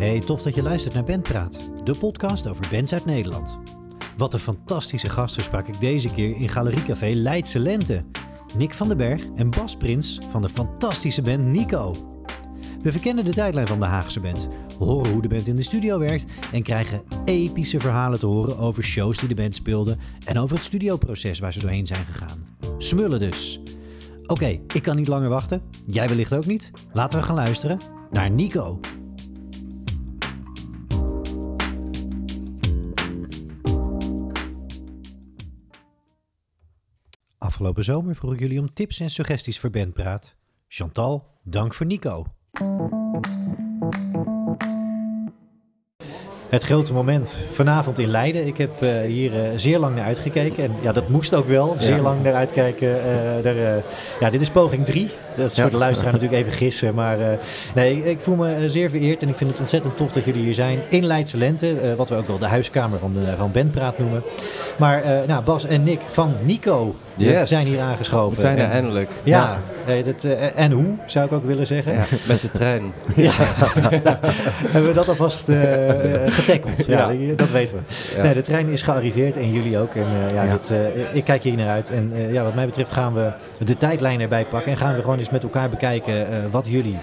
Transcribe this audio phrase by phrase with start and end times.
[0.00, 3.58] Hey, tof dat je luistert naar Bandpraat, de podcast over bands uit Nederland.
[4.16, 8.04] Wat een fantastische gasten sprak ik deze keer in Galeriecafé Leidse Lente.
[8.56, 11.94] Nick van den Berg en Bas Prins van de fantastische band Nico.
[12.82, 14.48] We verkennen de tijdlijn van de Haagse band,
[14.78, 18.82] horen hoe de band in de studio werkt en krijgen epische verhalen te horen over
[18.82, 22.46] shows die de band speelde en over het studioproces waar ze doorheen zijn gegaan.
[22.78, 23.60] Smullen dus.
[24.26, 25.62] Oké, ik kan niet langer wachten.
[25.86, 26.70] Jij wellicht ook niet.
[26.92, 27.80] Laten we gaan luisteren
[28.10, 28.80] naar Nico.
[37.60, 40.34] Afgelopen zomer vroeg ik jullie om tips en suggesties voor Bandpraat.
[40.68, 42.26] Chantal, dank voor Nico.
[46.48, 48.46] Het grote moment vanavond in Leiden.
[48.46, 50.64] Ik heb eh, hier eh, zeer lang naar uitgekeken.
[50.64, 51.76] En ja, dat moest ook wel.
[51.78, 52.02] Zeer Ja.
[52.02, 52.88] lang naar uitkijken.
[53.04, 53.82] eh, daar,
[54.20, 55.08] ja, dit is poging 3.
[55.36, 55.62] Dat is Ja.
[55.62, 56.94] voor de luisteraar natuurlijk even gissen.
[56.94, 57.38] Maar
[57.74, 59.22] nee, ik, ik voel me zeer vereerd.
[59.22, 60.78] En ik vind het ontzettend tof dat jullie hier zijn.
[60.88, 61.94] In Leidse Lente.
[61.96, 64.22] wat we ook wel de huiskamer van, de, van Bandpraat noemen.
[64.78, 67.48] Maar nou, Bas en Nick van Nico Yes.
[67.48, 68.34] zijn hier aangeschoven.
[68.34, 69.10] We zijn er En- eindelijk.
[69.22, 71.92] Ja, eh, dat, en hoe zou ik ook willen zeggen.
[71.92, 72.82] Ja, met de trein.
[73.16, 73.30] Ja.
[74.72, 75.44] Hebben we dat alvast
[76.26, 76.86] getackled?
[76.86, 77.34] Ja, Ja.
[77.36, 78.22] dat weten we.
[78.22, 79.94] Nee, de trein is gearriveerd en jullie ook.
[79.94, 80.50] En eh, ja, Ja.
[80.50, 80.72] Dit,
[81.12, 81.90] ik kijk hier naar uit.
[81.90, 83.30] En ja, wat mij betreft gaan we
[83.64, 84.72] de tijdlijn erbij pakken.
[84.72, 86.98] En gaan we gewoon eens met elkaar bekijken wat jullie,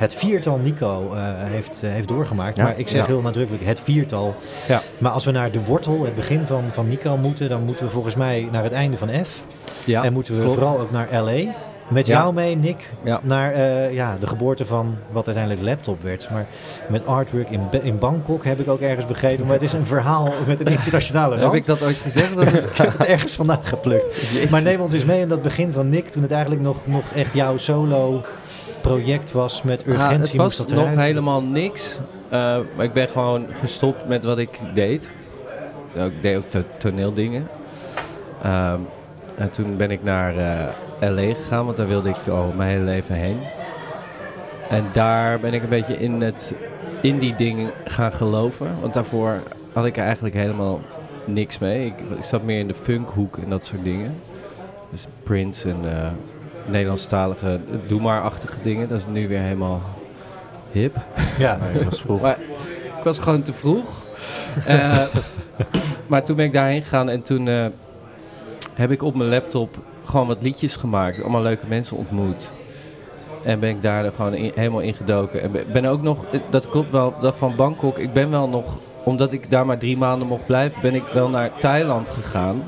[0.00, 2.56] het viertal Nico, eh, heeft, eh, heeft doorgemaakt.
[2.56, 2.62] Ja.
[2.62, 3.06] Maar ik zeg Ja.
[3.06, 4.34] heel nadrukkelijk het viertal.
[4.68, 4.82] Ja.
[4.98, 7.90] Maar als we naar de wortel, het begin van, van Nico moeten, dan moeten we
[7.90, 9.42] volgens mij naar het einde van F.
[9.84, 10.54] Ja, en moeten we klopt.
[10.58, 11.52] vooral ook naar LA.
[11.88, 12.18] Met Ja.
[12.18, 13.20] jou mee, Nick, Ja.
[13.22, 16.28] naar eh, ja, de geboorte van wat uiteindelijk laptop werd.
[16.30, 16.46] Maar
[16.88, 19.44] met artwork in, in Bangkok heb ik ook ergens begrepen.
[19.44, 21.42] Maar het is een verhaal met een internationale rand.
[21.52, 22.36] Heb ik dat ooit gezegd?
[22.36, 24.16] Dat Ik heb het ergens vandaan geplukt.
[24.32, 24.50] Jezus.
[24.50, 27.02] Maar neem ons eens mee in dat begin van Nick, toen het eigenlijk nog, nog
[27.14, 28.22] echt jouw solo
[28.80, 30.02] project was met urgentie.
[30.04, 31.98] Ah, het moest was dat nog helemaal niks.
[32.28, 35.16] Eh, maar ik ben gewoon gestopt met wat ik deed.
[35.94, 37.48] Ik deed ook to- toneeldingen.
[38.42, 38.78] Ehm,
[39.36, 42.84] en toen ben ik naar eh, LA gegaan, want daar wilde ik al mijn hele
[42.84, 43.38] leven heen.
[44.68, 46.54] En daar ben ik een beetje in, het,
[47.02, 48.76] in die dingen gaan geloven.
[48.80, 49.40] Want daarvoor
[49.72, 50.80] had ik er eigenlijk helemaal
[51.24, 51.86] niks mee.
[51.86, 54.14] Ik, ik zat meer in de funkhoek en dat soort dingen.
[54.90, 56.08] Dus Prince en eh
[56.66, 58.88] Nederlandstalige doe maar-achtige dingen.
[58.88, 59.80] Dat is nu weer helemaal
[60.72, 60.96] hip.
[61.38, 62.20] Ja, Nee, dat was vroeg.
[62.20, 62.38] Maar
[62.98, 64.04] ik was gewoon te vroeg.
[64.66, 65.02] Eh,
[66.08, 67.66] maar toen ben ik daarheen gegaan en toen eh,
[68.74, 69.68] heb ik op mijn laptop
[70.04, 71.20] gewoon wat liedjes gemaakt.
[71.22, 72.52] Allemaal leuke mensen ontmoet.
[73.44, 75.42] En ben ik daar gewoon in- helemaal in gedoken.
[75.42, 77.98] En ben- ook nog, dat klopt wel, dat van Bangkok.
[77.98, 78.64] Ik ben wel nog,
[79.04, 82.62] omdat ik daar maar drie maanden mocht blijven, ben ik wel naar Thailand gegaan.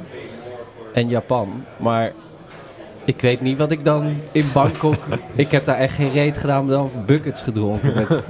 [0.92, 1.64] En Japan.
[1.76, 2.12] Maar
[3.04, 5.04] ik weet niet wat ik dan in Bangkok...
[5.34, 8.22] ik heb daar echt geen reet gedaan, maar dan buckets gedronken met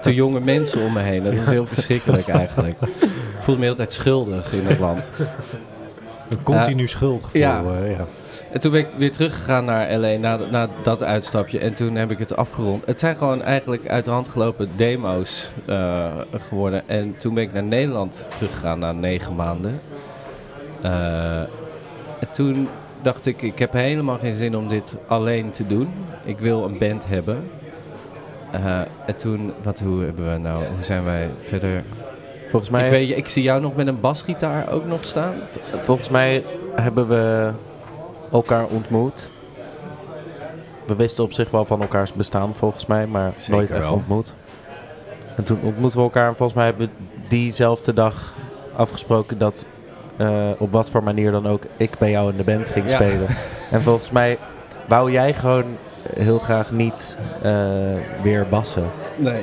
[0.00, 1.24] te jonge mensen om me heen.
[1.24, 2.76] Dat is heel verschrikkelijk eigenlijk.
[2.80, 5.12] Ik voelde me de hele tijd schuldig in het land.
[6.28, 7.40] een continu schuldgevoel.
[7.40, 7.64] Ja.
[7.64, 8.06] eh, ja.
[8.52, 11.58] En toen ben ik weer teruggegaan naar LA na, na dat uitstapje.
[11.58, 12.86] En toen heb ik het afgerond.
[12.86, 16.06] Het zijn gewoon eigenlijk uit de hand gelopen demo's eh,
[16.48, 16.88] geworden.
[16.88, 19.80] En toen ben ik naar Nederland teruggegaan na negen maanden.
[20.82, 21.40] Eh,
[22.20, 22.68] en toen
[23.06, 25.88] dacht ik, ik heb helemaal geen zin om dit alleen te doen.
[26.24, 27.50] Ik wil een band hebben.
[28.50, 31.82] Eh, en toen, wat, hoe hebben we nou, hoe zijn wij verder?
[32.46, 35.34] Volgens mij, Ik, weet, ik zie jou nog met een basgitaar ook nog staan.
[35.72, 36.44] volgens mij
[36.74, 37.52] hebben we
[38.32, 39.30] elkaar ontmoet.
[40.86, 43.92] We wisten op zich wel van elkaars bestaan volgens mij, maar Zeker nooit echt wel.
[43.92, 44.34] ontmoet.
[45.36, 48.34] En toen ontmoetten we elkaar en volgens mij hebben we diezelfde dag
[48.76, 49.64] afgesproken dat
[50.16, 52.94] eh, op wat voor manier dan ook ik bij jou in de band ging Ja.
[52.94, 53.26] spelen.
[53.70, 54.38] En volgens mij
[54.88, 55.64] wou jij gewoon
[56.16, 57.52] heel graag niet eh,
[58.22, 58.84] weer bassen.
[59.16, 59.40] Nee.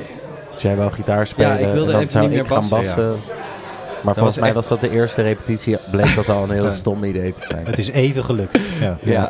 [0.52, 2.50] Dus jij wou gitaar spelen Ja, ik wilde en dan even zou niet ik meer
[2.60, 3.32] gaan bassen, bassen.
[4.02, 6.70] Maar volgens was mij echt- was dat de eerste repetitie, bleek dat al een heel
[6.82, 7.66] stom idee te zijn.
[7.66, 8.58] Het is even gelukt.
[8.80, 8.96] Ja.
[9.12, 9.28] Ja.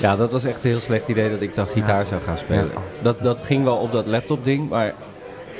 [0.00, 2.04] ja, dat was echt een heel slecht idee dat ik dan gitaar Ja.
[2.04, 2.70] zou gaan spelen.
[2.74, 2.80] Ja.
[3.02, 4.92] Dat, dat ging wel op dat laptop ding, maar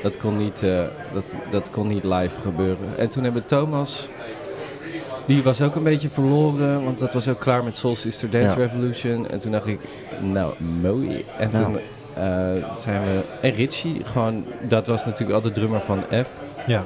[0.03, 0.71] dat kon, niet, eh,
[1.13, 2.87] dat, dat kon niet live gebeuren.
[2.99, 4.09] En toen hebben Thomas,
[5.31, 8.59] die was ook een beetje verloren, want dat was ook klaar met Soul Sister Dance
[8.59, 8.67] Ja.
[8.67, 9.29] Revolution.
[9.29, 9.81] En toen dacht ik,
[10.21, 11.25] nou, mooi.
[11.39, 11.77] En toen
[12.15, 12.25] eh,
[12.79, 13.21] zijn we...
[13.41, 16.41] En Richie, gewoon, dat was natuurlijk altijd drummer van F.
[16.67, 16.85] Ja.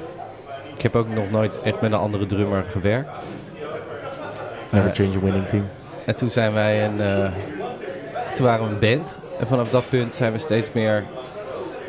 [0.75, 3.19] Ik heb ook nog nooit echt met een andere drummer gewerkt.
[4.71, 5.67] Never Eh, change a winning team.
[6.05, 7.01] En toen zijn wij een.
[7.01, 7.31] eh,
[8.33, 9.17] toen waren we een band.
[9.39, 11.03] En vanaf dat punt zijn we steeds meer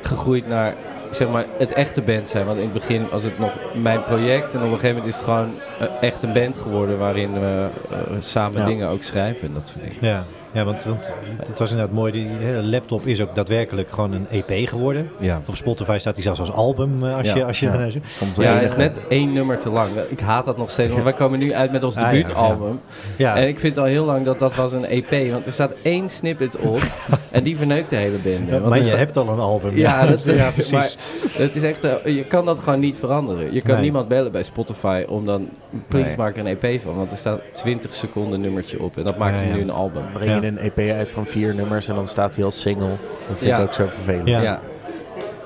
[0.02, 0.74] gegroeid naar
[1.10, 2.46] zeg maar het echte band zijn.
[2.46, 4.54] Want in het begin was het nog mijn project.
[4.54, 7.66] En op een gegeven moment is het gewoon eh, echt een band geworden waarin we
[7.90, 8.64] eh, samen Ja.
[8.66, 9.96] dingen ook schrijven en dat soort dingen.
[10.00, 10.22] Ja.
[10.52, 11.14] Ja, want, want
[11.46, 12.12] het was inderdaad mooi.
[12.12, 12.28] Die
[12.62, 15.10] laptop is ook daadwerkelijk gewoon een EP geworden.
[15.20, 15.42] Ja.
[15.46, 17.04] Op Spotify staat hij zelfs als album.
[17.06, 17.34] eh, Als Ja.
[17.36, 17.72] je, als je Ja.
[17.72, 19.90] Ja, hij enige- is net één nummer te lang.
[20.08, 22.80] Ik haat dat nog steeds, want wij komen nu uit met ons Ah, debuutalbum.
[23.16, 23.36] ja.
[23.36, 26.08] En ik vind al heel lang dat dat was een EP, want er staat één
[26.08, 26.80] snippet op
[27.30, 28.18] en die verneukt de hele.
[28.50, 29.76] Want maar je hebt al een album.
[29.76, 30.72] Ja, dat, ja precies.
[30.72, 30.90] Maar
[31.32, 33.52] het is echt, eh, je kan dat gewoon niet veranderen.
[33.54, 33.82] Je kan Nee.
[33.82, 35.48] niemand bellen bij Spotify om dan,
[35.88, 36.16] please Nee.
[36.16, 36.94] maak er een EP van.
[36.96, 39.56] Want er staat 20 seconden nummertje op en dat maakt Ja, hem ja.
[39.56, 40.02] nu een album.
[40.44, 42.88] Een EP uit van vier nummers en dan staat hij als single.
[43.28, 43.56] Dat vind Ja.
[43.58, 44.28] ik ook zo vervelend.
[44.28, 44.40] Ja.
[44.42, 44.60] Ja.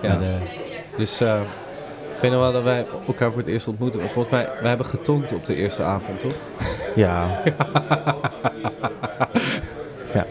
[0.02, 0.08] ja.
[0.08, 0.20] En,
[0.96, 1.40] Dus eh,
[2.16, 4.00] ik weet nog wel dat wij elkaar voor het eerst ontmoeten.
[4.00, 6.32] Maar volgens mij, wij hebben getonkt op de eerste avond, toch?
[6.94, 7.26] Ja.
[10.14, 10.26] ja.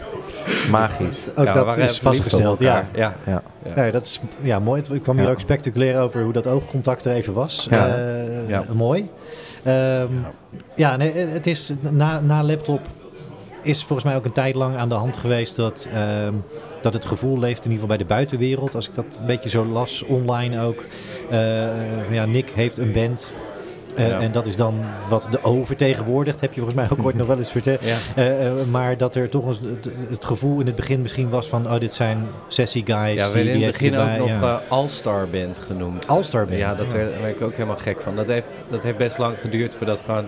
[0.70, 1.26] Magisch.
[1.34, 2.58] ook Ja, dat is vastgesteld.
[2.58, 2.86] Ja.
[2.94, 3.14] ja.
[3.26, 3.42] Ja.
[3.74, 3.84] Ja.
[3.84, 4.82] Ja, dat is ja, mooi.
[4.92, 7.66] Ik kwam hier ook spectaculair over hoe dat oogcontact er even was.
[7.70, 7.88] Ja.
[7.88, 8.64] Eh, Ja.
[8.72, 9.10] Mooi.
[9.62, 10.06] Ehm,
[10.74, 12.80] ja, nee, het is na, na laptop
[13.62, 16.34] is volgens mij ook een tijd lang aan de hand geweest dat, ehm,
[16.82, 18.74] dat het gevoel leeft in ieder geval bij de buitenwereld.
[18.74, 20.84] Als ik dat een beetje zo las online ook.
[21.30, 23.32] Eh, ja, Nick heeft een band.
[23.94, 24.20] Eh, Ja.
[24.20, 24.74] En dat is dan
[25.08, 27.80] wat de O vertegenwoordigt, heb je volgens mij ook ooit nog wel eens verteld.
[27.90, 27.96] Ja.
[28.14, 31.48] Eh, eh, maar dat er toch een, het, het gevoel in het begin misschien was
[31.48, 33.20] van, oh, dit zijn sessie guys.
[33.20, 34.60] Ja, we die, werden in het begin ook nog ja.
[34.68, 36.08] All-Star Band genoemd.
[36.08, 36.96] All-Star Band, Ja, dat ja.
[36.96, 38.16] werd, daar werd ik ook helemaal gek van.
[38.16, 40.26] Dat heeft, dat heeft best lang geduurd voordat gewoon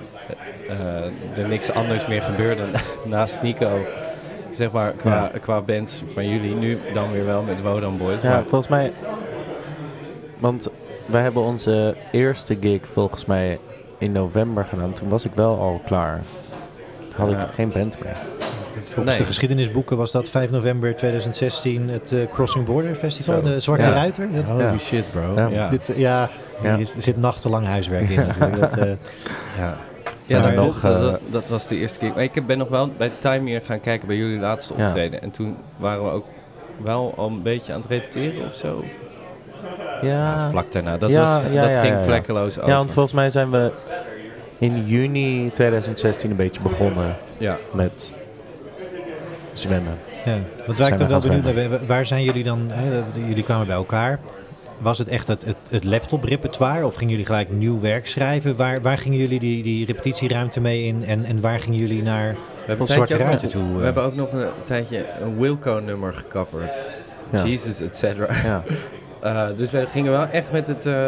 [0.69, 2.63] eh, er niks anders meer gebeurde
[3.05, 3.87] naast Nico.
[4.51, 6.55] Zeg maar, qua, qua bands van jullie.
[6.55, 8.23] Nu dan weer wel met Wodan Boys.
[8.23, 8.93] Ja, maar, volgens mij.
[10.39, 10.69] Want
[11.13, 13.59] wij hebben onze eerste gig volgens mij
[13.99, 14.93] in november gedaan.
[14.93, 16.21] Toen was ik wel al klaar.
[16.99, 17.47] Toen had Ja.
[17.47, 18.17] ik geen band meer.
[18.85, 19.19] Volgens Nee.
[19.19, 23.43] de geschiedenisboeken was dat 5 november 2016 het eh, Crossing Border Festival, Zo.
[23.43, 23.93] de Zwarte Ja.
[23.93, 24.29] Ruiter.
[24.35, 24.79] Dat, Holy Ja.
[24.79, 25.33] shit, bro.
[25.35, 25.47] Ja.
[25.49, 25.69] Ja.
[25.69, 26.29] dit, eh, ja,
[26.63, 26.77] Ja.
[26.77, 28.61] hier zit nachtenlang huiswerk in natuurlijk.
[28.61, 28.93] Dat, eh,
[29.59, 32.13] Ja, dat, er nog, dat, eh, dat, dat was de eerste keer.
[32.15, 34.85] Maar ik ben nog wel bij Time hier gaan kijken bij jullie laatste Ja.
[34.87, 35.23] optreden.
[35.23, 36.27] En toen waren we ook
[36.83, 38.85] wel al een beetje aan het repeteren of zo.
[40.03, 40.97] Ja, Vlak daarna.
[40.99, 42.05] Dat, Ja, was, ja, dat ja, ging ja, ja.
[42.05, 42.71] vlekkeloos over.
[42.71, 43.71] ja, want volgens mij zijn we
[44.59, 47.59] in juni 2016 een beetje begonnen ja.
[47.73, 48.11] met
[49.53, 49.99] zwemmen.
[50.25, 50.35] ja.
[50.67, 53.67] Want waar ik dan we wel benieuwd naar waar zijn jullie dan, hè, jullie kwamen
[53.67, 54.19] bij elkaar.
[54.79, 58.57] Was het echt het, het, het laptop-repertoire of gingen jullie gelijk nieuw werk schrijven?
[58.57, 62.37] Waar, waar gingen jullie die, die repetitieruimte mee in en, en waar gingen jullie naar
[62.67, 63.73] We Zwarte nog- toe?
[63.73, 63.85] we eh?
[63.85, 66.93] hebben ook nog een tijdje een Wilco-nummer gecoverd.
[67.31, 67.45] Ja.
[67.45, 68.29] Jesus, et cetera.
[68.45, 68.63] Ja.
[69.23, 71.03] Eh, dus we gingen wel echt met het, eh,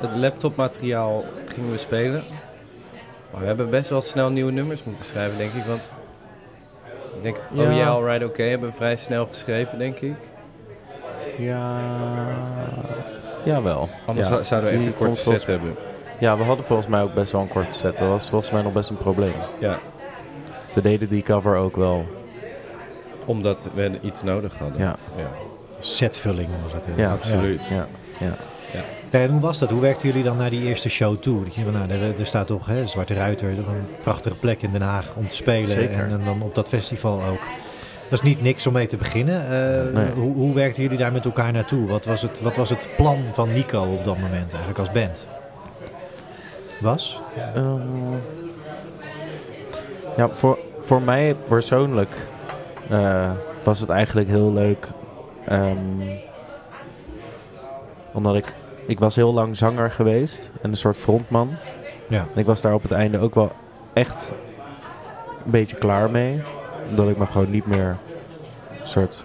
[0.00, 2.22] het laptopmateriaal gingen we spelen.
[3.30, 5.62] Maar we hebben best wel snel nieuwe nummers moeten schrijven, denk ik.
[5.64, 5.92] Want
[7.16, 7.62] ik denk, Ja.
[7.70, 10.14] oh yeah, alright, oké, hebben we vrij snel geschreven, denk ik.
[11.38, 11.78] ja,
[13.42, 13.88] jawel.
[14.06, 14.32] Anders ja.
[14.32, 15.76] zou- zouden we echt een korte set hebben.
[16.18, 17.98] Ja, we hadden volgens mij ook best wel een korte set.
[17.98, 19.34] Dat was volgens mij nog best een probleem.
[19.58, 19.78] Ja,
[20.72, 22.06] Ze deden die cover ook wel.
[23.26, 24.78] omdat we iets nodig hadden.
[24.78, 25.28] Ja, ja.
[25.80, 26.48] Setvulling?
[26.62, 27.66] Was het, ja absoluut.
[27.70, 27.86] Ja.
[28.20, 28.34] Ja.
[29.12, 29.70] Ja, en hoe was dat?
[29.70, 31.44] Hoe werkten jullie dan naar die eerste show toe?
[31.44, 34.70] Dat je, van, nou, er, er staat toch hè, Zwarte Ruiter, een prachtige plek in
[34.70, 35.90] Den Haag om te spelen.
[35.90, 37.40] En, en dan op dat festival ook.
[38.08, 39.42] Dat is niet niks om mee te beginnen.
[39.42, 40.10] Eh, Nee.
[40.10, 41.86] hoe, hoe werkten jullie daar met elkaar naartoe?
[41.86, 45.26] Wat was, het, wat was het plan van Nico op dat moment eigenlijk als band?
[46.80, 47.20] Was?
[47.54, 47.80] Ehm,
[50.16, 52.26] ja, voor, voor mij persoonlijk
[52.88, 53.30] eh,
[53.62, 54.86] was het eigenlijk heel leuk.
[55.50, 56.18] Ehm,
[58.12, 58.52] omdat ik,
[58.86, 61.50] ik was heel lang zanger geweest en een soort frontman.
[62.08, 62.26] Ja.
[62.34, 63.52] En ik was daar op het einde ook wel
[63.92, 64.32] echt
[65.44, 66.42] een beetje klaar mee.
[66.88, 67.96] Omdat ik me gewoon niet meer
[68.80, 69.24] een soort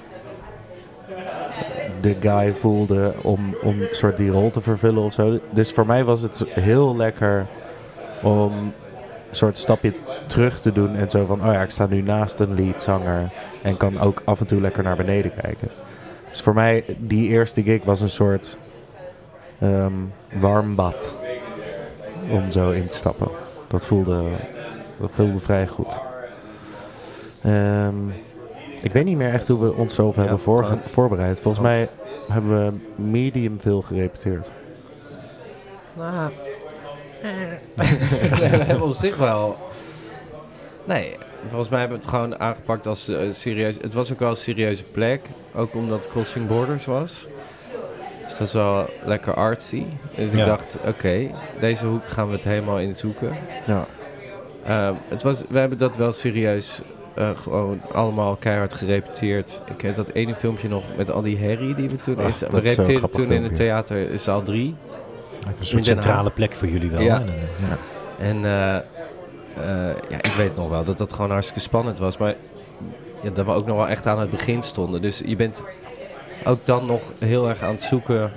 [2.01, 5.39] de guy voelde om, om een soort die rol te vervullen of zo.
[5.49, 7.45] Dus voor mij was het heel lekker
[8.21, 8.51] om
[9.29, 9.93] een soort stapje
[10.27, 13.77] terug te doen en zo van, oh ja, ik sta nu naast een leadzanger en
[13.77, 15.69] kan ook af en toe lekker naar beneden kijken.
[16.35, 18.57] Dus voor mij, die eerste gig was een soort
[19.59, 19.93] ehm,
[20.39, 21.15] warm bad
[22.29, 23.27] om zo in te stappen.
[23.67, 24.23] Dat voelde,
[24.99, 25.99] dat voelde vrij goed.
[27.43, 28.09] Ehm,
[28.81, 31.41] ik weet niet meer echt hoe we ons zo op hebben voor, voorbereid.
[31.41, 31.89] Volgens mij
[32.31, 34.51] hebben we medium veel gerepeteerd.
[35.93, 36.31] Nou,
[38.39, 39.55] we hebben op zich wel.
[40.83, 43.77] Nee, volgens mij hebben we het gewoon aangepakt als eh, serieus.
[43.81, 45.21] Het was ook wel een serieuze plek.
[45.55, 47.27] Ook omdat het Crossing Borders was.
[48.23, 49.85] Dus dat is wel lekker artsy.
[50.15, 53.37] Dus ik dacht, oké, deze hoek gaan we het helemaal in zoeken.
[53.67, 53.85] Ja.
[54.65, 56.81] Ehm, het was, we hebben dat wel serieus
[57.15, 59.61] eh, gewoon allemaal keihard gerepeteerd.
[59.75, 62.17] Ik heb dat ene filmpje nog met al die herrie die we toen...
[62.17, 63.55] Ach, we repeteerden toen in het filmpje.
[63.55, 64.75] theater in zaal 3.
[65.59, 67.01] Een soort centrale plek voor jullie wel.
[67.01, 67.21] Ja.
[67.21, 67.25] hè?
[67.25, 67.35] En,
[67.69, 67.77] ja.
[68.17, 68.79] En eh,
[70.09, 72.17] ja, ik weet nog wel dat dat gewoon hartstikke spannend was.
[72.17, 72.35] Maar
[73.23, 75.01] ja, dat we ook nog wel echt aan het begin stonden.
[75.01, 75.63] Dus je bent
[76.45, 78.31] ook dan nog heel erg aan het zoeken.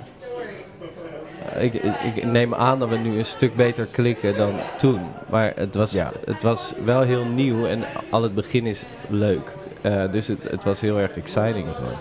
[1.53, 1.73] Eh, Ik,
[2.15, 5.01] ik, neem aan dat we nu een stuk beter klikken dan toen.
[5.29, 6.11] Maar het was, Ja.
[6.25, 9.55] het was wel heel nieuw en al het begin is leuk.
[9.81, 11.97] Eh, dus het, het was heel erg exciting gewoon,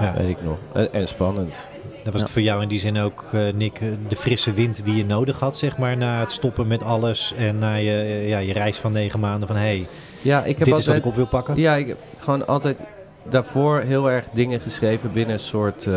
[0.00, 0.12] Ja.
[0.16, 0.58] weet ik nog.
[0.72, 1.66] En, en spannend.
[2.04, 4.84] Dat was het voor jou in die zin ook, eh, Nick, eh, de frisse wind
[4.84, 8.28] die je nodig had, zeg maar, na het stoppen met alles en na je, eh,
[8.28, 9.86] ja, je reis van negen maanden van, hé, hey,
[10.22, 10.98] Ja, ik heb dit is wat altijd...
[10.98, 11.56] ik op wil pakken?
[11.56, 12.84] Ja, ik heb gewoon altijd
[13.28, 15.88] daarvoor heel erg dingen geschreven binnen een soort...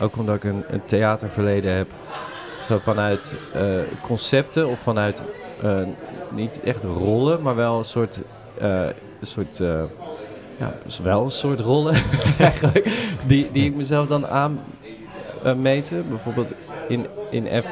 [0.00, 1.90] ook omdat ik een, een theaterverleden heb.
[2.68, 3.36] Zo vanuit
[4.02, 5.22] concepten of vanuit
[6.30, 8.22] niet echt rollen, maar wel een soort...
[8.58, 9.62] een soort
[10.58, 11.94] ja, wel een soort rollen
[12.38, 12.90] eigenlijk.
[13.26, 14.60] Die, die ik mezelf dan aan
[15.54, 16.08] meten.
[16.08, 16.48] Bijvoorbeeld
[16.88, 17.66] in, in F...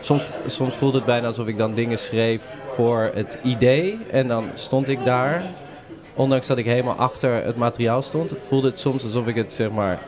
[0.00, 3.98] Soms, soms voelde het bijna alsof ik dan dingen schreef voor het idee.
[4.10, 5.44] En dan stond ik daar
[6.14, 9.70] ondanks dat ik helemaal achter het materiaal stond, voelde het soms alsof ik het zeg
[9.70, 9.98] maar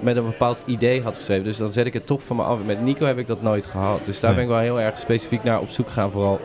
[0.00, 1.44] met een bepaald idee had geschreven.
[1.44, 2.58] Dus dan zet ik het toch van me af.
[2.66, 4.04] Met Nico heb ik dat nooit gehad.
[4.04, 4.46] Dus daar Nee.
[4.46, 6.10] ben ik wel heel erg specifiek naar op zoek gegaan.
[6.10, 6.40] Vooral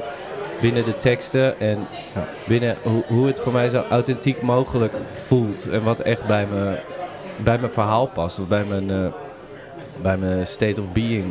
[0.61, 1.87] binnen de teksten en
[2.47, 5.69] binnen hoe, hoe het voor mij zo authentiek mogelijk voelt.
[5.69, 6.79] En wat echt bij, me,
[7.37, 8.39] bij mijn verhaal past.
[8.39, 9.05] Of bij mijn, eh,
[10.01, 11.25] bij mijn state of being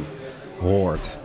[0.60, 1.18] hoort.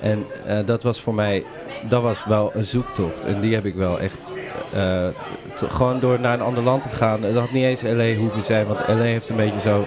[0.00, 1.44] En eh, dat was voor mij,
[1.88, 3.24] dat was wel een zoektocht.
[3.24, 4.36] En die heb ik wel echt,
[4.72, 5.08] eh,
[5.54, 7.20] gewoon door naar een ander land te gaan.
[7.20, 9.84] Dat had niet eens LA hoeven zijn, want LA heeft een beetje zo,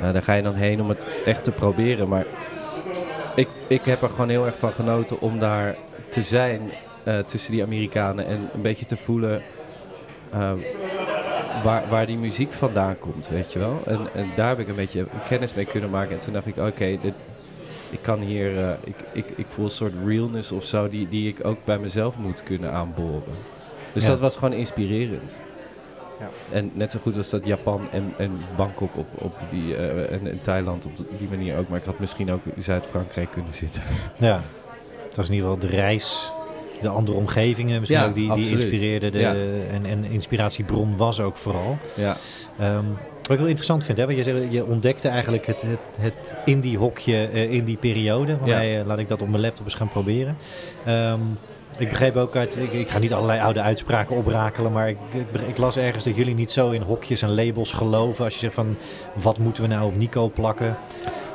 [0.00, 2.08] nou, daar ga je dan heen om het echt te proberen.
[2.08, 2.26] Maar
[3.34, 5.76] ik, ik heb er gewoon heel erg van genoten om daar
[6.08, 6.70] te zijn
[7.04, 8.26] eh, tussen die Amerikanen.
[8.26, 9.42] En een beetje te voelen
[11.62, 13.80] waar, waar die muziek vandaan komt, weet je wel.
[13.86, 16.12] En, en daar heb ik een beetje kennis mee kunnen maken.
[16.14, 17.14] En toen dacht ik, oké, dit
[17.90, 21.28] ik kan hier, eh, ik, ik, ik voel een soort realness of zo die, die
[21.28, 23.34] ik ook bij mezelf moet kunnen aanboren.
[23.92, 24.08] Dus Ja.
[24.08, 25.38] dat was gewoon inspirerend.
[26.20, 26.28] Ja.
[26.52, 30.30] En net zo goed als dat Japan en, en Bangkok op, op die, eh, en,
[30.30, 31.68] en Thailand op die manier ook.
[31.68, 33.82] Maar ik had misschien ook in Zuid-Frankrijk kunnen zitten.
[34.16, 34.40] Ja,
[35.04, 36.30] het was in ieder geval de reis,
[36.82, 39.12] de andere omgevingen, misschien Ja, ook die, die inspireerden.
[39.12, 39.34] De, Ja.
[39.72, 41.78] en, en inspiratiebron was ook vooral.
[41.94, 42.16] Ja,
[42.58, 42.84] Ehm,
[43.22, 47.28] wat ik wel interessant vind, hè, want je, je ontdekte eigenlijk het, het, het indie-hokje
[47.32, 48.36] eh, in die periode.
[48.38, 48.54] Van Ja.
[48.56, 50.36] mij, eh, laat ik dat op mijn laptop eens gaan proberen.
[50.84, 51.20] Ehm,
[51.78, 55.40] ik begreep ook uit, ik, ik ga niet allerlei oude uitspraken oprakelen, maar ik, ik,
[55.48, 58.24] ik las ergens dat jullie niet zo in hokjes en labels geloven.
[58.24, 58.76] Als je zegt van,
[59.14, 60.76] wat moeten we nou op Nico plakken?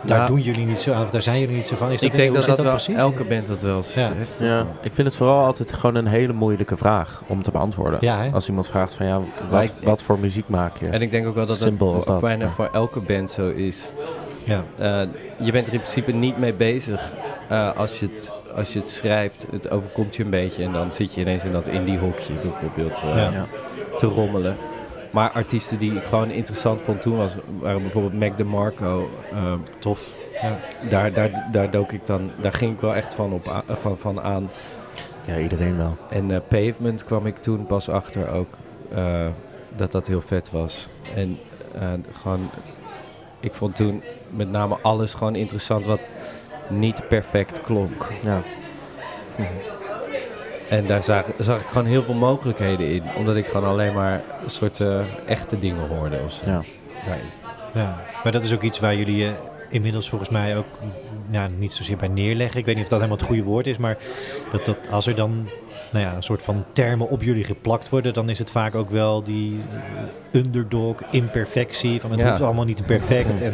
[0.05, 1.91] Daar Nou, doen jullie niet zo aan, of daar zijn jullie niet zo van.
[1.91, 2.95] Is dat ik denk dat dat wel precies?
[2.95, 4.39] elke band dat wel zegt.
[4.39, 7.97] Ja, ik vind het vooral altijd gewoon een hele moeilijke vraag om te beantwoorden.
[8.01, 8.29] Ja?
[8.33, 10.87] Als iemand vraagt van ja, wat, ik- wat voor muziek maak je?
[10.87, 12.51] En ik denk ook wel dat Simpel dat, bijna ja.
[12.51, 13.91] voor elke band zo is.
[14.43, 14.63] Ja.
[14.77, 15.01] Eh,
[15.45, 17.13] je bent er in principe niet mee bezig
[17.49, 19.47] eh, als, je het, als je het schrijft.
[19.51, 23.01] Het overkomt je een beetje en dan zit je ineens in dat indie hokje bijvoorbeeld
[23.03, 23.29] eh, Ja.
[23.31, 23.45] Ja.
[23.97, 24.57] te rommelen.
[25.11, 29.09] Maar artiesten die ik gewoon interessant vond toen was, waren bijvoorbeeld Mac DeMarco.
[29.31, 30.09] eh, Tof.
[30.41, 30.57] Ja.
[30.89, 34.21] daar, daar, daar dook ik dan, daar ging ik wel echt van, op, van, van
[34.21, 34.49] aan.
[35.25, 35.97] ja, iedereen wel.
[36.09, 38.57] En eh, Pavement kwam ik toen pas achter ook
[38.95, 39.27] eh,
[39.75, 40.87] dat dat heel vet was.
[41.15, 41.39] En
[41.75, 42.49] eh, gewoon,
[43.39, 46.09] ik vond toen met name alles gewoon interessant wat
[46.69, 48.07] niet perfect klonk.
[48.23, 48.41] Ja.
[50.71, 53.03] En daar zag, zag ik gewoon heel veel mogelijkheden in.
[53.17, 56.19] Omdat ik gewoon alleen maar een soort eh, echte dingen hoorde.
[56.25, 56.45] Of zo.
[56.45, 56.63] Ja.
[57.05, 57.25] Daarin.
[57.73, 59.31] Ja, maar dat is ook iets waar jullie je
[59.69, 60.65] inmiddels volgens mij ook
[61.29, 62.59] ja, niet zozeer bij neerleggen.
[62.59, 63.97] Ik weet niet of dat helemaal het goede woord is, maar
[64.51, 65.49] dat, dat als er dan
[65.91, 68.89] nou ja, een soort van termen op jullie geplakt worden, dan is het vaak ook
[68.89, 69.59] wel die
[70.31, 72.29] eh, underdog, imperfectie, van het Ja.
[72.29, 73.41] hoeft allemaal niet perfect.
[73.41, 73.53] En,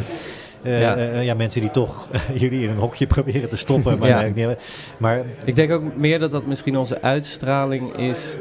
[0.68, 0.96] eh, Ja.
[0.96, 2.08] eh, ja, mensen die toch
[2.42, 3.98] jullie in een hokje proberen te stoppen.
[3.98, 4.20] Maar, Ja.
[4.20, 4.56] nee, nee,
[4.96, 8.36] maar Ik denk ook meer dat dat misschien onze uitstraling is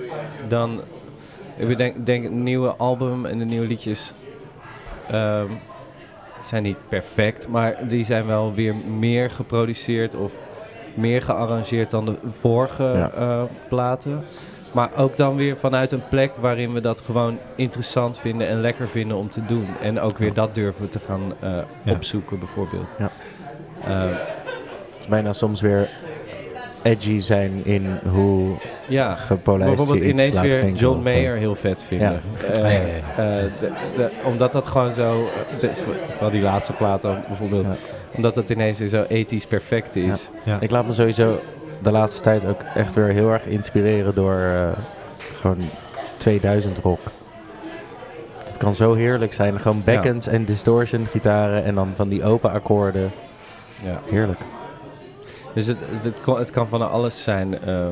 [0.48, 0.82] dan...
[1.58, 4.14] Ik denk, denk het nieuwe album en de nieuwe liedjes
[5.12, 5.46] ehm,
[6.42, 10.34] zijn niet perfect, maar die zijn wel weer meer geproduceerd of
[10.94, 13.12] meer gearrangeerd dan de vorige Ja.
[13.12, 14.24] eh, platen.
[14.72, 18.88] Maar ook dan weer vanuit een plek waarin we dat gewoon interessant vinden en lekker
[18.88, 19.68] vinden om te doen.
[19.82, 21.50] En ook weer dat durven te gaan eh,
[21.84, 21.92] Ja.
[21.94, 22.96] opzoeken bijvoorbeeld.
[22.98, 23.10] Ja.
[23.80, 25.90] Het is bijna soms weer
[26.82, 28.50] edgy zijn in hoe
[28.88, 29.14] ja.
[29.16, 31.04] gepolijst Bijvoorbeeld ineens laat weer John of.
[31.04, 32.22] Mayer heel vet vinden.
[32.54, 35.30] Eh, Ja, de- de- omdat dat gewoon zo...
[35.60, 35.72] de-
[36.20, 37.66] wel die laatste plaat dan bijvoorbeeld.
[38.16, 40.30] Omdat dat ineens weer zo ethisch perfect is.
[40.60, 41.40] Ik laat me sowieso
[41.82, 44.70] de laatste tijd ook echt weer heel erg inspireren door eh,
[45.36, 45.70] gewoon
[46.18, 47.00] 2000 rock.
[48.46, 49.60] Het kan zo heerlijk zijn.
[49.60, 53.12] Gewoon backends en distortion gitaren en dan van die open akkoorden.
[53.84, 54.00] Ja.
[54.10, 54.40] Heerlijk.
[55.54, 57.60] Dus het, het, het, kon- het kan van alles zijn.
[57.62, 57.86] eh,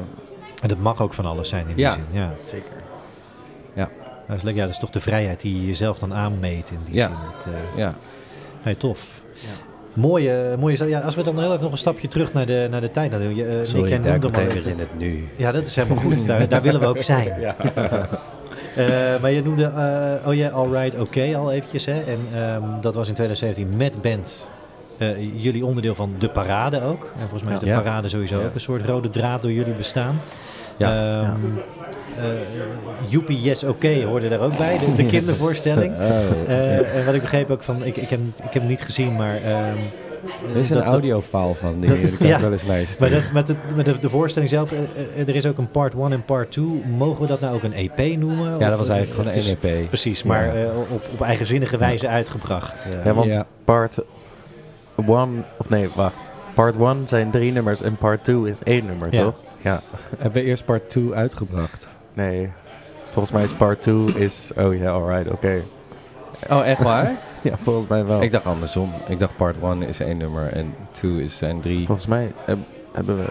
[0.61, 1.93] En dat mag ook van alles zijn in Ja.
[1.95, 2.21] die zin.
[2.21, 2.33] Ja.
[2.45, 2.73] Zeker.
[4.27, 4.55] dat is leuk.
[4.55, 7.07] Ja, dat is toch de vrijheid die je jezelf dan aanmeet in die Ja.
[7.07, 7.15] zin.
[7.35, 7.93] Het, eh, Ja.
[8.63, 8.99] nee, tof.
[9.95, 12.81] Mooie, mooie ja, als we dan heel even nog een stapje terug naar de, naar
[12.81, 13.11] de tijd.
[13.11, 13.91] naar de- je, Nick, Sorry, ik
[14.51, 15.27] even- weer in het nu.
[15.35, 16.25] Ja, dat is helemaal goed.
[16.27, 17.33] daar, daar willen we ook zijn.
[18.75, 18.85] Eh,
[19.21, 21.85] maar je noemde eh, Oh Yeah, Alright, Oké al eventjes.
[21.85, 22.01] Hè?
[22.01, 24.47] En ehm, dat was in 2017 met band.
[25.35, 27.03] jullie onderdeel van de parade ook.
[27.13, 27.79] En volgens mij is de Ja.
[27.81, 28.45] parade sowieso Ja.
[28.45, 30.19] ook een soort rode draad door jullie bestaan.
[30.77, 31.19] Ja.
[31.19, 31.31] Ehm, eh,
[33.07, 35.93] Joepie Yes Oké hoorde daar ook bij, de, de kindervoorstelling.
[35.93, 35.99] Oh.
[36.47, 39.15] Eh, en wat ik begreep ook van, ik, ik, heb, ik heb hem niet gezien,
[39.15, 39.35] maar...
[39.43, 39.77] ehm,
[40.51, 42.35] er is een audiofile van, die die kan Ja.
[42.35, 42.65] ik wel eens
[42.99, 44.77] Maar dat, met, het, met de, de voorstelling zelf, eh,
[45.21, 46.65] eh, er is ook een part 1 en part 2.
[46.97, 48.49] Mogen we dat nou ook een EP noemen?
[48.49, 49.87] ja, Of, dat was eh, eigenlijk gewoon een EP.
[49.87, 50.27] Precies, Ja.
[50.27, 52.85] maar eh, op, op eigenzinnige wijze uitgebracht.
[52.93, 53.05] eh.
[53.05, 53.45] Ja, want Ja.
[53.65, 53.97] part
[55.07, 56.31] 1, of nee, wacht.
[56.53, 59.23] Part 1 zijn drie nummers en part 2 is één nummer, Ja.
[59.23, 59.35] toch?
[59.61, 59.81] Ja.
[60.17, 61.89] Hebben we eerst part 2 uitgebracht?
[62.15, 62.49] Nee.
[63.05, 65.61] Volgens mij is part 2 is, oh ja, alright, oké.
[66.49, 67.11] Oh, echt waar?
[67.43, 68.21] Ja, volgens mij wel.
[68.21, 68.93] Ik dacht andersom.
[69.07, 71.85] Ik dacht part 1 is één nummer en 2 is zijn drie.
[71.85, 72.57] Volgens mij heb-
[72.93, 73.25] hebben we...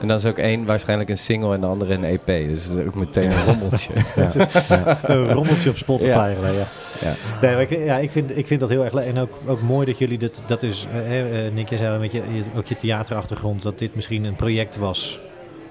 [0.00, 2.26] En dan is ook één waarschijnlijk een single en de andere een EP.
[2.26, 3.92] Dus dat is ook meteen een rommeltje.
[4.16, 4.30] Ja,
[4.68, 4.98] ja.
[5.02, 6.08] een rommeltje op Spotify.
[6.08, 6.26] Ja.
[6.26, 6.48] Ja.
[6.50, 6.64] Ja.
[7.00, 7.14] Ja.
[7.40, 9.06] Nee, ik, ja, ik, vind, ik vind dat heel erg leuk.
[9.06, 11.98] En ook, ook mooi dat jullie dit, dat is, eh, eh, Nick, jij zei wel
[12.00, 15.20] met je, je- ook je theaterachtergrond, dat dit misschien een project was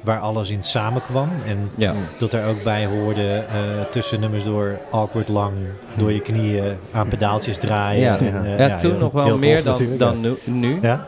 [0.01, 1.29] waar alles in samenkwam.
[1.45, 1.93] En Ja.
[2.17, 3.55] dat er ook bij hoorde eh,
[3.91, 5.53] tussen nummers door awkward lang,
[5.97, 8.01] door je knieën aan pedaaltjes draaien.
[8.01, 8.17] Ja.
[8.19, 10.33] En, eh, Ja, toen heel- nog wel tof meer dan, dan nu.
[10.43, 10.79] nu.
[10.81, 11.07] Ja?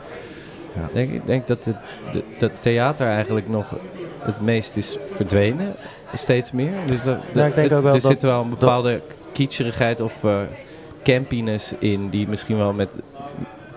[0.93, 3.75] Denk, ik denk dat het de- dat theater eigenlijk nog
[4.19, 5.73] het meest is verdwenen.
[6.13, 6.71] Steeds meer.
[6.87, 9.01] Dus dat, Ja, ik denk ook wel er dat- zit wel een bepaalde
[9.33, 10.35] kietcherigheid of eh
[11.03, 12.97] campiness in die misschien wel met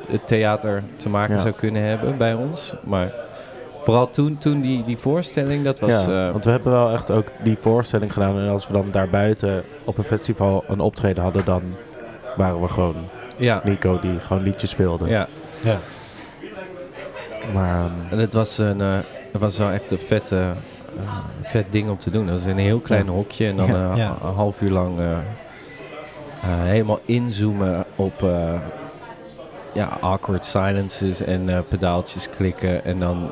[0.09, 1.41] het theater te maken Ja.
[1.41, 2.75] zou kunnen hebben bij ons.
[2.85, 3.13] Maar
[3.85, 5.91] vooral toen, toen die, die voorstelling, dat was...
[6.05, 8.39] ja, eh, want we hebben wel echt ook die voorstelling gedaan.
[8.39, 11.63] En als we dan daarbuiten op een festival een optreden hadden, dan
[12.37, 12.95] waren we gewoon
[13.37, 15.09] ja, Nico die gewoon liedjes speelde.
[15.09, 15.27] ja.
[15.63, 15.77] Ja.
[17.55, 18.97] Maar ehm, En het was, een, eh,
[19.33, 20.37] het was wel echt een vette,
[20.99, 22.27] eh, vet ding om te doen.
[22.27, 23.11] Dat was een heel klein Ja.
[23.11, 23.91] hokje en dan Ja.
[23.91, 24.17] eh, Ja.
[24.25, 24.99] een half uur lang
[26.41, 28.53] helemaal inzoomen op eh,
[29.73, 33.31] ja, awkward silences en pedaaltjes klikken en dan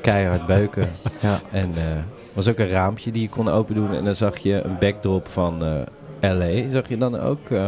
[0.00, 0.88] keihard beuken.
[1.20, 4.14] ja, En eh, er was ook een raampje die je kon open doen en dan
[4.14, 6.68] zag je een backdrop van eh, LA.
[6.68, 7.66] Zag je dan ook, eh,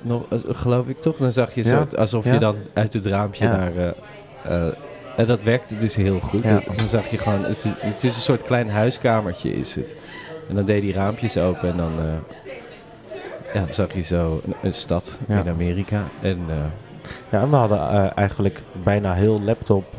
[0.00, 1.16] nog, eh, geloof ik toch?
[1.16, 1.86] Dan zag je Ja.
[1.90, 2.32] zo, alsof Ja.
[2.32, 3.72] je dan uit het raampje naar...
[3.76, 3.88] eh,
[4.66, 4.72] eh,
[5.16, 6.42] en dat werkte dus heel goed.
[6.76, 9.96] Dan zag je gewoon, het is, het is een soort klein huiskamertje is het.
[10.48, 12.04] En dan deed die raampjes open en dan, eh,
[13.54, 16.02] ja, dan zag je zo een, een stad in Amerika.
[16.20, 16.56] En eh,
[17.30, 19.98] ja, en we hadden eh, eigenlijk bijna heel laptop, eh,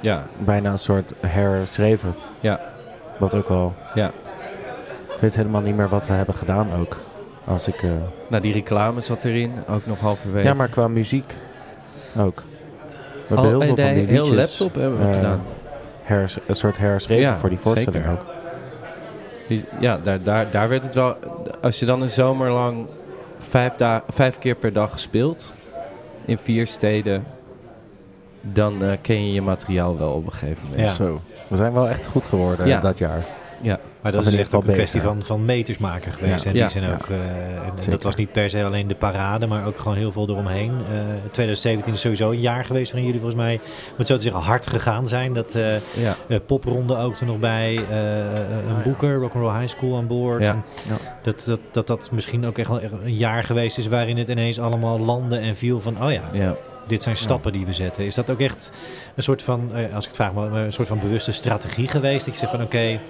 [0.00, 2.14] ja, bijna een soort herschreven.
[2.40, 2.60] Ja.
[3.18, 3.74] Wat ook wel...
[3.94, 4.10] Ja.
[5.14, 7.00] Ik weet helemaal niet meer wat we hebben gedaan ook.
[7.44, 7.82] Als ik...
[7.82, 7.90] eh,
[8.28, 10.46] nou die reclame zat erin, ook nog halverwege.
[10.46, 11.34] ja, maar qua muziek
[12.18, 12.42] ook.
[13.28, 15.42] We Al- hebben heel veel van die heel liedjes, laptop hebben we eh, gedaan.
[16.02, 18.18] hers- een soort herschreven Ja, voor die voorstelling zeker.
[18.18, 18.24] ook.
[19.48, 21.16] Die- ja, daar, daar, daar werd het wel.
[21.62, 22.86] Als je dan een zomer lang
[23.38, 25.52] vijf, da- vijf keer per dag speelt
[26.24, 27.24] in vier steden,
[28.52, 30.88] dan eh, ken je je materiaal wel op een gegeven moment.
[30.88, 30.92] Ja.
[30.94, 31.20] Zo.
[31.48, 32.80] We zijn wel echt goed geworden Ja.
[32.80, 33.22] dat jaar.
[34.00, 36.44] Maar dat is ieder echt ook geval een kwestie van, van meters maken geweest.
[36.44, 36.50] Ja.
[36.50, 36.62] En Ja.
[36.62, 36.92] die zijn Ja.
[36.94, 37.16] ook, eh,
[37.84, 40.70] en- dat was niet per se alleen de parade, maar ook gewoon heel veel eromheen.
[40.70, 40.94] Eh
[41.30, 43.54] 2017 is sowieso een jaar geweest waarin jullie volgens mij,
[43.90, 45.32] om het zo te zeggen, hard gegaan zijn.
[45.32, 45.70] Dat eh,
[46.02, 48.16] Ja, eh, popronde ook er nog bij, eh,
[48.68, 50.42] een boeker, Rock'n'Roll High School aan boord.
[50.42, 50.56] Ja.
[50.88, 50.96] Ja.
[51.22, 54.28] Dat, dat, dat dat misschien ook echt wel echt een jaar geweest is waarin het
[54.28, 56.54] ineens allemaal landde en viel van, oh ja, ja.
[56.86, 58.04] Dit zijn stappen die we zetten.
[58.04, 58.70] Is dat ook echt
[59.14, 62.24] een soort van, eh, als ik het vraag, maar een soort van bewuste strategie geweest?
[62.24, 63.00] Dat je zegt van oké,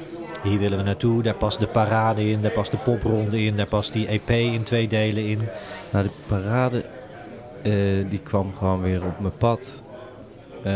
[0.42, 3.66] hier willen we naartoe, daar past de parade in, daar past de popronde in, daar
[3.66, 5.38] past die EP in twee delen in.
[5.92, 6.84] Nou, de parade
[7.62, 7.72] eh,
[8.08, 9.82] die kwam gewoon weer op mijn pad.
[10.62, 10.72] Eh,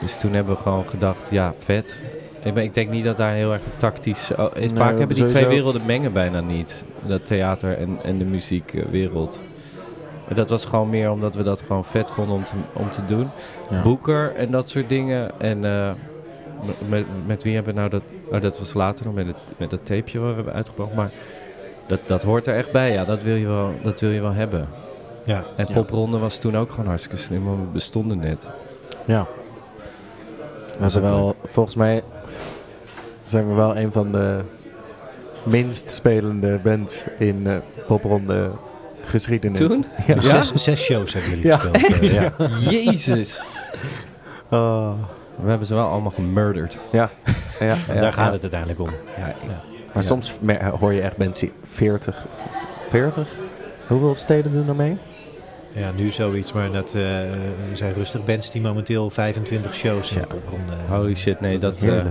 [0.00, 2.02] dus toen hebben we gewoon gedacht, ja, vet.
[2.42, 4.30] Ik, ben, ik denk niet dat daar heel erg tactisch...
[4.36, 6.84] Oh, is- Nee, vaak hebben die twee werelden mengen bijna niet.
[7.06, 9.42] Dat theater en, en de muziekwereld.
[10.26, 13.04] Maar dat was gewoon meer omdat we dat gewoon vet vonden om te, om te
[13.04, 13.30] doen.
[13.70, 13.82] Ja.
[13.82, 15.40] Boeker en dat soort dingen.
[15.40, 15.90] En eh,
[16.88, 18.02] met, met wie hebben we nou dat...
[18.32, 20.94] Oh, dat was later nog met het, met dat tapeje wat we hebben uitgebracht.
[20.94, 21.10] Maar
[21.86, 22.92] dat, dat hoort er echt bij.
[22.92, 24.68] Ja, dat wil je wel, dat wil je wel hebben.
[25.24, 25.74] Ja, En Ja.
[25.74, 28.50] popronde was toen ook gewoon hartstikke slim, want we bestonden net.
[29.04, 29.26] Ja.
[30.78, 32.02] We zijn wel, volgens mij
[33.26, 34.40] zijn we wel een van de
[35.42, 37.56] minst spelende bands in eh,
[37.86, 38.50] popronde
[39.08, 39.58] geschiedenis.
[39.58, 39.86] Toen?
[40.06, 40.14] Ja.
[40.14, 40.20] Ja?
[40.20, 41.58] Zes, zes shows hebben jullie Ja.
[41.58, 42.06] gespeeld.
[42.12, 42.32] ja.
[42.70, 43.42] Jezus!
[44.50, 44.92] Oh.
[45.42, 46.78] We hebben ze wel allemaal gemurderd.
[46.92, 47.10] Ja.
[47.60, 48.32] ja, En ja, daar gaat ja.
[48.32, 48.88] het uiteindelijk om.
[49.18, 49.34] Ja, Ja.
[49.92, 50.08] Maar Ja.
[50.08, 50.34] soms
[50.80, 53.28] hoor je echt mensen 40, v- 40?
[53.86, 54.98] Hoeveel steden doen er mee?
[55.72, 57.36] Ja, nu zoiets, maar dat, eh, er
[57.76, 60.24] zijn rustig bands die momenteel 25 shows Ja.
[60.96, 62.02] Holy shit, nee, dat eh,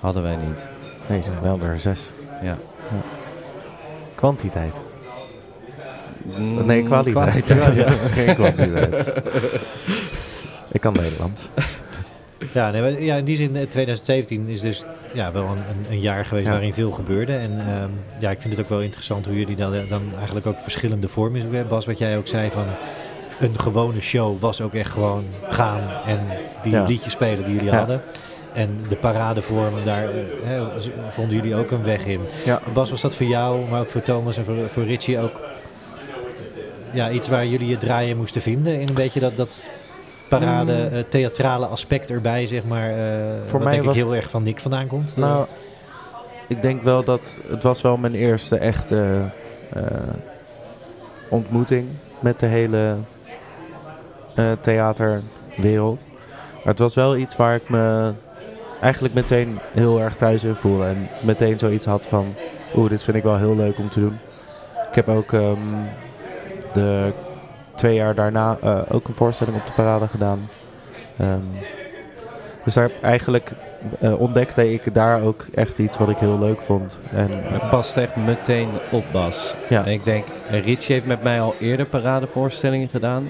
[0.00, 0.64] hadden wij niet.
[1.06, 2.10] nee, ze zijn wel er zes.
[2.42, 2.56] Ja.
[4.14, 4.80] Kwantiteit.
[6.38, 7.44] Mm, Nee, kwaliteit.
[7.44, 7.88] kwaliteit, ja.
[8.24, 9.12] Geen kwantiteit.
[10.72, 11.48] Ik kan Nederlands.
[12.52, 16.00] Ja, nee, maar- ja, in die zin, eh, 2017 is dus ja, wel een, een,
[16.00, 16.52] jaar geweest Ja.
[16.52, 17.32] waarin veel gebeurde.
[17.34, 20.58] En ehm, ja, ik vind het ook wel interessant hoe jullie dan, dan eigenlijk ook
[20.60, 21.68] verschillende vormen is.
[21.68, 22.64] Bas, wat jij ook zei van
[23.40, 26.18] een gewone show was ook echt gewoon gaan en
[26.62, 26.84] die Ja.
[26.84, 27.76] liedjes spelen die jullie Ja.
[27.78, 28.02] hadden.
[28.52, 30.62] En de paradevormen, daar eh,
[31.10, 32.20] vonden jullie ook een weg in.
[32.44, 32.60] Ja.
[32.72, 35.40] Bas, was dat voor jou, maar ook voor Thomas en voor, voor Richie ook
[36.94, 38.80] ja, iets waar jullie je draaien moesten vinden?
[38.80, 39.66] In een beetje dat, dat
[40.28, 40.96] parade, Mm.
[40.96, 42.90] eh, theatrale aspect erbij, zeg maar.
[42.90, 42.96] eh
[43.42, 45.16] Voor wat mij denk was- ik heel erg van Nick vandaan komt.
[45.16, 45.46] Nou,
[46.48, 49.20] ik denk wel dat het was wel mijn eerste echte
[49.72, 49.82] eh,
[51.28, 51.88] ontmoeting
[52.20, 52.96] met de hele
[54.60, 56.00] theaterwereld.
[56.54, 58.12] Maar het was wel iets waar ik me
[58.80, 60.84] eigenlijk meteen heel erg thuis in voelde.
[60.84, 62.34] En meteen zoiets had van,
[62.76, 64.18] oeh, dit vind ik wel heel leuk om te doen.
[64.88, 65.58] Ik heb ook ehm,
[66.74, 67.12] de
[67.74, 70.48] twee jaar daarna eh, ook een voorstelling op de parade gedaan.
[71.18, 71.38] Ehm,
[72.64, 73.50] dus daar eigenlijk
[74.00, 76.96] eh, ontdekte ik daar ook echt iets wat ik heel leuk vond.
[77.14, 79.54] En Het past echt meteen op Bas.
[79.68, 83.28] ja, En ik denk, Richie heeft met mij al eerder paradevoorstellingen gedaan.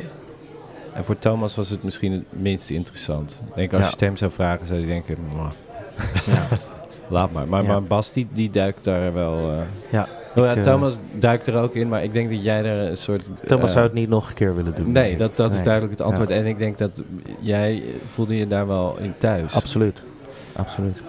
[0.92, 3.42] En voor Thomas was het misschien het minst interessant.
[3.48, 3.86] Ik denk, als Ja.
[3.86, 5.50] je het hem zou vragen, zou hij denken, "Mwah,
[6.26, 6.58] ja,
[7.16, 7.48] laat maar.
[7.48, 9.36] Maar, maar Bas, die, die duikt daar wel...
[9.50, 9.56] eh
[9.90, 10.08] ja.
[10.36, 12.90] Oh ja, Ik, eh, Thomas duikt er ook in, maar ik denk dat jij er
[12.90, 13.22] een soort...
[13.46, 14.92] Thomas eh, zou het niet nog een keer willen doen.
[14.92, 16.28] Nee, dat, dat is duidelijk het antwoord.
[16.28, 16.34] Ja.
[16.34, 17.02] En ik denk dat
[17.40, 19.54] jij voelde je daar wel in thuis.
[19.54, 20.02] Absoluut.
[20.56, 21.02] Absoluut.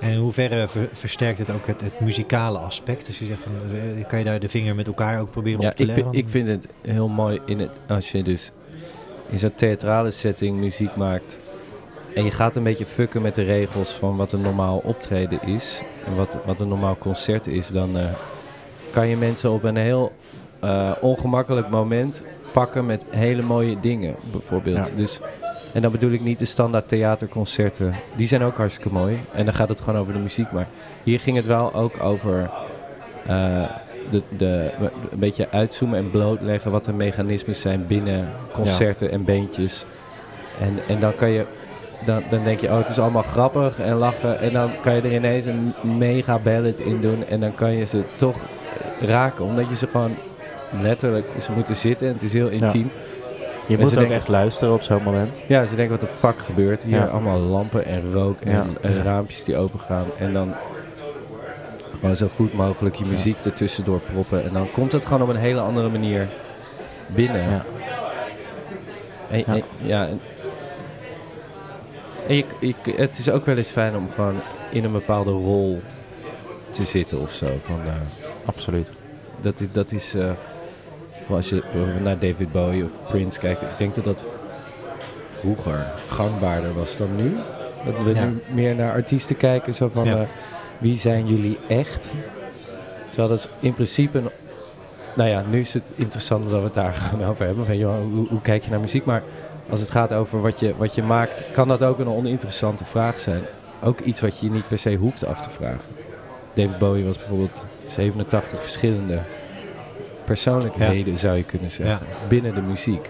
[0.00, 3.06] En in hoeverre ver- versterkt het ook het, het muzikale aspect?
[3.06, 3.52] Dus je zegt van,
[3.98, 6.04] eh, kan je daar de vinger met elkaar ook proberen Ja, op te ik, leggen?
[6.12, 8.52] vind- ik vind het heel mooi in het, als je dus
[9.28, 11.40] in zo'n theatrale setting muziek maakt.
[12.14, 15.82] En je gaat een beetje fucken met de regels van wat een normaal optreden is.
[16.06, 17.68] En wat, wat een normaal concert is.
[17.68, 18.04] Dan eh,
[18.90, 20.12] kan je mensen op een heel
[20.60, 22.22] eh, ongemakkelijk moment
[22.52, 24.86] pakken met hele mooie dingen, bijvoorbeeld.
[24.88, 24.96] Ja.
[24.96, 25.20] Dus,
[25.72, 27.94] en dan bedoel ik niet de standaard theaterconcerten.
[28.16, 29.20] Die zijn ook hartstikke mooi.
[29.32, 30.52] En dan gaat het gewoon over de muziek.
[30.52, 30.68] Maar
[31.02, 32.50] hier ging het wel ook over
[33.26, 33.64] eh,
[34.10, 34.70] de, de,
[35.10, 39.84] een beetje uitzoomen en blootleggen wat de mechanismes zijn binnen concerten en beentjes.
[40.60, 41.46] En, en dan kan je,
[42.04, 44.40] dan, dan denk je, oh het is allemaal grappig en lachen.
[44.40, 47.24] En dan kan je er ineens een mega ballad in doen.
[47.28, 48.36] En dan kan je ze toch
[49.00, 50.14] raken, omdat je ze gewoon
[50.82, 52.90] letterlijk, ze moeten zitten en het is heel intiem.
[53.66, 55.30] Je En moet ze ook denken- echt luisteren op zo'n moment.
[55.46, 56.96] Ja, ze denken wat de fuck gebeurt hier.
[56.98, 57.04] Ja.
[57.04, 58.66] Allemaal lampen en rook en, Ja.
[58.80, 59.02] en Ja.
[59.02, 60.04] raampjes die open gaan.
[60.18, 60.54] En dan
[61.98, 64.44] gewoon zo goed mogelijk je muziek ertussendoor proppen.
[64.44, 66.28] En dan komt het gewoon op een hele andere manier
[67.06, 67.40] binnen.
[67.50, 67.64] Ja.
[69.30, 69.44] En, Ja.
[69.54, 70.20] en- ja, en,
[72.28, 74.34] en je, je- het is ook wel eens fijn om gewoon
[74.70, 75.82] in een bepaalde rol
[76.70, 77.46] te zitten of zo.
[77.62, 77.92] Van, eh,
[78.44, 78.88] Absoluut.
[79.40, 80.30] dat is, dat is eh,
[81.28, 84.24] als je bijvoorbeeld naar David Bowie of Prince kijkt, ik denk dat dat
[85.26, 87.36] vroeger gangbaarder was dan nu.
[87.84, 88.24] Dat we Ja.
[88.24, 90.16] nu meer naar artiesten kijken, zo van Ja.
[90.16, 90.26] eh,
[90.78, 92.14] wie zijn jullie echt?
[93.08, 94.30] Terwijl dat is in principe, een-
[95.14, 97.66] nou ja, nu is het interessant dat we het daar gaan over hebben.
[97.66, 99.04] Van, joh, hoe, hoe kijk je naar muziek?
[99.04, 99.22] Maar
[99.72, 103.18] als het gaat over wat je, wat je maakt, kan dat ook een oninteressante vraag
[103.18, 103.42] zijn.
[103.82, 105.80] Ook iets wat je niet per se hoeft af te vragen.
[106.54, 109.18] David Bowie was bijvoorbeeld 87 verschillende
[110.24, 113.08] persoonlijkheden, zou je kunnen zeggen, binnen de muziek.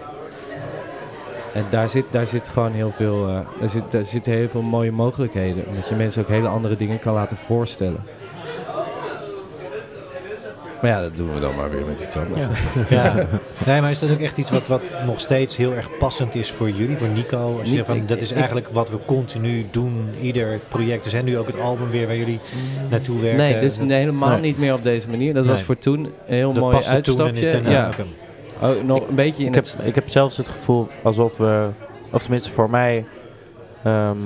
[1.53, 4.61] En daar zit, daar zit gewoon heel veel, eh, daar, zit, daar zitten heel veel
[4.61, 5.67] mooie mogelijkheden.
[5.67, 8.03] Omdat je mensen ook hele andere dingen kan laten voorstellen.
[10.83, 12.41] Maar ja, dat doen we dan maar weer met iets anders.
[12.89, 13.13] Ja.
[13.67, 16.51] nee, maar is dat ook echt iets wat, wat nog steeds heel erg passend is
[16.51, 17.57] voor jullie, voor Nico?
[17.59, 21.03] Als je Niet- van, ik- dat is ik- eigenlijk wat we continu doen, ieder project.
[21.05, 22.39] Er zijn nu ook het album weer waar jullie
[22.89, 23.37] naartoe werken.
[23.39, 24.39] Nee, dus nee, helemaal Nee.
[24.41, 25.33] niet meer op deze manier.
[25.33, 27.71] Dat was voor toen een heel dat mooi paste toen en is uitstapje.
[27.71, 27.89] Ja,
[28.61, 29.77] oh, nog een beetje in Ik heb, het...
[29.83, 31.69] ik heb zelfs het gevoel alsof we,
[32.11, 33.05] of tenminste voor mij,
[33.83, 34.17] ehm,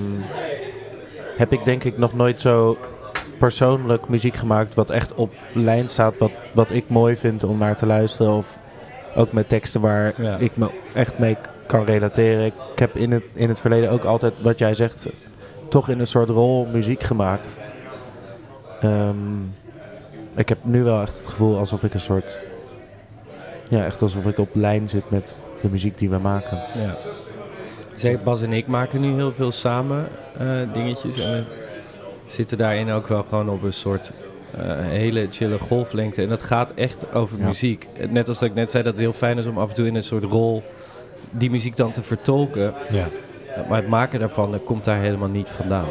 [1.38, 2.78] heb ik denk ik nog nooit zo
[3.38, 7.76] persoonlijk muziek gemaakt wat echt op lijn staat, wat, wat ik mooi vind om naar
[7.76, 8.32] te luisteren.
[8.34, 8.58] Of
[9.16, 10.36] ook met teksten waar Ja.
[10.38, 12.46] ik me echt mee kan relateren.
[12.46, 15.06] Ik heb in het, in het verleden ook altijd, wat jij zegt,
[15.70, 17.56] toch in een soort rol muziek gemaakt.
[18.82, 19.16] Ehm,
[20.36, 22.40] ik heb nu wel echt het gevoel alsof ik een soort,
[23.70, 26.58] ja, echt alsof ik op lijn zit met de muziek die we maken.
[26.82, 26.96] Ja.
[27.96, 31.18] Zeg, Bas en ik maken nu heel veel samen eh, dingetjes.
[31.20, 31.46] En
[32.28, 34.12] zitten daarin ook wel gewoon op een soort
[34.58, 36.22] eh, hele chille golflengte.
[36.22, 37.46] En dat gaat echt over Ja.
[37.46, 37.88] muziek.
[38.10, 39.88] Net als dat ik net zei dat het heel fijn is om af en toe
[39.88, 40.64] in een soort rol
[41.32, 42.74] die muziek dan te vertolken.
[42.90, 43.06] Ja.
[43.58, 45.88] Uh, Maar het maken daarvan komt daar helemaal niet vandaan.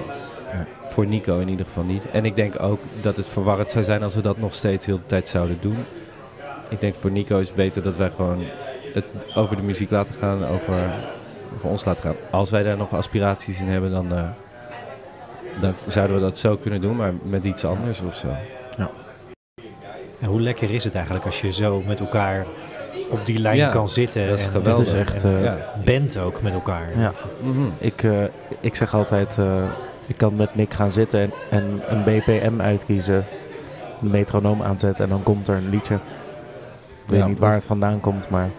[0.52, 0.66] Ja.
[0.86, 2.10] Voor Nico in ieder geval niet.
[2.10, 4.96] En ik denk ook dat het verwarrend zou zijn als we dat nog steeds heel
[4.96, 5.76] de tijd zouden doen.
[6.68, 8.42] Ik denk voor Nico is het beter dat wij gewoon
[8.94, 9.04] het
[9.36, 10.74] over de muziek laten gaan, over,
[11.54, 12.14] over ons laten gaan.
[12.30, 14.28] Als wij daar nog aspiraties in hebben, dan, eh,
[15.60, 18.28] dan zouden we dat zo kunnen doen, maar met iets anders of zo.
[20.20, 22.46] En hoe lekker is het eigenlijk als je zo met elkaar
[23.10, 24.78] op die lijn Ja, kan zitten dat is en, geweldig.
[24.78, 25.56] Het is echt, en eh, ja.
[25.84, 26.98] bent ook met elkaar.
[26.98, 27.60] Ja, Mhm.
[27.78, 28.24] ik, eh,
[28.60, 29.62] ik zeg altijd, eh,
[30.06, 33.24] ik kan met Nick gaan zitten en, en een BPM uitkiezen,
[34.02, 35.94] een metronoom aanzetten en dan komt er een liedje.
[35.94, 36.00] Ik
[37.06, 38.50] weet Ja, niet waar het vandaan komt, maar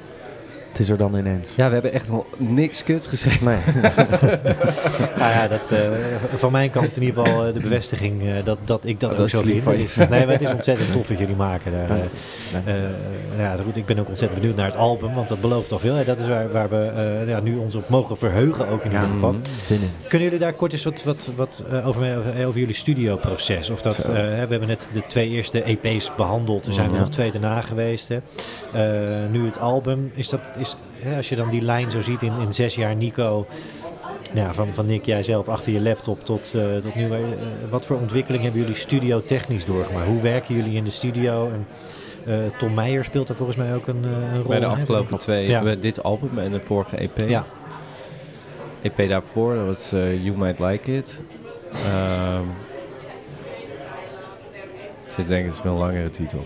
[0.78, 1.56] het is er dan ineens.
[1.56, 3.46] Ja, we hebben echt nog niks kut geschreven.
[3.46, 3.58] Nee,
[5.18, 5.80] Nou ja, dat, eh,
[6.36, 9.16] van mijn kant in ieder geval eh, de bevestiging eh, dat, dat ik dat Oh,
[9.16, 10.10] ook dat zo is lief vind.
[10.10, 11.88] nee, maar het is ontzettend tof wat jullie maken daar.
[11.88, 12.04] Dank
[13.38, 15.82] nou ja, goed, ik ben ook ontzettend benieuwd naar het album, want dat belooft toch
[15.82, 15.96] veel.
[15.96, 16.04] Hè?
[16.06, 19.00] Dat is waar, waar we ja, nu ons op mogen verheugen ook in Ja.
[19.00, 19.32] ieder geval.
[19.32, 19.42] Mhm.
[19.62, 19.90] zin in.
[20.08, 23.70] Kunnen jullie daar kort eens wat, wat, wat over, over, over jullie studioproces?
[23.70, 24.12] Of dat, Zo.
[24.12, 26.66] we hebben net de twee eerste EP's behandeld.
[26.68, 27.00] Er zijn er Ja.
[27.00, 28.08] nog twee daarna geweest.
[28.08, 28.18] Hè.
[29.32, 30.12] Nu het album.
[30.16, 32.96] Is dat, is, hè, als je dan die lijn zo ziet in, in zes jaar
[32.96, 33.46] Nico.
[34.34, 37.12] Nou van, van Nick, jij zelf achter je laptop tot, eh, tot nu.
[37.12, 37.20] eh,
[37.70, 40.08] wat voor ontwikkeling hebben jullie studio technisch doorgemaakt?
[40.08, 41.50] Hoe werken jullie in de studio?
[41.52, 41.68] En,
[42.26, 44.72] eh, Tom Meijer speelt daar volgens mij ook een, een rol Bij de hè?
[44.72, 45.54] afgelopen twee Ja.
[45.54, 47.30] hebben we dit album en de vorige EP.
[47.30, 47.46] Ja.
[48.82, 51.22] EP daarvoor, dat was eh, You Might Like It.
[51.86, 52.44] Ehm
[55.08, 56.46] ik zit denk ik, het is een veel langere titel.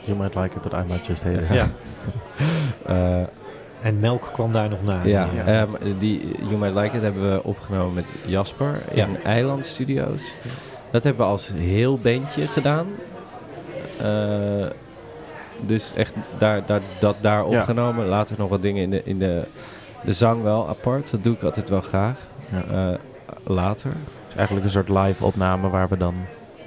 [0.00, 1.52] You might like it, but I might just hate it.
[1.52, 1.68] Ja.
[3.84, 5.00] En Melk kwam daar nog na.
[5.04, 5.44] ja, Ja.
[5.44, 5.68] ehm,
[5.98, 9.06] die You Might Like It hebben we opgenomen met Jasper in Ja.
[9.24, 10.22] Eiland Studios.
[10.90, 12.86] Dat hebben we als heel bandje gedaan.
[14.00, 14.66] Eh,
[15.60, 17.58] dus echt daar, daar, dat daar Ja.
[17.58, 18.06] opgenomen.
[18.06, 19.42] Later nog wat dingen in de, in de,
[20.04, 21.10] de zang wel apart.
[21.10, 22.18] Dat doe ik altijd wel graag.
[22.48, 22.62] Ja.
[22.92, 22.98] Eh,
[23.46, 23.90] later.
[23.90, 26.14] Het is eigenlijk een soort live opname waar we dan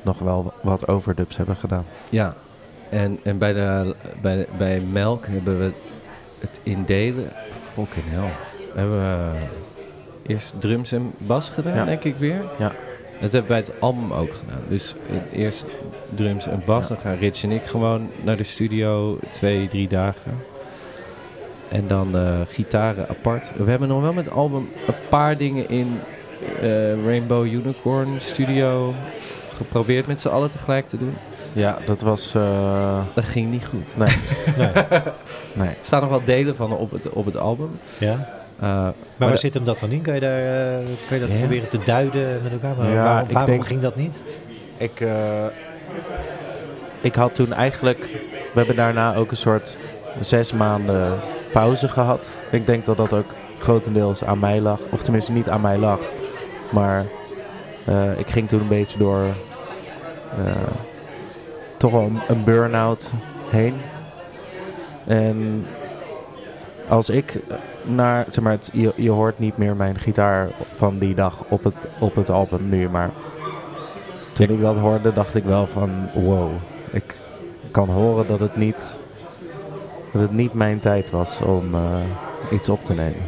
[0.02, 1.86] nog wel wat overdubs hebben gedaan.
[2.10, 2.34] Ja.
[2.90, 5.72] En, en bij, de, bij, bij Melk hebben we
[6.40, 7.32] het indelen.
[7.74, 8.32] Fucking hell.
[8.74, 9.32] Hebben we
[10.28, 11.86] eerst drums en bas gedaan, Ja.
[11.86, 12.42] denk ik weer.
[12.60, 12.74] Ja.
[13.22, 14.62] Dat hebben we bij het album ook gedaan.
[14.70, 15.66] Dus eh, eerst
[16.14, 16.82] drums en bas.
[16.82, 16.88] Ja.
[16.88, 19.18] Dan gaan Rich en ik gewoon naar de studio.
[19.32, 20.32] Twee, drie dagen.
[21.70, 23.52] En dan eh, gitaren apart.
[23.56, 26.00] We hebben nog wel met het album een paar dingen in
[26.62, 28.94] eh, Rainbow Unicorn Studio
[29.56, 31.14] geprobeerd met z'n allen tegelijk te doen.
[31.54, 32.36] Ja, dat was...
[32.36, 33.94] eh, Dat ging niet goed.
[33.98, 34.08] nee,
[34.58, 34.72] Nee.
[35.54, 35.68] nee.
[35.70, 37.70] Er staan nog wel delen van op het, op het album.
[37.98, 38.12] Ja.
[38.12, 38.20] Eh,
[38.60, 40.02] Maar Maar waar zit hem dat dan in?
[40.02, 40.76] Kan je, daar, eh,
[41.08, 41.38] kan je dat Ja.
[41.38, 42.76] proberen te duiden met elkaar?
[42.78, 44.16] Maar Ja, waarom ik waarom denk- ging dat niet?
[44.78, 45.46] Ik, eh,
[47.02, 48.00] ik had toen eigenlijk...
[48.54, 49.78] We hebben daarna ook een soort
[50.20, 51.20] zes maanden
[51.52, 52.30] pauze gehad.
[52.52, 54.80] Ik denk dat dat ook grotendeels aan mij lag.
[54.90, 56.00] Of tenminste niet aan mij lag.
[56.72, 57.06] Maar
[57.86, 59.22] eh, ik ging toen een beetje door...
[60.46, 60.52] eh,
[61.78, 63.10] toch wel een, burn-out
[63.50, 63.74] heen.
[65.06, 65.66] En
[66.88, 67.40] als ik
[67.84, 68.26] naar...
[68.30, 71.88] Zeg maar, het, je, je hoort niet meer mijn gitaar van die dag op het,
[72.00, 73.10] op het album nu, maar...
[74.34, 76.50] Toen ik dat hoorde, dacht ik wel van wow.
[76.92, 77.16] Ik
[77.72, 79.00] kan horen dat het niet,
[80.12, 81.82] dat het niet mijn tijd was om eh,
[82.52, 83.22] iets op te nemen.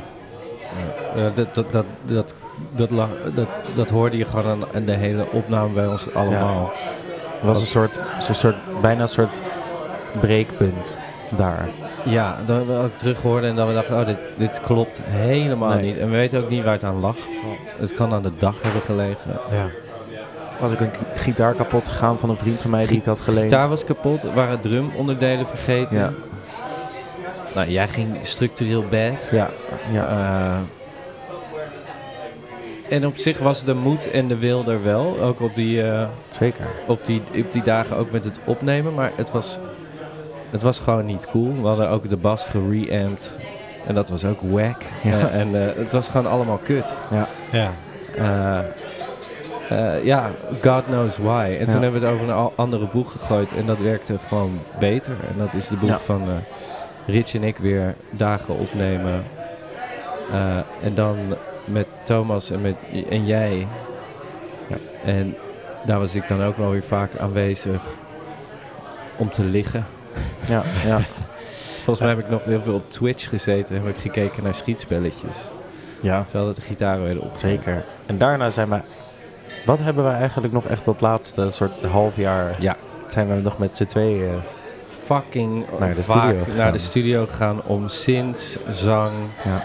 [1.16, 2.34] eh, dat, dat, dat, dat,
[2.76, 2.90] dat,
[3.36, 6.72] dat, dat hoorde je gewoon aan, aan de hele opname bij ons allemaal.
[7.42, 9.42] Was een soort, een soort, bijna een soort
[10.20, 10.98] breekpunt
[11.30, 11.70] daar.
[12.04, 15.70] Ja, dat we ook terug hoorden en dat we dachten, oh, dit, dit klopt helemaal
[15.70, 15.82] Nee.
[15.84, 15.98] niet.
[15.98, 17.16] En we weten ook niet waar het aan lag.
[17.78, 19.40] Het kan aan de dag hebben gelegen.
[19.52, 19.70] Ja.
[20.60, 23.22] Was ik een gi- gitaar kapot gegaan van een vriend van mij die ik had
[23.22, 23.52] geleend.
[23.54, 25.98] Gitaar was kapot, waren drumonderdelen vergeten.
[26.00, 26.12] Ja,
[27.56, 29.28] Nou, jij ging structureel bad.
[29.32, 29.50] ja,
[29.92, 30.08] ja.
[30.08, 30.58] Eh,
[32.90, 35.18] en op zich was de moed en de wil er wel.
[35.22, 36.66] Ook op die, eh, zeker.
[36.88, 38.94] op die, op die dagen ook met het opnemen.
[38.94, 39.60] Maar het was,
[40.50, 41.54] het was gewoon niet cool.
[41.62, 43.38] We hadden ook de bas gereamped.
[43.88, 44.82] En dat was ook wack.
[45.04, 45.12] Ja.
[45.30, 47.00] Eh, en eh, het was gewoon allemaal kut.
[47.12, 47.28] Ja.
[48.18, 48.60] Eh,
[49.70, 50.32] eh, ja,
[50.64, 51.56] God knows why.
[51.60, 51.82] En toen Ja.
[51.82, 53.52] hebben we het over een andere boeg gegooid.
[53.58, 55.14] En dat werkte gewoon beter.
[55.32, 56.00] En dat is de boeg Ja.
[56.00, 59.24] van eh, Rich en ik weer dagen opnemen.
[60.32, 61.18] Eh, en dan
[61.72, 62.76] met Thomas en, met,
[63.10, 63.68] en jij.
[64.68, 64.76] Ja.
[65.06, 65.36] En
[65.86, 67.82] daar was ik dan ook wel weer vaak aanwezig
[69.18, 69.86] om te liggen.
[70.48, 71.00] Ja, ja,
[71.84, 74.54] Volgens mij heb ik nog heel veel op Twitch gezeten en heb ik gekeken naar
[74.56, 75.48] schietspelletjes.
[76.00, 77.50] ja, Terwijl dat de gitaren werden opgezet.
[77.50, 77.86] zeker.
[78.06, 78.80] En daarna zijn we
[79.66, 82.56] Wat hebben we eigenlijk nog echt dat laatste soort half jaar...
[82.60, 82.76] Ja.
[83.08, 84.40] Zijn we nog met z'n tweeën...
[84.88, 89.12] Fucking Naar de vaak studio naar de studio gegaan om synths, zang,
[89.46, 89.64] Ja.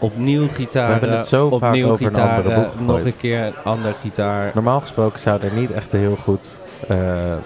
[0.00, 0.86] Opnieuw gitaar.
[0.86, 3.54] We hebben het zo vaak opnieuw over een gitaren, andere boeg Nog een keer een
[3.64, 4.50] ander gitaar.
[4.54, 6.48] Normaal gesproken zou er niet echt een heel goed
[6.88, 6.98] eh,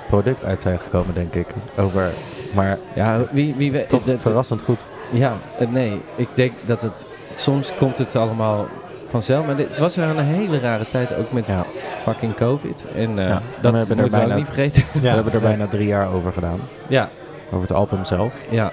[0.09, 1.47] product uit zijn gekomen, denk ik.
[1.79, 2.11] Over,
[2.55, 3.89] maar Ja, wie, wie weet.
[3.89, 4.85] toch dat- verrassend goed.
[5.11, 6.01] Ja, eh, nee.
[6.17, 7.07] Ik denk dat het...
[7.33, 8.67] Soms komt het allemaal
[9.07, 9.47] vanzelf.
[9.47, 11.65] Maar dit, het was weer een hele rare tijd, ook met Ja.
[12.03, 12.85] fucking COVID.
[12.97, 14.83] En eh, Ja, dat we hebben er moeten we ook bijna- niet vergeten.
[14.93, 16.61] We hebben er bijna drie jaar over gedaan.
[16.89, 17.09] ja,
[17.47, 18.33] Over het album zelf.
[18.49, 18.73] ja.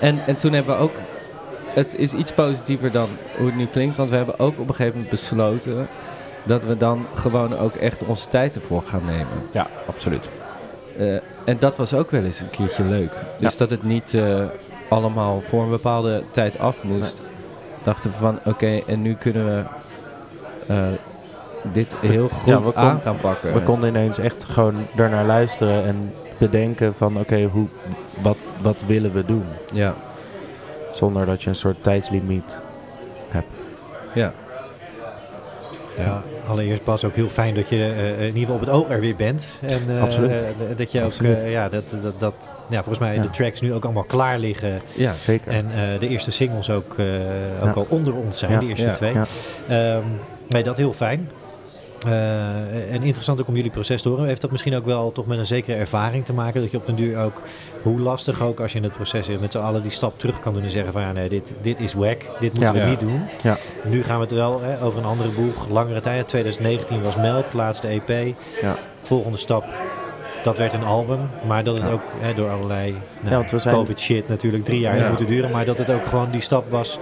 [0.00, 0.92] En, en toen hebben we ook...
[1.74, 3.96] Het is iets positiever dan hoe het nu klinkt.
[3.96, 5.88] Want we hebben ook op een gegeven moment besloten...
[6.44, 9.26] dat we dan gewoon ook echt onze tijd ervoor gaan nemen.
[9.52, 10.28] Ja, absoluut.
[10.98, 13.12] Eh, en dat was ook wel eens een keertje leuk.
[13.38, 13.58] Dus Ja.
[13.58, 14.44] dat het niet eh,
[14.88, 17.22] allemaal voor een bepaalde tijd af moest.
[17.82, 19.62] Dachten we van, oké, en nu kunnen we
[20.66, 20.78] eh,
[21.72, 23.52] dit heel goed Ja, kon- aan gaan pakken.
[23.54, 27.66] We konden ineens echt gewoon ernaar luisteren en bedenken van oké, hoe
[28.22, 29.44] wat, wat willen we doen?
[29.72, 29.94] Ja,
[30.92, 32.60] Zonder dat je een soort tijdslimiet
[34.14, 34.32] ja.
[35.98, 38.90] Ja, allereerst Bas, ook heel fijn dat je eh, in ieder geval op het oog
[38.90, 39.48] er weer bent.
[39.60, 40.30] En eh, Absoluut.
[40.30, 40.38] eh,
[40.76, 41.42] dat je ook, Absoluut.
[41.42, 42.34] eh, ja, dat, dat, dat,
[42.68, 43.22] ja, volgens mij Ja.
[43.22, 44.80] de tracks nu ook allemaal klaar liggen.
[44.94, 45.52] Ja, Zeker.
[45.52, 47.04] En eh, de eerste singles ook, eh,
[47.60, 47.72] ook Ja.
[47.72, 48.58] al onder ons zijn, Ja.
[48.58, 48.92] de eerste Ja.
[48.94, 49.12] twee.
[49.12, 49.26] Ja.
[49.68, 50.04] Ehm,
[50.48, 51.30] nee, dat heel fijn.
[52.06, 54.26] Eh, en interessant ook om jullie proces te horen.
[54.26, 56.60] Heeft dat misschien ook wel toch met een zekere ervaring te maken?
[56.60, 57.42] Dat je op den duur ook,
[57.82, 60.40] hoe lastig ook als je in het proces zit, met z'n allen die stap terug
[60.40, 62.84] kan doen en zeggen van ja nee, dit, dit is wack, dit moeten Ja.
[62.84, 63.22] we niet doen.
[63.42, 63.56] Ja.
[63.84, 66.28] Nu gaan we het wel hè, over een andere boeg, langere tijd.
[66.28, 68.34] 2019 was Melk, laatste EP.
[68.62, 68.76] Ja.
[69.02, 69.64] Volgende stap,
[70.42, 71.18] dat werd een album.
[71.46, 71.90] Maar dat het Ja.
[71.90, 75.08] ook hè, door allerlei nou, Ja, zijn- covid shit natuurlijk drie jaar Ja.
[75.08, 75.50] moeten duren.
[75.50, 76.98] Maar dat het ook gewoon die stap was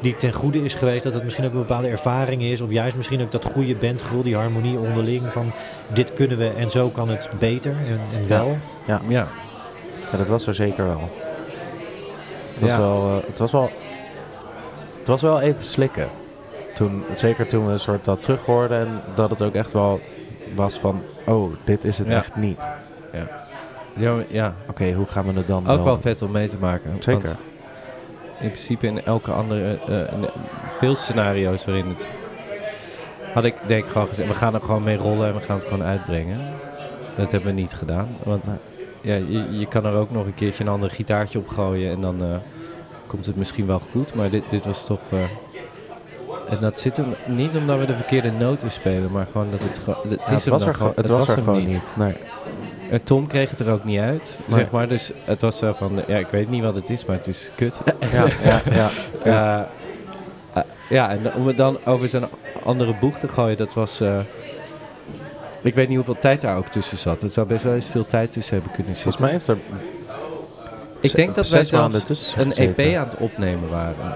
[0.00, 1.02] die ten goede is geweest.
[1.02, 2.60] Dat het misschien ook een bepaalde ervaring is.
[2.60, 5.22] Of juist misschien ook dat goede bandgevoel, die harmonie onderling.
[5.32, 5.52] Van
[5.92, 8.56] dit kunnen we en zo kan het beter en, en wel.
[8.86, 9.00] ja.
[9.08, 9.26] Ja,
[10.16, 11.10] dat was er zeker wel.
[12.50, 12.78] Het was, Ja.
[12.78, 13.70] wel, eh, het was wel.
[14.98, 16.08] Het was wel even slikken.
[16.74, 20.00] Toen, zeker toen we een soort dat terug hoorden en dat het ook echt wel
[20.54, 22.16] was van, oh, dit is het Ja.
[22.16, 22.66] echt niet.
[23.96, 24.54] Ja, ja.
[24.68, 26.96] Oké, hoe gaan we het dan ook wel- wel vet om mee te maken.
[26.98, 27.36] Zeker.
[28.40, 30.28] In principe in elke andere, eh, in
[30.78, 32.10] veel scenario's waarin het...
[33.34, 35.56] Had ik denk ik gewoon gezegd, we gaan er gewoon mee rollen en we gaan
[35.56, 36.38] het gewoon uitbrengen.
[37.16, 38.08] Dat hebben we niet gedaan.
[38.22, 38.44] Want
[39.00, 42.00] ja, je, je kan er ook nog een keertje een ander gitaartje op gooien en
[42.00, 42.28] dan eh,
[43.06, 44.14] komt het misschien wel goed.
[44.14, 45.00] Maar dit, dit was toch...
[45.12, 45.18] eh,
[46.50, 49.80] en dat zit hem niet omdat we de verkeerde noten spelen, maar gewoon dat het.
[50.10, 51.92] Het, Ja, was er, gewoon- het was er gewoon niet.
[51.96, 52.14] Nee.
[52.90, 54.88] En Tom kreeg het er ook niet uit, zeg maar.
[54.88, 57.50] Dus het was zo van, ja, ik weet niet wat het is, maar het is
[57.56, 57.80] kut.
[58.12, 58.88] Ja, ja, ja.
[59.24, 59.68] ja.
[60.88, 62.24] ja, en om het dan over zijn
[62.64, 64.00] andere boeg te gooien, dat was...
[64.00, 64.18] eh,
[65.62, 67.22] ik weet niet hoeveel tijd daar ook tussen zat.
[67.22, 69.12] Het zou best wel eens veel tijd tussen hebben kunnen zitten.
[69.12, 69.78] Volgens mij heeft er
[71.00, 72.52] ik denk dat wij zelfs een.
[72.52, 74.14] EP aan het opnemen waren.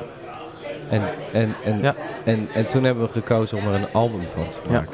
[0.88, 1.94] En, en, en, Ja.
[2.24, 4.84] en, en toen hebben we gekozen om er een album van te Ja.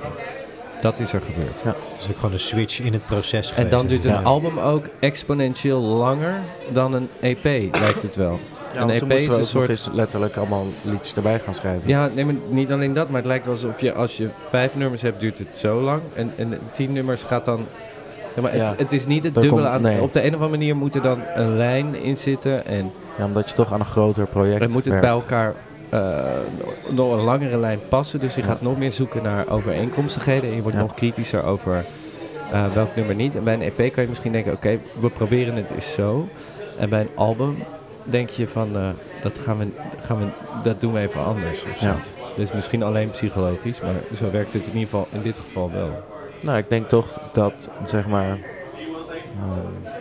[0.80, 1.62] Dat is er gebeurd.
[1.98, 3.70] Dus ook gewoon een switch in het proces En geweest.
[3.70, 4.22] dan duurt een Ja.
[4.22, 6.34] album ook exponentieel langer
[6.72, 7.44] dan een EP,
[7.80, 8.38] lijkt het wel.
[8.74, 9.88] Ja, een EP toen is een soort...
[9.92, 11.88] letterlijk allemaal liedjes erbij gaan schrijven.
[11.88, 14.76] Ja, nee, maar niet alleen dat, maar het lijkt wel alsof je als je vijf
[14.76, 16.00] nummers hebt, duurt het zo lang.
[16.14, 17.66] En, en tien nummers gaat dan...
[18.34, 18.68] Zeg maar, Ja.
[18.68, 19.82] het, het is niet het dubbele komt- aan...
[19.82, 20.00] nee.
[20.00, 22.66] Op de een of andere manier moet er dan een lijn in zitten.
[22.66, 25.00] En Ja, omdat je toch aan een groter project dan moet het werkt.
[25.06, 25.54] bij elkaar
[25.90, 26.24] eh,
[26.90, 28.20] nog een langere lijn passen.
[28.20, 30.50] Dus je gaat nog meer zoeken naar overeenkomstigheden.
[30.50, 31.84] En je wordt nog kritischer over
[32.52, 33.36] eh, welk nummer niet.
[33.36, 36.28] En bij een EP kan je misschien denken, oké, we proberen het eens zo.
[36.78, 37.56] En bij een album
[38.04, 38.88] denk je van, eh,
[39.22, 39.66] dat, gaan we,
[40.00, 40.26] gaan we,
[40.62, 41.64] dat doen we even anders.
[41.64, 41.94] Of zo.
[42.36, 45.90] Is misschien alleen psychologisch, maar zo werkt het in ieder geval in dit geval wel.
[46.40, 48.38] Nou, ik denk toch dat, zeg maar...
[49.38, 49.96] ehm,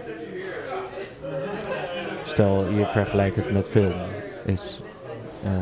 [2.24, 3.94] stel, je vergelijkt het met film.
[4.46, 4.82] Is...
[5.44, 5.54] ehm,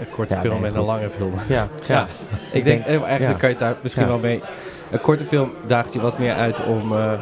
[0.00, 1.32] Een korte Ja, film nee, en een lange film.
[1.46, 2.06] ja, Ja,
[2.52, 3.32] ik denk, eh, eigenlijk ja.
[3.32, 4.42] kan je daar misschien wel mee...
[4.90, 7.12] Een korte film daagt je wat meer uit om eh,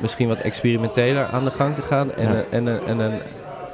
[0.00, 2.14] misschien wat experimenteler aan de gang te gaan.
[2.14, 3.18] En, een, en, een, en een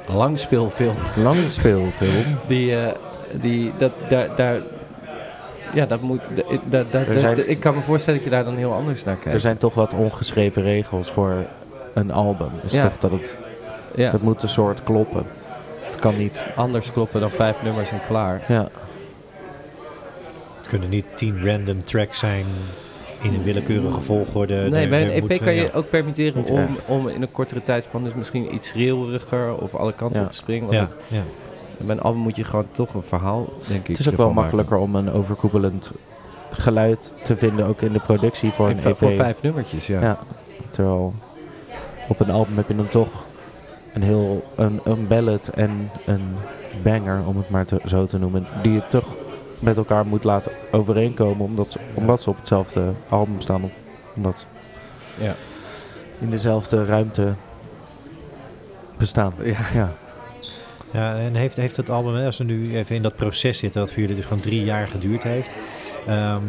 [0.07, 2.37] langspeelfilm, langspeelfilm.
[2.47, 2.91] die, eh,
[3.31, 4.59] die dat, daar, daar,
[5.73, 6.45] ja, dat moet, dat,
[6.91, 9.33] dat, dat- zijn- ik kan me voorstellen dat je daar dan heel anders naar kijkt.
[9.33, 11.45] Er zijn toch wat ongeschreven regels voor
[11.93, 12.49] een album.
[12.61, 12.81] Dus Ja.
[12.83, 13.37] toch dat het,
[13.95, 15.25] het moet een soort kloppen.
[16.05, 16.45] Het kan niet.
[16.55, 18.43] anders kloppen dan vijf nummers en klaar.
[18.47, 18.67] Ja,
[20.57, 22.45] Het kunnen niet tien random tracks zijn
[23.21, 24.69] in een willekeurige volgorde.
[24.69, 25.67] Nee, bij een EP kan je ja.
[25.73, 30.19] ook permitteren om, om in een kortere tijdspan dus misschien iets schreeuweriger of alle kanten
[30.19, 30.25] Ja.
[30.25, 30.65] op te springen.
[30.67, 31.21] Want Ja, het- ja.
[31.85, 34.25] bij een album moet je gewoon toch een verhaal, denk ik, het is ook wel
[34.27, 34.41] maken.
[34.41, 35.91] makkelijker om een overkoepelend
[36.51, 38.97] geluid te vinden ook in de productie voor een En EP.
[38.97, 40.01] voor vijf nummertjes, ja.
[40.01, 40.19] Ja.
[40.69, 41.13] Terwijl
[42.07, 43.24] op een album heb je dan toch
[43.95, 46.35] een heel een, een ballad en een
[46.83, 49.15] banger, om het maar te- zo te noemen, die je toch
[49.59, 53.71] met elkaar moet laten overeenkomen, omdat ze, omdat ze op hetzelfde album staan of
[54.15, 54.45] omdat
[55.19, 55.33] Ja.
[56.19, 57.33] in dezelfde ruimte
[58.97, 59.33] bestaan.
[59.43, 59.57] Ja.
[59.73, 59.93] Ja.
[60.91, 63.81] Ja, en heeft, heeft het album, hè, als we nu even in dat proces zitten,
[63.81, 65.55] dat voor jullie dus gewoon drie jaar geduurd heeft.
[66.05, 66.41] ehm,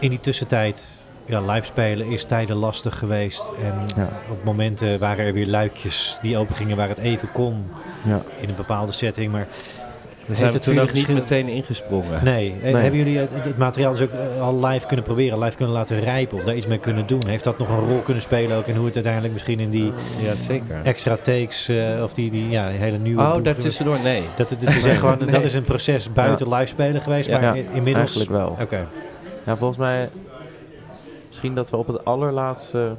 [0.00, 0.84] in die tussentijd,
[1.28, 3.50] ja, live spelen is tijden lastig geweest.
[3.62, 4.08] En Ja.
[4.30, 7.64] op momenten waren er weer luikjes die open gingen waar het even kon
[8.04, 8.22] Ja.
[8.40, 9.32] in een bepaalde setting.
[9.32, 9.46] Maar
[10.26, 12.24] Daar zijn we toen ook niet meteen ingesprongen.
[12.24, 12.54] Nee.
[12.62, 12.74] Nee.
[12.74, 16.00] Hebben jullie het, het materiaal dus ook eh, al live kunnen proberen, live kunnen laten
[16.00, 17.20] rijpen of daar iets mee kunnen doen?
[17.26, 19.92] Heeft dat nog een rol kunnen spelen ook in hoe het uiteindelijk misschien in die
[20.22, 20.80] Ja, zeker.
[20.82, 23.22] extra takes eh, of die, die ja, hele nieuwe...
[23.22, 24.22] Oh, daartussendoor, nee.
[24.36, 25.30] Dat, het, het is echt gewoon, Nee.
[25.30, 28.16] dat is een proces buiten live spelen geweest, maar Ja, in- inmiddels...
[28.16, 28.56] Eigenlijk wel.
[28.60, 28.86] Oké.
[29.46, 30.08] Ja, volgens mij
[31.38, 32.96] misschien dat we op het allerlaatste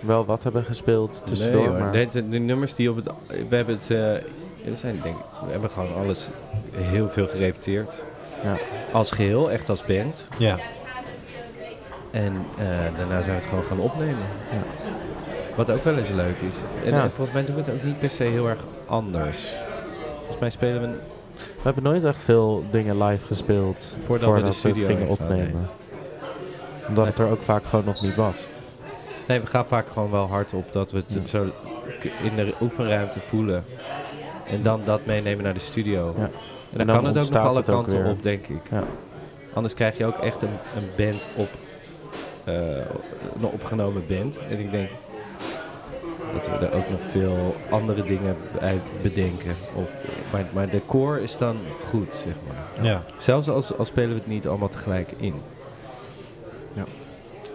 [0.00, 1.60] wel wat hebben gespeeld tussendoor.
[1.60, 1.78] nee, hoor.
[1.78, 3.08] maar Deze- de nummers die op het...
[3.48, 3.90] We hebben het...
[3.90, 6.30] eh, er zijn, denk, we hebben gewoon alles
[6.76, 8.04] heel veel gerepeteerd.
[8.44, 8.56] Ja.
[8.92, 10.28] Als geheel, echt als band.
[10.36, 10.58] Ja.
[12.10, 12.66] En eh,
[12.96, 14.26] daarna zijn we het gewoon gaan opnemen.
[14.52, 14.62] Ja.
[15.56, 16.56] Wat ook wel eens leuk is.
[16.84, 17.02] En, Ja.
[17.02, 19.52] en volgens mij doen we het ook niet per se heel erg anders.
[20.16, 20.88] Volgens mij spelen we...
[21.38, 25.68] We hebben nooit echt veel dingen live gespeeld Voordat we de het studio gingen opnemen.
[26.88, 28.46] Omdat het er ook vaak gewoon nog niet was.
[29.26, 31.26] Nee, we gaan vaak gewoon wel hard op dat we het Ja.
[31.26, 31.44] zo
[32.22, 33.64] in de oefenruimte voelen.
[34.46, 36.14] En dan dat meenemen naar de studio.
[36.18, 36.22] Ja.
[36.24, 36.30] En
[36.72, 38.10] dan, En dan kan het ook nog alle kanten weer.
[38.12, 38.60] op, denk ik.
[38.70, 38.84] Ja.
[39.54, 41.48] Anders krijg je ook echt een, een band op,
[42.44, 42.54] eh,
[43.36, 44.38] een opgenomen band.
[44.50, 44.88] En ik denk
[46.34, 49.54] dat we er ook nog veel andere dingen bij bedenken.
[49.74, 49.96] Of,
[50.32, 52.84] maar, maar de core is dan goed, zeg maar.
[52.84, 53.00] Ja.
[53.16, 55.34] Zelfs als, als spelen we het niet allemaal tegelijk in.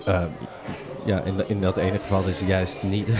[0.06, 0.14] Ja.
[0.14, 0.28] Ehm,
[1.06, 3.08] ja, in, in dat ene geval is het juist niet.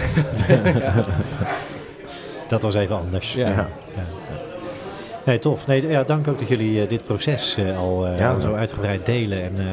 [2.48, 3.32] Dat was even anders.
[3.34, 3.48] Ja.
[3.48, 3.66] Ja.
[5.24, 5.66] Nee, tof.
[5.66, 8.32] Nee, ja, dank ook dat jullie eh, dit proces eh, al, eh, Ja.
[8.32, 9.42] al zo uitgebreid delen.
[9.42, 9.64] En eh,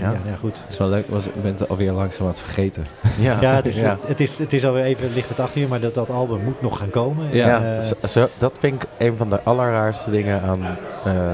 [0.00, 0.10] ja.
[0.10, 0.16] Ja.
[0.30, 0.58] Ja, goed.
[0.62, 2.86] Het is wel leuk, was, ik ben het alweer langzaam aan het vergeten.
[3.18, 3.98] Ja, Ja, het is, ja.
[4.06, 6.62] Het, is, het is alweer even licht het achter je, maar dat, dat album moet
[6.62, 7.26] nog gaan komen.
[7.30, 7.56] Ja.
[7.62, 10.60] En, eh, zo- zo- dat vind ik een van de allerraarste dingen aan.
[11.04, 11.30] eh,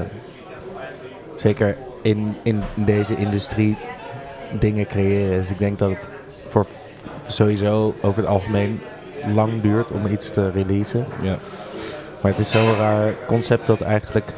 [1.35, 3.77] zeker in, in deze industrie
[4.59, 5.37] dingen creëren.
[5.37, 6.09] Dus ik denk dat het
[6.45, 6.65] voor
[7.27, 8.81] sowieso over het algemeen
[9.33, 11.05] lang duurt om iets te releasen.
[11.21, 11.37] Ja.
[12.21, 14.31] Maar het is zo'n raar concept dat eigenlijk,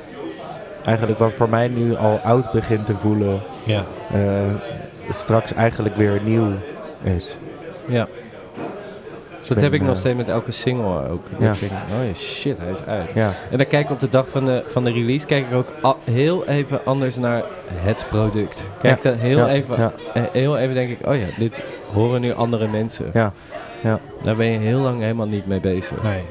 [0.83, 3.85] eigenlijk wat voor mij nu al oud begint te voelen, ja.
[4.11, 4.53] eh,
[5.09, 6.51] straks eigenlijk weer nieuw
[7.03, 7.37] is.
[7.85, 8.07] ja.
[9.47, 11.25] Dat ben, heb ik nog eh, steeds met elke single ook.
[11.39, 11.51] Ja.
[11.51, 13.11] Ik denk, oh shit, hij is uit.
[13.13, 15.53] Ja, En dan kijk ik op de dag van de, van de release kijk ik
[15.53, 17.43] ook heel even anders naar
[17.73, 18.63] het product.
[18.79, 19.93] Kijk dan heel, ja, even, ja.
[20.13, 23.09] eh, heel even denk ik, oh ja, dit horen nu andere mensen.
[23.13, 23.33] Ja,
[23.83, 23.99] ja.
[24.23, 26.03] Daar ben je heel lang helemaal niet mee bezig.
[26.03, 26.21] Nee.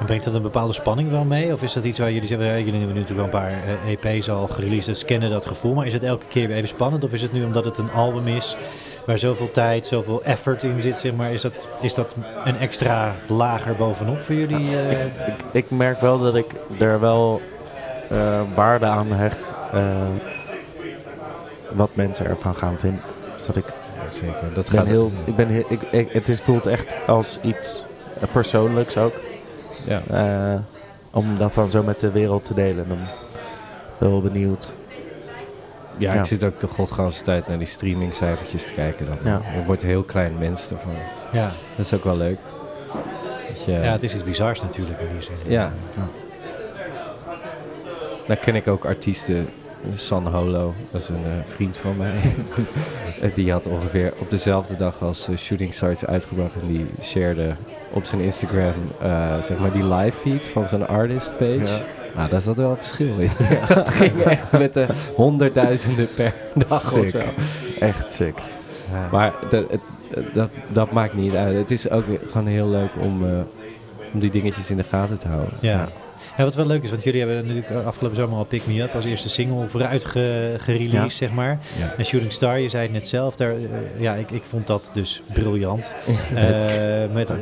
[0.00, 1.52] En brengt dat een bepaalde spanning wel mee?
[1.52, 3.78] Of is dat iets waar jullie zeggen, ja, jullie hebben nu natuurlijk wel een paar
[4.02, 5.74] eh, EP's al gereleased, dus kennen dat gevoel.
[5.74, 7.04] Maar is het elke keer weer even spannend?
[7.04, 8.56] Of is het nu omdat het een album is
[9.06, 13.12] waar zoveel tijd, zoveel effort in zit, zeg maar, is dat, is dat een extra
[13.28, 14.76] lager bovenop voor jullie?
[14.76, 15.04] eh?
[15.04, 17.40] ik, ik merk wel dat ik er wel
[18.10, 19.38] eh, waarde aan hecht.
[19.72, 20.08] eh,
[21.70, 23.02] wat mensen ervan gaan vinden.
[23.34, 23.64] Dus dat ik
[24.08, 24.54] Zeker.
[24.54, 27.82] Dat ben gaat heel, ik ben heel, ik, ik, het is, voelt echt als iets
[28.32, 29.12] persoonlijks ook.
[29.84, 30.64] Ja.
[31.10, 32.88] om dat dan zo met de wereld te delen.
[32.88, 33.12] Dan ben ik
[33.98, 34.72] wel benieuwd.
[35.96, 36.18] Ja, Ja.
[36.20, 39.06] ik zit ook de godganse tijd naar die streamingcijfertjes te kijken.
[39.06, 39.16] Dan.
[39.32, 39.40] Ja.
[39.58, 40.94] Je wordt een heel klein mens ervan.
[41.32, 41.50] ja.
[41.76, 42.38] Dat is ook wel leuk.
[43.66, 45.34] Ja, het is iets bizars natuurlijk in die zin.
[45.46, 45.72] Ja.
[48.26, 49.48] Dan ken ik ook artiesten.
[49.94, 52.12] San Holo, dat is een eh, vriend van mij.
[53.20, 56.54] Eh, die had ongeveer op dezelfde dag als eh, Shooting Stars uitgebracht.
[56.60, 57.56] En die shared
[57.90, 58.72] op zijn Instagram
[59.42, 61.58] zeg maar die live feed van zijn artist page.
[61.58, 61.80] Ja.
[62.14, 63.30] Nou, daar zat wel een verschil in.
[63.74, 67.18] dat ging echt met de honderdduizenden per dag of zo.
[67.80, 68.38] Echt sick.
[68.92, 69.08] Ja.
[69.10, 69.80] Maar dat, het,
[70.32, 71.56] dat, dat maakt niet uit.
[71.56, 73.38] Het is ook gewoon heel leuk om, eh,
[74.12, 75.52] om die dingetjes in de gaten te houden.
[75.60, 75.88] Ja.
[76.40, 78.82] Ja, wat wel leuk is, want jullie hebben natuurlijk eh, afgelopen zomer al Pick Me
[78.82, 81.08] Up als eerste single vooruit ge- gereleased, Ja.
[81.08, 81.58] zeg maar.
[81.78, 81.94] Ja.
[81.96, 83.56] En Shooting Star, je zei het net zelf, daar, eh,
[83.98, 85.90] ja, ik, ik vond dat dus briljant.
[86.34, 86.44] Eh,
[87.12, 87.34] met, de,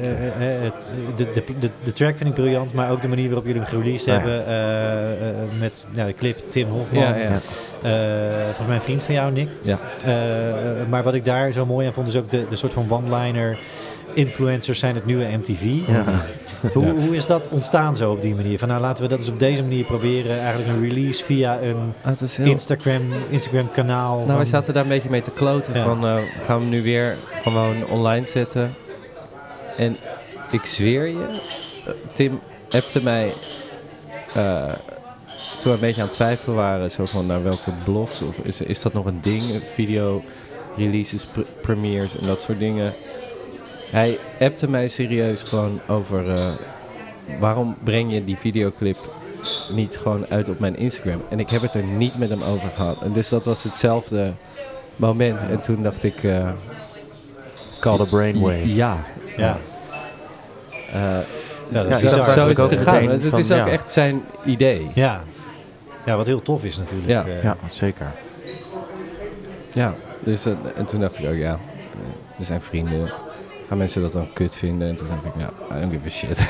[1.16, 4.05] de, de, de track vind ik briljant, maar ook de manier waarop jullie hem gereleased
[4.07, 4.12] Ja.
[4.20, 5.59] hebben.
[5.59, 7.30] met ja, de clip Tim Hofman, Ja, ja.
[7.82, 8.44] Ja.
[8.44, 9.49] volgens mij een vriend van jou, Nick.
[9.62, 9.78] Ja.
[10.88, 13.59] Maar wat ik daar zo mooi aan vond, is ook de, de soort van one-liner.
[14.14, 15.62] Influencers zijn het nieuwe MTV.
[15.88, 16.05] Ja.
[16.74, 16.92] Hoe, Ja.
[16.92, 18.59] hoe is dat ontstaan zo op die manier?
[18.59, 20.38] Van nou laten we dat eens op deze manier proberen.
[20.40, 22.44] Eigenlijk een release via een Ah, heel...
[22.46, 24.14] Instagram, Instagram kanaal.
[24.16, 25.74] Nou, van- wij zaten daar een beetje mee te kloten.
[25.74, 25.84] Ja.
[25.84, 28.74] Van, eh, gaan we hem nu weer gewoon online zetten?
[29.76, 29.96] En
[30.50, 31.26] ik zweer je,
[31.86, 32.40] eh, Tim
[32.70, 33.32] appte mij
[34.34, 34.64] eh,
[35.59, 36.90] toen we een beetje aan het twijfelen waren.
[36.90, 38.22] Zo van, naar welke blogs?
[38.22, 39.42] Of is, is dat nog een ding?
[39.74, 40.22] Video
[40.76, 42.92] releases, pr- premieres en dat soort dingen.
[43.91, 46.34] Hij appte mij serieus gewoon over...
[46.34, 46.47] eh,
[47.41, 48.97] waarom breng je die videoclip
[49.70, 51.22] niet gewoon uit op mijn Instagram.
[51.28, 53.03] En ik heb het er niet met hem over gehad.
[53.03, 54.32] En dus dat was hetzelfde
[54.97, 55.41] moment.
[55.51, 56.51] En toen dacht ik, eh,
[57.80, 58.74] Call the brainwave.
[58.74, 58.97] ja.
[59.36, 59.59] Ja.
[60.93, 61.01] Eh,
[61.70, 63.09] Ja, dat Ja, is zo is het gegaan.
[63.09, 63.68] Het, van, is ook ja.
[63.68, 64.91] echt zijn idee.
[64.95, 65.22] Ja.
[66.05, 67.09] ja, wat heel tof is natuurlijk.
[67.09, 67.26] Ja.
[67.26, 67.43] eh.
[67.43, 68.07] Ja, zeker.
[69.72, 71.59] Ja, dus, eh, en toen dacht ik ook, ja, eh,
[72.36, 73.11] we zijn vrienden.
[73.68, 74.88] Gaan mensen dat dan kut vinden?
[74.88, 76.48] En toen dacht ik, ja, I don't give a shit.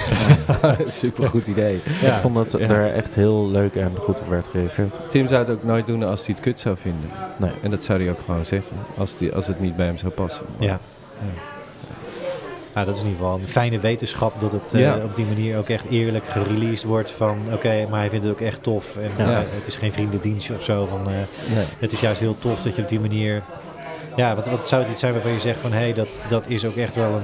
[1.00, 1.80] Super goed idee.
[2.02, 2.14] Ja.
[2.14, 2.68] Ik vond dat Ja.
[2.68, 4.98] er echt heel leuk en goed op werd gereageerd.
[5.08, 7.10] Tim zou het ook nooit doen als hij het kut zou vinden.
[7.38, 7.50] Nee.
[7.62, 10.12] En dat zou hij ook gewoon zeggen, als, die, als het niet bij hem zou
[10.12, 10.46] passen.
[10.58, 10.80] Ja.
[12.74, 15.58] Ja, dat is in ieder geval een fijne wetenschap dat het eh, op die manier
[15.58, 18.96] ook echt eerlijk gereleased wordt van oké, maar hij vindt het ook echt tof.
[18.96, 19.30] En Ja.
[19.32, 20.86] eh, het is geen vriendendienstje of zo.
[20.90, 21.12] Van, eh,
[21.54, 21.64] Nee.
[21.78, 23.42] het is juist heel tof dat je op die manier...
[24.18, 26.48] Ja, wat, wat zou het iets zijn waarvan je zegt van hé, hey, dat, dat
[26.48, 27.20] is ook echt wel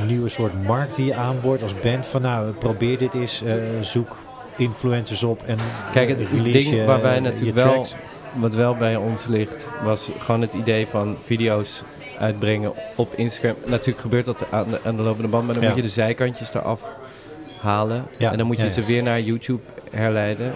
[0.00, 2.06] een nieuwe soort markt die je aanboort als band.
[2.06, 4.16] Van nou, probeer dit eens, eh, zoek
[4.56, 5.56] influencers op en
[5.92, 7.86] Kijk, het eh, ding je- waar wij je natuurlijk wel-.
[8.34, 11.82] Wat wel bij ons ligt, was gewoon het idee van video's
[12.18, 13.54] uitbrengen op Instagram.
[13.66, 15.68] Natuurlijk gebeurt dat aan de, aan de lopende band, maar dan Ja.
[15.68, 16.80] moet je de zijkantjes eraf
[17.60, 18.04] halen.
[18.16, 20.52] Ja, En dan moet je ja, ze weer naar YouTube herleiden.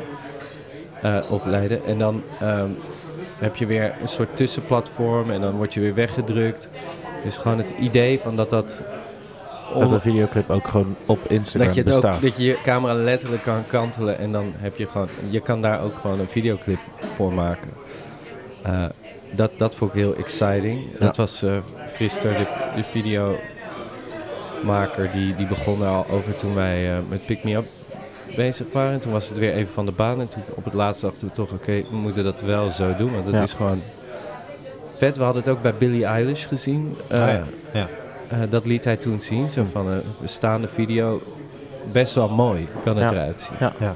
[1.03, 1.84] eh, of leiden.
[1.86, 2.68] En dan ehm,
[3.41, 6.68] heb je weer een soort tussenplatform en dan word je weer weggedrukt.
[7.24, 8.82] Dus gewoon het idee van dat dat...
[9.74, 12.14] Dat de videoclip ook gewoon op Instagram dat je, bestaat.
[12.14, 15.61] ook, dat je je camera letterlijk kan kantelen en dan heb je gewoon, je kan
[15.61, 17.70] daar ook gewoon een videoclip voor maken.
[18.62, 18.84] Eh,
[19.32, 20.82] dat, dat vond ik heel exciting.
[20.93, 20.99] Ja.
[20.99, 21.57] Dat was eh
[21.88, 23.41] Frister, de, de videomaker,
[25.11, 27.66] die, die begon er al over toen wij eh, met Pick Me Up
[28.37, 28.93] bezig waren.
[28.93, 31.26] En toen was het weer even van de baan en toen op het laatste dachten
[31.28, 33.43] we toch, oké, we moeten dat wel zo doen, want dat Ja.
[33.43, 33.83] is gewoon
[34.97, 35.16] vet.
[35.16, 36.97] We hadden het ook bij Billie Eilish gezien.
[37.09, 37.43] Eh, Ah, ja.
[37.72, 37.89] Ja.
[38.28, 41.20] eh, dat liet hij toen zien, zo van een bestaande video.
[41.93, 43.16] Best wel mooi kan het Ja.
[43.16, 43.57] eruit zien.
[43.61, 43.72] Ja.
[43.78, 43.95] Ja.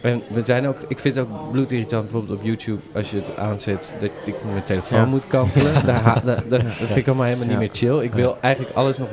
[0.00, 3.36] En we zijn ook, ik vind het ook bloedirritant bijvoorbeeld op YouTube als je het
[3.36, 5.04] aanzet dat ik mijn telefoon Ja.
[5.06, 5.86] moet kantelen.
[5.86, 7.98] Daar, ha- daar, daar- dat vind ik allemaal helemaal niet meer chill.
[8.04, 9.08] Ik wil eigenlijk alles nog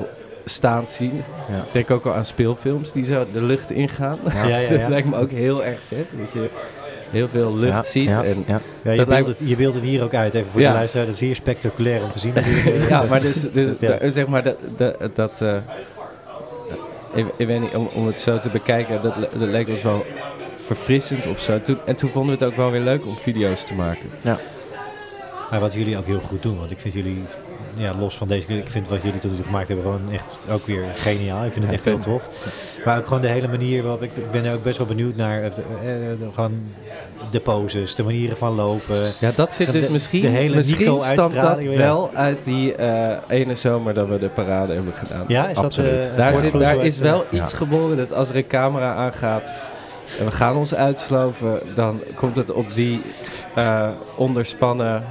[0.46, 1.22] staand zien.
[1.50, 1.58] Ja.
[1.58, 4.18] Ik denk ook al aan speelfilms die zo de lucht ingaan.
[4.34, 4.70] Ja, ja, ja.
[4.78, 6.06] dat lijkt me ook heel erg vet.
[6.20, 6.50] Dat je
[7.10, 8.08] heel veel lucht Ja, ziet.
[8.08, 8.62] ja, En, ja.
[8.84, 10.72] Ja, je, Dat beeldt het, je beeldt het hier ook uit, even voor Ja.
[10.72, 11.06] de luisteraar.
[11.06, 12.34] Dat is zeer spectaculair om te zien.
[12.90, 14.10] ja, maar dus, dus Ja.
[14.10, 15.56] zeg maar dat, dat, dat eh,
[17.14, 20.06] ik, ik weet niet, om, om het zo te bekijken, dat, dat leek ons wel
[20.56, 21.62] verfrissend of zo.
[21.62, 24.10] Toen, en toen vonden we het ook wel weer leuk om video's te maken.
[25.52, 27.24] Maar wat jullie ook heel goed doen, want ik vind jullie,
[27.76, 30.24] ja, los van deze, ik vind wat jullie tot nu toe gemaakt hebben gewoon echt
[30.52, 31.46] ook weer geniaal.
[31.46, 32.30] Ik vind het echt heel tof.
[32.86, 35.42] Maar ook gewoon de hele manier waarop, ik, ik ben ook best wel benieuwd naar,
[35.42, 36.62] eh, eh, gewoon
[37.32, 39.12] de poses, de manieren van lopen.
[39.20, 43.18] Ja, dat zit De- dus de misschien, hele misschien stamt dat wel uit die eh,
[43.28, 45.26] ene zomer dat we de parade hebben gedaan.
[45.28, 46.02] Ja, is Absoluut.
[46.02, 46.18] dat...
[46.18, 47.42] Daar, zit, daar is wel Ja.
[47.42, 49.50] iets geboren dat als er een camera aangaat
[50.20, 53.02] en we gaan ons uitsloven, dan komt het op die
[54.16, 55.04] onderspannen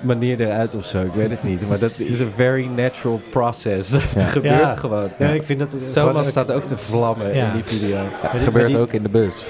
[0.00, 1.02] manier eruit of zo.
[1.02, 3.90] Ik weet het niet, maar dat is een very natural process.
[3.92, 4.20] Het Ja.
[4.20, 4.74] gebeurt Ja.
[4.74, 5.10] gewoon.
[5.18, 5.68] Ja, ik vind dat...
[5.90, 7.46] Thomas ook- staat ook te vlammen Ja.
[7.46, 7.96] in die video.
[8.20, 9.46] Het gebeurt die- ook in de bus.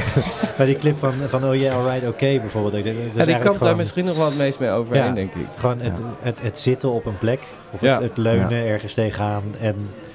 [0.56, 2.74] Bij die clip van, van Oh Yeah, Alright, Oké bijvoorbeeld.
[2.74, 5.12] ik denk, dat die komt daar misschien nog wel het meest mee overheen, Ja.
[5.12, 5.46] denk ik.
[5.56, 7.40] Gewoon het, het, het zitten op een plek,
[7.70, 7.94] of Ja.
[7.94, 9.74] het, het leunen ergens tegenaan en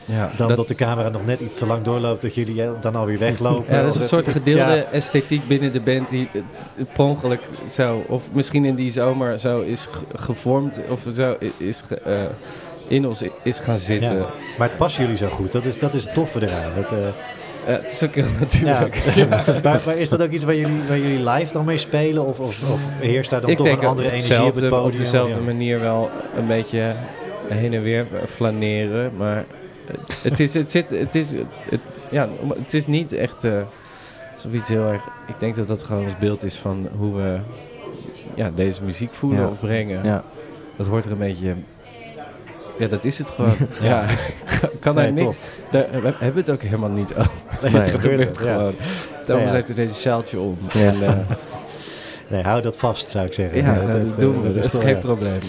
[0.10, 2.70] Ja, dan dat, dat, de camera nog net iets te lang doorloopt, dat jullie eh,
[2.82, 3.74] dan alweer weglopen.
[3.76, 4.84] ja, dat is een soort gedeelde Ja.
[4.92, 6.42] esthetiek binnen de band die eh,
[6.94, 7.40] per ongeluk
[7.72, 12.24] zo, of misschien in die zomer zo is ge- gevormd of zo is ge- eh,
[12.88, 14.16] in ons is gaan zitten.
[14.18, 14.26] Ja.
[14.58, 16.72] Maar het past jullie zo goed, dat is, dat is het toffe eraan.
[16.76, 16.90] Dat,
[17.64, 18.96] het is ook heel natuurlijk.
[19.64, 22.26] maar, maar is dat ook iets waar jullie, waar jullie live dan mee spelen?
[22.26, 24.86] Of, of, of heerst daar dan ik toch denk een andere energie op het podium?
[24.92, 26.94] op dezelfde manier wel een beetje
[27.48, 29.12] heen en weer flaneren.
[29.18, 29.46] Maar
[30.22, 31.32] het- is, het zit, het is,
[31.70, 31.80] het,
[32.10, 32.30] ja,
[32.60, 33.52] het is niet echt eh
[34.36, 35.04] zoiets heel erg.
[35.28, 37.38] Ik denk dat dat gewoon ons beeld is van hoe we
[38.36, 39.48] ja, deze muziek voelen Ja.
[39.48, 40.04] of brengen.
[40.04, 40.24] Ja.
[40.78, 41.54] Dat hoort er een beetje.
[42.78, 43.56] Ja, dat is het gewoon.
[43.82, 44.06] ja.
[44.80, 45.22] Kan Nee, niks.
[45.24, 45.38] tof.
[45.70, 47.32] Daar, we hebben het ook helemaal niet over.
[47.62, 48.74] Nee, Nee, het gebeurt gewoon.
[49.26, 49.52] Thomas ja.
[49.54, 50.58] heeft er deze sjaaltje om.
[50.74, 51.18] En, eh,
[52.32, 53.58] Nee, hou dat vast, zou ik zeggen.
[53.58, 54.54] ja, Dat- nou, doen eh, we.
[54.54, 55.40] Dat is geen probleem.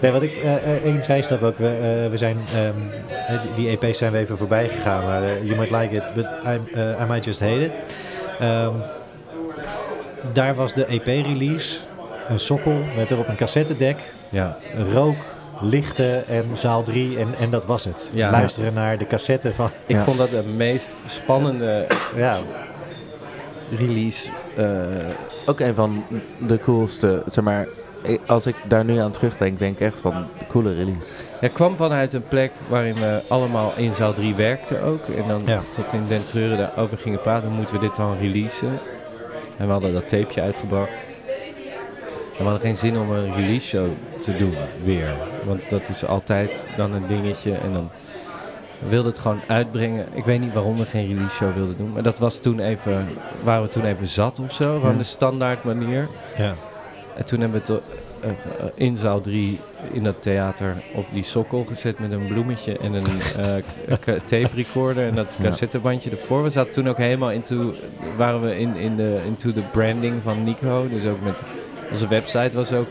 [0.00, 1.58] Nee, wat ik eh eh, één zijstap ook.
[1.58, 5.04] We, eh, we zijn, ehm, eh, die, EP's zijn we even voorbij gegaan.
[5.04, 7.70] Maar You Might Like It, but I, I Might Just Hate It.
[8.40, 8.72] Ehm,
[10.32, 11.78] daar was de EP-release.
[12.28, 13.96] Een sokkel met erop een cassettedek.
[14.28, 14.56] Ja.
[14.92, 15.16] Rook,
[15.60, 17.18] lichten en zaal 3.
[17.18, 18.10] En, en dat was het.
[18.12, 18.30] Ja.
[18.30, 19.70] Luisteren naar de cassette van...
[19.86, 20.02] Ik Ja.
[20.02, 21.86] vond dat de meest spannende
[22.16, 22.36] Ja,
[23.78, 24.30] release.
[24.56, 24.66] eh,
[25.46, 26.04] Ook een van
[26.46, 27.66] de coolste, zeg maar,
[28.26, 31.12] als ik daar nu aan terugdenk, denk ik echt van de coole release.
[31.40, 35.04] Het kwam vanuit een plek waarin we allemaal in zaal 3 werkten ook.
[35.06, 35.62] En dan Ja.
[35.70, 37.50] tot in Den Treuren daarover gingen praten.
[37.52, 38.68] Moeten we dit dan releasen?
[39.56, 40.92] En we hadden dat tapeje uitgebracht.
[40.92, 43.86] En we hadden geen zin om een release show
[44.20, 45.14] te doen weer.
[45.44, 47.52] Want dat is altijd dan een dingetje.
[47.54, 47.90] En dan
[48.78, 50.06] we wilden het gewoon uitbrengen.
[50.12, 51.92] Ik weet niet waarom we geen release show wilden doen.
[51.92, 53.08] Maar dat was toen even,
[53.42, 54.74] waren we toen even zat of zo.
[54.78, 54.98] Gewoon Ja.
[54.98, 56.08] de standaard manier.
[56.36, 56.54] ja.
[57.18, 57.82] En toen hebben we het
[58.20, 58.30] eh,
[58.74, 59.58] in zaal 3
[59.92, 65.06] in dat theater op die sokkel gezet met een bloemetje en een eh, tape recorder
[65.06, 66.42] en dat cassettebandje ervoor.
[66.42, 67.74] We zaten toen ook helemaal into,
[68.16, 70.88] waren we in, in de, into de branding van Nico.
[70.88, 71.42] Dus ook met
[71.90, 72.88] onze website was ook,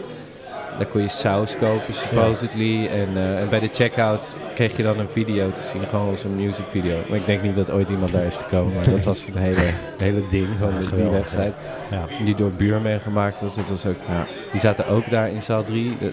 [0.78, 2.88] daar kon je saus kopen supposedly.
[2.88, 6.28] En, eh, en bij de checkout kreeg je dan een video te zien, gewoon onze
[6.28, 6.97] music video.
[7.09, 9.71] Maar ik denk niet dat ooit iemand daar is gekomen, maar dat was het hele,
[9.97, 11.53] hele ding van die website.
[11.91, 12.05] ja.
[12.25, 13.55] Die door Buurman gemaakt was.
[13.55, 14.23] Dat was ook, Ja.
[14.51, 15.97] Die zaten ook daar in zaal 3.
[15.99, 16.11] De-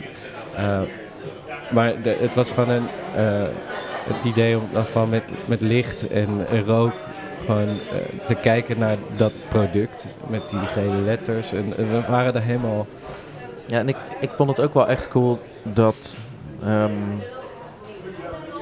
[0.56, 0.80] eh,
[1.70, 2.86] maar de, het was gewoon een,
[3.16, 3.42] eh,
[4.04, 6.92] het idee om van met, met licht en rook
[7.46, 7.68] gewoon
[8.24, 11.52] te kijken naar dat product met die gele letters.
[11.52, 12.86] En, en we waren er helemaal...
[13.66, 16.14] Ja, en ik, ik vond het ook wel echt cool dat,
[16.62, 16.90] ehm,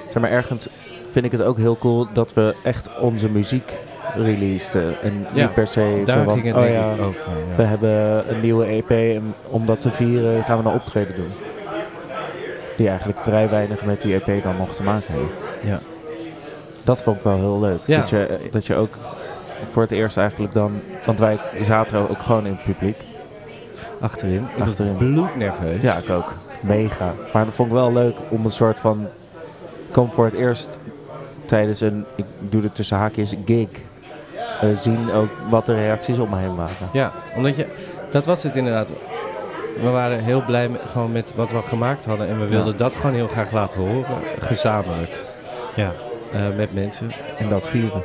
[0.08, 0.68] zeg maar, ergens
[1.10, 3.72] vind ik het ook heel cool dat we echt onze muziek
[4.16, 5.02] releaseden.
[5.02, 7.30] En Ja, niet per se Daar zo van, ging het oh ja, over.
[7.48, 7.56] ja.
[7.56, 11.32] we hebben een nieuwe EP en om dat te vieren gaan we een optreden doen.
[12.76, 15.36] Die eigenlijk vrij weinig met die EP dan nog te maken heeft.
[15.62, 15.80] Ja.
[16.84, 17.80] Dat vond ik wel heel leuk.
[17.84, 17.98] Ja.
[17.98, 18.94] Dat, je, dat je ook
[19.70, 20.80] voor het eerst eigenlijk dan...
[21.06, 22.96] Want wij zaten ook gewoon in het publiek.
[24.00, 24.46] Achterin.
[24.56, 24.92] Ik Achterin.
[24.92, 25.80] was bloednerveus.
[25.80, 26.32] Ja, ik ook.
[26.60, 27.12] Mega.
[27.32, 29.00] Maar dat vond ik wel leuk om een soort van...
[29.86, 30.78] Ik kwam voor het eerst
[31.44, 32.04] tijdens een...
[32.14, 33.68] Ik doe het tussen haakjes gig.
[34.60, 36.74] eh, zien ook wat de reacties om me heen waren.
[36.92, 37.66] Ja, omdat je,
[38.10, 38.88] dat was het inderdaad.
[39.82, 42.28] We waren heel blij met, gewoon met wat we gemaakt hadden.
[42.28, 44.04] En we wilden dat gewoon heel graag laten horen.
[44.38, 45.10] Gezamenlijk.
[45.76, 45.92] Ja.
[46.32, 47.10] eh, met mensen.
[47.38, 48.02] En dat vieren.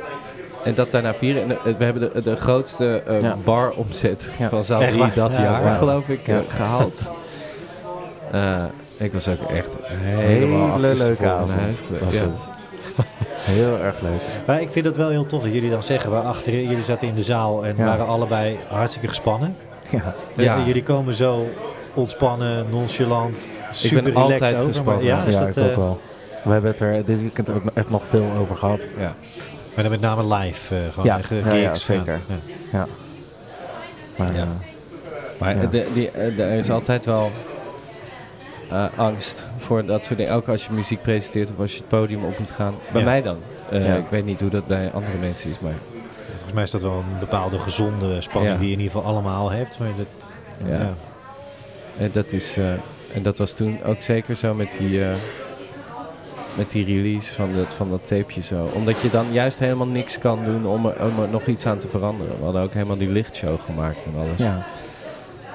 [0.68, 1.42] En dat daarna vieren.
[1.42, 3.36] En, eh, we hebben de, de grootste eh, Ja.
[3.44, 4.48] baromzet Ja.
[4.48, 5.14] van zaal Echt 3 waar?
[5.14, 6.34] dat Ja, jaar, geloof ik, Ja.
[6.36, 7.12] eh, gehaald.
[8.32, 8.64] Eh,
[8.96, 12.20] ik was ook echt helemaal Hele leuke avond huis was Ja.
[12.20, 12.38] het.
[13.56, 14.20] Heel erg leuk.
[14.46, 17.08] Maar ik vind het wel heel tof dat jullie dan zeggen, we achterin, jullie zaten
[17.08, 17.84] in de zaal en Ja.
[17.84, 19.56] waren allebei hartstikke gespannen.
[19.90, 20.14] Ja.
[20.36, 20.64] Ja.
[20.66, 21.46] Jullie komen zo
[21.94, 23.40] ontspannen, nonchalant,
[23.72, 24.64] super ben relaxed altijd over.
[24.64, 25.04] maar- gespannen.
[25.04, 26.00] Ja, is ja, dat, ik ook eh, wel.
[26.44, 28.80] We hebben het er dit weekend ook nog- echt nog veel over gehad.
[28.98, 29.14] Ja.
[29.78, 30.74] Maar dan met name live.
[30.76, 32.20] eh gewoon Ja, eh, ja, zeker.
[32.72, 32.86] ja.
[34.16, 34.40] Maar Ja.
[34.40, 34.48] eh,
[35.38, 35.66] Maar Ja.
[35.66, 37.32] de, die, er is altijd wel
[38.70, 40.32] eh, angst voor dat soort dingen.
[40.34, 42.74] Ook als je muziek presenteert of als je het podium op moet gaan.
[42.92, 43.06] Bij Ja.
[43.06, 43.36] mij dan.
[43.70, 43.94] Eh, Ja.
[43.96, 45.72] Ik weet niet hoe dat bij andere mensen is, maar
[46.26, 48.58] Volgens mij is dat wel een bepaalde gezonde spanning Ja.
[48.58, 49.78] die je in ieder geval allemaal hebt.
[49.78, 50.06] Maar dat,
[50.68, 50.74] Ja.
[50.78, 50.92] ja.
[51.98, 52.56] eh, dat is...
[52.56, 52.70] eh,
[53.14, 55.10] en dat was toen ook zeker zo met die, eh,
[56.58, 58.68] met die release van dat, van dat tapeje zo.
[58.74, 61.78] Omdat je dan juist helemaal niks kan doen om er, om er nog iets aan
[61.78, 62.38] te veranderen.
[62.38, 64.36] We hadden ook helemaal die lichtshow gemaakt en alles.
[64.36, 64.66] ja.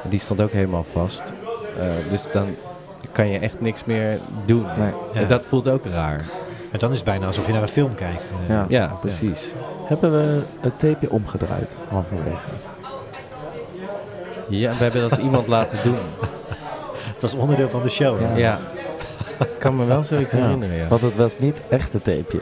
[0.03, 1.33] En die stond ook helemaal vast.
[1.79, 2.55] Eh, dus dan
[3.11, 4.65] kan je echt niks meer doen.
[4.77, 4.91] Nee.
[5.13, 5.19] Ja.
[5.21, 6.21] En dat voelt ook raar.
[6.71, 8.31] En dan is het bijna alsof je naar een film kijkt.
[8.47, 8.65] Ja.
[8.69, 9.53] Ja, precies.
[9.83, 12.49] Hebben we het tapeje omgedraaid halverwege?
[14.47, 15.97] Ja, we hebben dat iemand laten doen.
[17.13, 18.37] Het was onderdeel van de show.
[18.37, 18.59] Ja.
[19.39, 20.87] Ik kan me wel zoiets herinneren, ja.
[20.87, 22.41] Want het was niet echt een tapeje.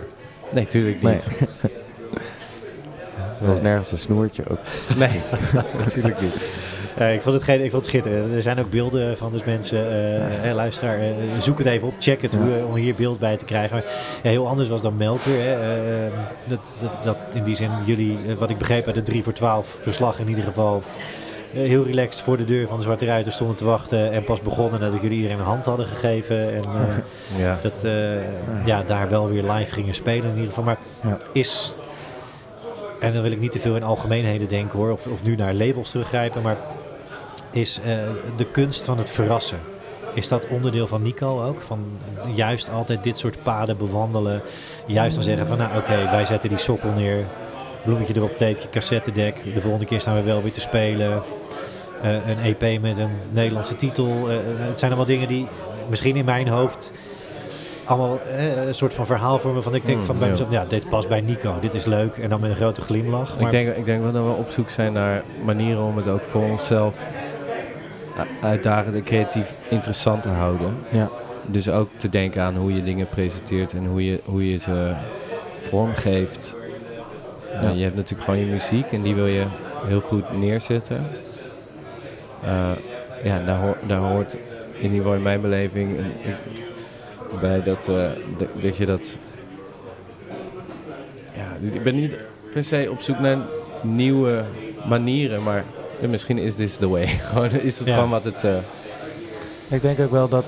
[0.50, 1.14] Nee, tuurlijk Nee.
[1.14, 1.28] niet.
[3.42, 4.58] Er was nergens een snoertje ook.
[4.98, 5.10] Nee,
[5.86, 6.34] natuurlijk niet.
[7.14, 8.34] Ik, vond het geen, ik vond het schitterend.
[8.34, 9.86] Er zijn ook beelden van dus mensen.
[10.44, 11.08] eh, luisteraar, eh,
[11.40, 11.94] zoek het even op.
[12.00, 12.38] Check het Ja.
[12.38, 13.76] hoe, eh, om hier beeld bij te krijgen.
[13.76, 13.86] Maar,
[14.24, 15.32] ja, heel anders was dan Melker.
[15.42, 15.56] Hè.
[16.48, 19.78] Dat, dat, dat in die zin jullie, wat ik begreep uit de 3 voor 12
[19.82, 20.84] verslag in ieder geval...
[21.54, 24.12] eh, heel relaxed voor de deur van de Zwarte Ruiter stonden te wachten.
[24.12, 26.54] En pas begonnen nadat jullie iedereen een hand hadden gegeven.
[26.54, 27.60] En eh, Ja.
[27.62, 30.64] dat eh, ja, daar wel weer live gingen spelen in ieder geval.
[30.64, 31.18] Maar Ja.
[31.32, 31.76] is,
[33.00, 35.54] en dan wil ik niet te veel in algemeenheden denken hoor, of, of nu naar
[35.54, 36.58] labels teruggrijpen, maar
[37.52, 37.80] is
[38.36, 39.60] de kunst van het verrassen.
[40.14, 41.62] Is dat onderdeel van Nico ook?
[41.62, 41.86] Van
[42.36, 44.42] juist altijd dit soort paden bewandelen.
[44.86, 47.26] Juist dan zeggen van nou oké, wij zetten die sokkel neer.
[47.84, 49.36] Bloemetje erop, tapeje, cassettedek.
[49.54, 51.22] De volgende keer staan we wel weer te spelen.
[52.02, 54.30] Eh, een EP met een Nederlandse titel.
[54.30, 55.48] Eh, het zijn allemaal dingen die
[55.90, 56.92] misschien in mijn hoofd
[57.84, 60.32] allemaal eh, een soort van verhaal voor me van ik denk Mm, van bij ja.
[60.32, 63.36] mezelf, ja, dit past bij Nico, dit is leuk en dan met een grote glimlach.
[63.36, 66.08] Maar Ik denk, ik denk wel dat we op zoek zijn naar manieren om het
[66.08, 67.10] ook voor onszelf
[68.42, 70.78] uitdagend en creatief interessant te houden.
[70.90, 71.10] Ja.
[71.46, 74.92] Dus ook te denken aan hoe je dingen presenteert en hoe je, hoe je ze
[75.60, 76.56] vormgeeft.
[77.56, 77.70] Uh, Ja.
[77.70, 79.44] je hebt natuurlijk gewoon je muziek en die wil je
[79.86, 81.06] heel goed neerzetten.
[82.46, 82.72] Uh,
[83.24, 84.34] ja, daar, daar hoort
[84.74, 87.96] in ieder geval in mijn beleving een- een- bij dat, uh,
[88.38, 89.16] dat, dat je dat...
[91.36, 92.16] Ja, ik ben niet
[92.52, 93.38] per se op zoek naar
[93.82, 94.44] nieuwe
[94.88, 95.64] manieren, maar
[96.00, 97.08] misschien is this the way.
[97.30, 97.94] gewoon, is het Ja.
[97.94, 98.44] gewoon wat het...
[99.68, 100.46] Ik denk ook wel dat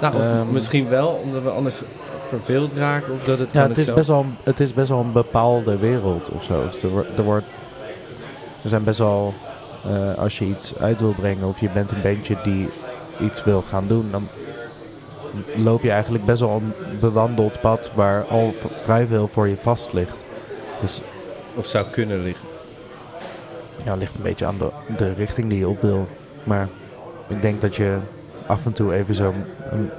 [0.00, 0.52] nou, of Ehm.
[0.52, 1.80] misschien wel, omdat we anders
[2.28, 3.12] verveeld raken.
[3.12, 6.28] Of dat het ja, het, is best wel, het is best wel een bepaalde wereld
[6.28, 6.62] of zo.
[6.66, 7.46] Dus er, wordt- er, wordt,
[8.62, 9.34] er zijn best wel,
[9.84, 12.68] eh, als je iets uit wil brengen of je bent een bandje die
[13.20, 14.28] iets wil gaan doen, dan
[15.56, 19.92] loop je eigenlijk best wel een bewandeld pad waar al vrij veel voor je vast
[19.92, 20.24] ligt.
[20.80, 21.00] Dus
[21.54, 22.48] Of zou kunnen liggen.
[23.84, 26.08] ja, ligt een beetje aan de, de richting die je op wil.
[26.44, 26.68] Maar
[27.28, 27.98] ik denk dat je
[28.46, 29.90] af en toe even zo'n een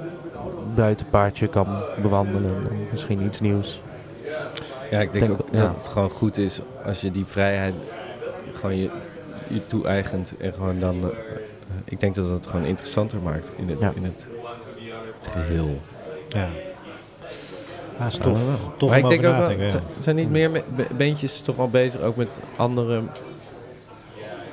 [0.80, 1.66] buitenpaadje kan
[2.02, 2.50] bewandelen.
[2.70, 3.80] en Misschien iets nieuws.
[4.90, 5.60] Ja, ik denk, Denk- ook ja.
[5.62, 7.74] dat het gewoon goed is als je die vrijheid
[8.54, 8.90] gewoon je,
[9.48, 10.32] je toe-eigent.
[10.38, 11.02] En gewoon dan...
[11.02, 11.08] eh,
[11.84, 13.92] ik denk dat het gewoon interessanter maakt in het, Ja.
[13.96, 14.26] in het
[15.22, 15.78] geheel.
[16.28, 16.48] ja.
[18.06, 18.38] Is tof,
[18.76, 19.80] tof maar om ik denk ook wel, ja.
[19.98, 23.02] zijn niet meer me- be- bandjes toch al bezig ook met andere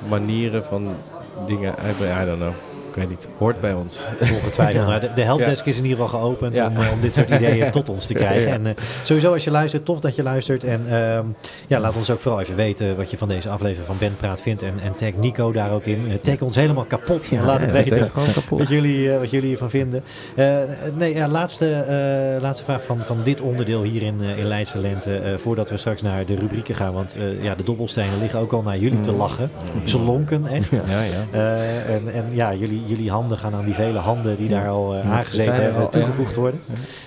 [0.08, 0.94] manieren van
[1.46, 2.22] dingen uitbrengen?
[2.22, 2.52] I don't know.
[2.88, 3.28] Ik weet niet.
[3.38, 4.08] Hoort bij ons.
[4.20, 4.72] Ongetwijfeld.
[4.84, 4.86] Ja.
[4.88, 6.66] Nou, de, de helpdesk is in ieder geval geopend Ja.
[6.66, 8.48] om, eh, om dit soort ideeën tot ons te krijgen.
[8.48, 8.54] Ja.
[8.54, 8.72] En eh,
[9.04, 10.64] sowieso als je luistert, tof dat je luistert.
[10.64, 11.24] En ehm,
[11.66, 14.62] ja, laat ons ook vooral even weten wat je van deze aflevering van Bandpraat vindt.
[14.62, 16.06] En, en tag Nico daar ook in.
[16.10, 17.26] Eh, tag ons helemaal kapot.
[17.26, 18.58] Ja, laat het weten is gewoon kapot.
[18.58, 20.02] wat jullie, wat jullie hiervan vinden.
[20.34, 20.46] Eh,
[20.94, 24.78] nee, ja, laatste, eh, laatste vraag van, van dit onderdeel hier in, eh, in Leidse
[24.78, 25.16] Lente.
[25.16, 26.92] eh, voordat we straks naar de rubrieken gaan.
[26.92, 29.16] Want eh, ja, de dobbelstenen liggen ook al naar jullie te Mm.
[29.16, 29.50] lachen.
[29.84, 30.70] Ze lonken echt.
[30.70, 31.24] Ja, ja.
[31.30, 34.96] Eh, en, en ja, jullie, jullie handen gaan aan die vele handen die daar al
[34.96, 36.60] Ja, aangezeten zijn er hebben al, toegevoegd worden.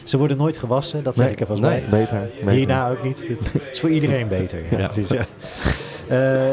[0.03, 1.89] Ze worden nooit gewassen, dat zeg Nee, ik als nee, bij.
[1.89, 2.29] Beter.
[2.35, 2.51] beter.
[2.51, 3.23] Hierna ook niet.
[3.27, 4.59] Het is voor iedereen beter.
[4.95, 5.09] Dus,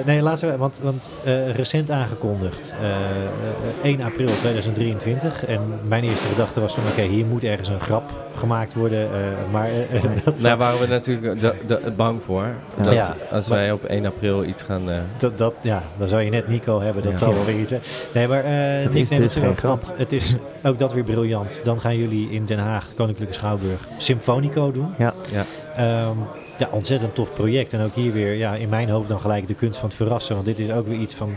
[0.04, 2.96] nee, laten we, want, want eh, recent aangekondigd, eh, eh,
[3.82, 5.44] 1 april 2023.
[5.46, 8.98] En mijn eerste gedachte was van, oké, hier moet ergens een grap gemaakt worden.
[9.02, 12.46] eh, maar eh, dat, Daar waren we natuurlijk de, de, bang voor.
[12.82, 13.14] Dat Ja.
[13.30, 14.90] als wij op 1 april iets gaan...
[14.90, 17.18] eh, dat, dat, ja, dan zou je net Nico hebben, dat Ja.
[17.18, 17.70] zal wel weer iets.
[17.70, 17.78] hè.
[18.14, 20.34] Nee, maar eh Het is dus zo geen want het is
[20.64, 21.61] ook dat weer briljant.
[21.64, 24.94] Dan gaan jullie in Den Haag, Koninklijke Schouwburg, Symfonico doen.
[24.98, 25.12] Ja.
[25.30, 25.44] Ja.
[25.79, 26.16] Ehm,
[26.59, 27.72] ja, ontzettend tof project.
[27.72, 30.35] En ook hier weer, ja, in mijn hoofd dan gelijk de kunst van het verrassen.
[30.35, 31.35] Want dit is ook weer iets van,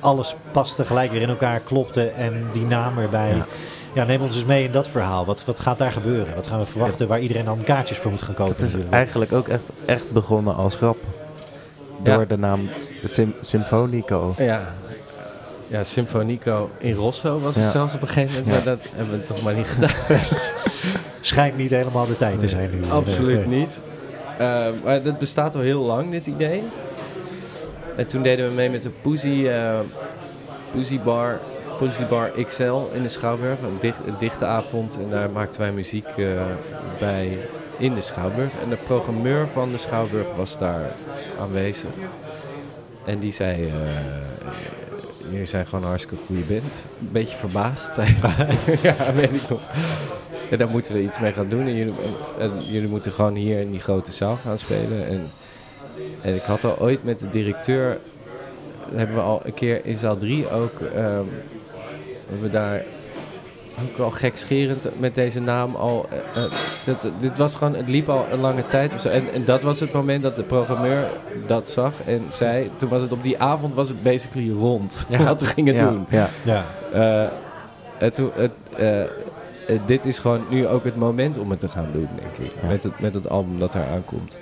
[0.00, 3.28] alles paste gelijk weer in elkaar, klopte en die naam erbij.
[3.36, 3.46] Ja.
[3.94, 4.04] Ja.
[4.04, 5.24] neem ons eens mee in dat verhaal.
[5.24, 6.34] Wat, wat gaat daar gebeuren?
[6.34, 8.52] Wat gaan we verwachten waar iedereen dan kaartjes voor moet gaan kopen?
[8.52, 8.94] Het is natuurlijk?
[8.94, 10.96] eigenlijk ook echt, echt begonnen als grap.
[12.02, 12.24] Door Ja.
[12.24, 12.68] de naam
[13.04, 14.34] Sym Symfonico.
[14.38, 14.72] Ja.
[15.68, 18.52] Ja, Symfonico in Rosso was het zelfs op een gegeven moment, Ja.
[18.52, 19.90] maar dat hebben we toch maar niet gedaan.
[21.24, 22.90] Schijnt niet helemaal de tijd te zijn nu.
[22.90, 23.78] Absoluut Eh, niet.
[24.40, 26.62] Uh, maar dat bestaat al heel lang, dit idee.
[27.96, 29.78] En toen deden we mee met de Poesie, uh,
[30.70, 31.40] Poesie Bar,
[31.78, 33.58] Poesie Bar XL in de Schouwburg.
[33.60, 36.40] Een, dicht, een dichte avond en daar maakten wij muziek uh,
[36.98, 37.38] bij
[37.78, 38.50] in de Schouwburg.
[38.62, 40.90] En de programmeur van de Schouwburg was daar
[41.40, 41.90] aanwezig.
[43.04, 43.70] En die zei, uh,
[45.30, 46.84] jullie zijn gewoon een hartstikke goede band.
[47.00, 48.78] Een beetje verbaasd, zei hij.
[48.82, 49.60] ja, weet ik nog.
[50.52, 51.66] En daar moeten we iets mee gaan doen.
[51.66, 51.94] En jullie,
[52.38, 55.06] en, en jullie moeten gewoon hier in die grote zaal gaan spelen.
[55.06, 55.30] En,
[56.22, 57.98] en ik had al ooit met de directeur...
[58.94, 60.80] hebben we al een keer in zaal 3 ook...
[60.80, 61.28] Um,
[62.26, 62.82] hebben we daar
[63.82, 66.08] ook wel gekscherend met deze naam al...
[66.36, 66.42] Uh,
[66.84, 67.74] dat, dit was gewoon...
[67.74, 69.08] Het liep al een lange tijd of zo.
[69.08, 71.10] En, en dat was het moment dat de programmeur
[71.46, 72.70] dat zag en zei...
[72.76, 75.06] Toen was het op die avond was het basically rond.
[75.08, 75.24] Ja.
[75.32, 76.06] Wat we gingen ja, doen.
[76.08, 76.28] Ja.
[76.42, 76.64] Ja.
[76.94, 77.28] Uh,
[77.98, 78.30] en toen...
[78.34, 79.02] Het, uh,
[79.68, 82.56] uh, dit is gewoon nu ook het moment om het te gaan doen, denk ik.
[82.62, 82.68] Ja.
[82.68, 84.38] Met, het, met het album dat daar aankomt.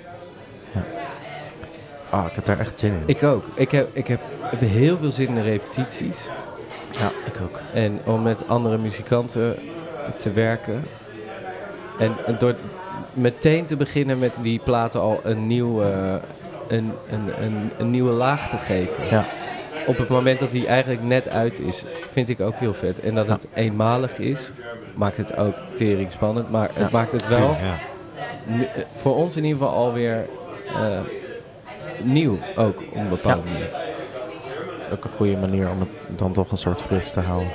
[0.73, 0.83] Ja.
[2.13, 3.03] Oh, ik heb daar echt zin in.
[3.05, 3.43] Ik ook.
[3.53, 4.19] Ik heb, ik heb
[4.59, 6.29] heel veel zin in de repetities.
[6.99, 7.59] Ja, ik ook.
[7.73, 9.55] En om met andere muzikanten
[10.17, 10.83] te werken.
[11.99, 12.55] En, en door
[13.13, 15.87] meteen te beginnen met die platen al een, nieuw, uh,
[16.67, 19.03] een, een, een, een nieuwe laag te geven.
[19.09, 19.25] Ja.
[19.87, 22.99] Op het moment dat hij eigenlijk net uit is, vind ik ook heel vet.
[22.99, 23.33] En dat Ja.
[23.33, 24.51] het eenmalig is,
[24.93, 26.51] maakt het ook tering spannend.
[26.51, 26.81] Maar Ja.
[26.81, 27.75] het maakt het wel Ja.
[28.75, 30.25] eh, voor ons in ieder geval alweer
[30.67, 30.99] uh,
[32.03, 33.69] nieuw ook op een bepaalde manier.
[34.77, 35.89] Dat is ook een goede manier om het
[36.19, 37.49] dan toch een soort fris te houden.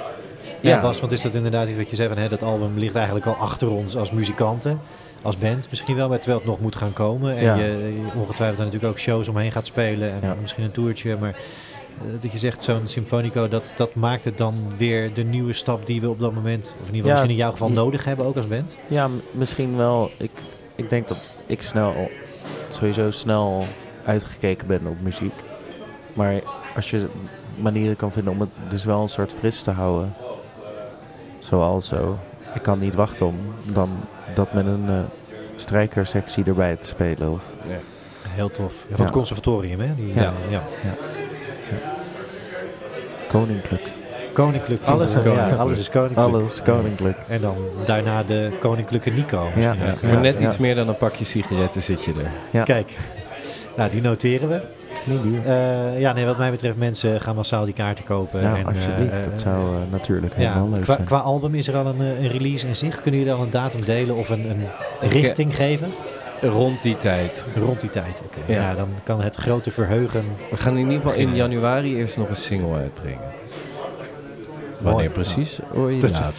[0.61, 0.81] Ja, Ja.
[0.81, 3.27] Bas, want is dat inderdaad iets wat je zei van hè, dat album ligt eigenlijk
[3.27, 4.81] al achter ons als muzikanten,
[5.23, 7.37] als band misschien wel, maar terwijl het nog moet gaan komen.
[7.37, 7.55] En Ja.
[7.55, 10.35] je, je ongetwijfeld daar natuurlijk ook shows omheen gaat spelen en Ja.
[10.41, 11.37] misschien een toertje, maar
[12.21, 16.01] dat je zegt zo'n Symfonico, dat, dat maakt het dan weer de nieuwe stap die
[16.01, 18.27] we op dat moment, of in ieder geval Ja, misschien in jouw geval nodig hebben
[18.27, 18.77] ook als band.
[18.87, 20.11] Ja, misschien wel.
[20.17, 20.31] Ik,
[20.75, 22.11] ik denk dat ik snel,
[22.69, 23.63] sowieso snel
[24.05, 25.33] uitgekeken ben op muziek.
[26.13, 26.35] Maar
[26.75, 27.07] als je
[27.57, 30.15] manieren kan vinden om het dus wel een soort fris te houden.
[31.39, 32.19] Zoals zo.
[32.55, 33.37] Ik kan niet wachten om
[33.73, 33.91] dan
[34.35, 35.01] dat met een eh
[35.59, 37.33] strijkersectie erbij te spelen.
[37.33, 37.43] Of,
[38.29, 38.73] Heel tof.
[38.73, 39.03] Ja, van Ja.
[39.05, 39.95] het conservatorium, hè?
[39.95, 40.33] Die, Ja.
[40.51, 40.63] ja.
[43.27, 43.39] Ja.
[43.39, 43.83] koninklijk.
[44.33, 44.83] Koninklijk.
[44.85, 45.59] Alles is ja, koninklijk.
[45.59, 46.29] alles is koninklijk.
[46.29, 47.19] Alles koninklijk.
[47.29, 49.49] En dan daarna de koninklijke Nico.
[49.55, 49.61] Ja.
[49.61, 50.47] Ja, voor Ja, net ja.
[50.47, 52.31] iets meer dan een pakje sigaretten zit je er.
[52.51, 52.63] Ja.
[52.65, 52.91] Kijk,
[53.77, 54.61] nou, die noteren we.
[55.47, 58.43] Eh, ja, nee, wat mij betreft, mensen gaan massaal die kaarten kopen.
[58.43, 59.19] Nou, en, alsjeblieft.
[59.25, 61.07] eh, dat zou eh, natuurlijk ja, helemaal leuk qua, zijn.
[61.07, 63.01] qua album is er al een, een release in zicht.
[63.01, 64.61] Kunnen jullie al een datum delen of een, een
[65.01, 65.93] Ik, richting geven?
[66.43, 67.47] Rond die tijd.
[67.57, 68.53] Rond die tijd, oké.
[68.53, 68.61] Ja.
[68.61, 68.75] Ja.
[68.75, 70.25] dan kan het grote verheugen...
[70.51, 73.21] We gaan in ieder geval in januari eerst nog een single uitbrengen.
[74.79, 75.09] Wanneer Mooi.
[75.09, 75.59] precies?
[75.75, 76.35] Hoor je later.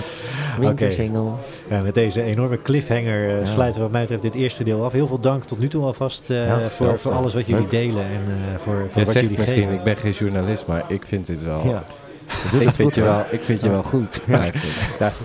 [0.60, 1.30] Wintersingle.
[1.70, 3.46] Ja, met deze enorme cliffhanger eh, Ja.
[3.46, 4.92] sluiten we wat mij betreft dit eerste deel af.
[4.92, 8.04] Heel veel dank tot nu toe alvast eh, Ja, voor, voor alles wat jullie delen
[8.04, 9.74] en eh, voor, voor Je wat zegt jullie misschien, geven.
[9.78, 11.66] ik ben geen journalist, maar ik vind dit wel...
[11.66, 11.84] Ja.
[12.60, 14.20] ik, vind je wel ik vind je wel goed.
[14.26, 14.50] Ja,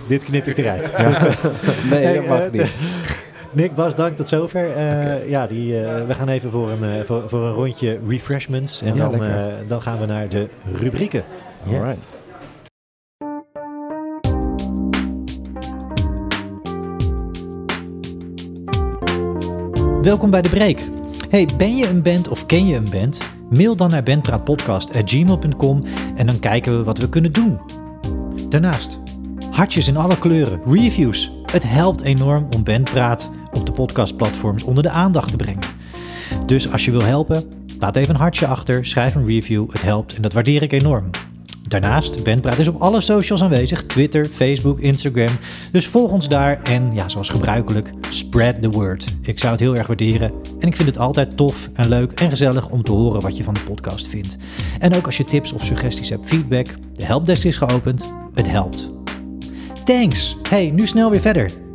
[0.08, 0.90] dit knip ik eruit.
[1.90, 2.62] Nee, dat mag niet.
[3.58, 4.76] Nick, Bas, dank tot zover.
[4.76, 8.82] Eh, Ja, die, eh, we gaan even voor een, eh, voor, voor een rondje refreshments.
[8.82, 9.20] En Ja, dan,
[9.68, 11.24] dan gaan we naar de rubrieken.
[11.64, 11.74] Yes.
[11.74, 12.12] Alright.
[20.02, 20.80] Welkom bij de break.
[21.28, 23.18] Hey, ben je een band of ken je een band?
[23.50, 25.84] Mail dan naar bandpraatpodcast.gmail.com
[26.16, 27.58] en dan kijken we wat we kunnen doen.
[28.48, 28.98] Daarnaast,
[29.50, 31.32] hartjes in alle kleuren, reviews.
[31.52, 35.62] Het helpt enorm om Bandpraat op de podcastplatforms onder de aandacht te brengen.
[36.46, 37.44] Dus als je wil helpen,
[37.78, 41.10] laat even een hartje achter, schrijf een review, het helpt en dat waardeer ik enorm.
[41.68, 45.36] Daarnaast, Bandpraat is op alle socials aanwezig, Twitter, Facebook, Instagram.
[45.72, 49.06] Dus volg ons daar en ja, zoals gebruikelijk, spread the word.
[49.22, 52.30] Ik zou het heel erg waarderen en ik vind het altijd tof en leuk en
[52.30, 54.36] gezellig om te horen wat je van de podcast vindt.
[54.78, 58.90] En ook als je tips of suggesties hebt, feedback, de helpdesk is geopend, het helpt.
[59.84, 60.36] Thanks!
[60.48, 61.67] Hey, nu snel weer verder.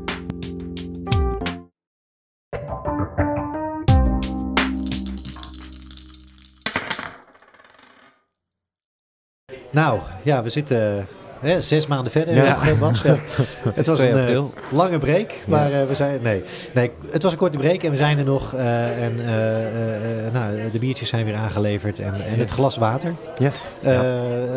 [9.73, 11.05] Nou, ja, we zitten
[11.39, 12.35] hè, zes maanden verder.
[12.35, 12.43] Ja.
[12.55, 13.01] nog, eh, Bas.
[13.01, 13.15] Ja.
[13.73, 16.19] Het was 2 een eh, lange break, maar eh, we zijn...
[16.21, 16.43] Nee,
[16.73, 18.53] nee, het was een korte break en we zijn er nog.
[18.53, 19.33] eh, en eh,
[19.65, 23.13] eh, eh, nou, de biertjes zijn weer aangeleverd en, en het glas water.
[23.37, 23.71] Yes.
[23.81, 23.99] Eh.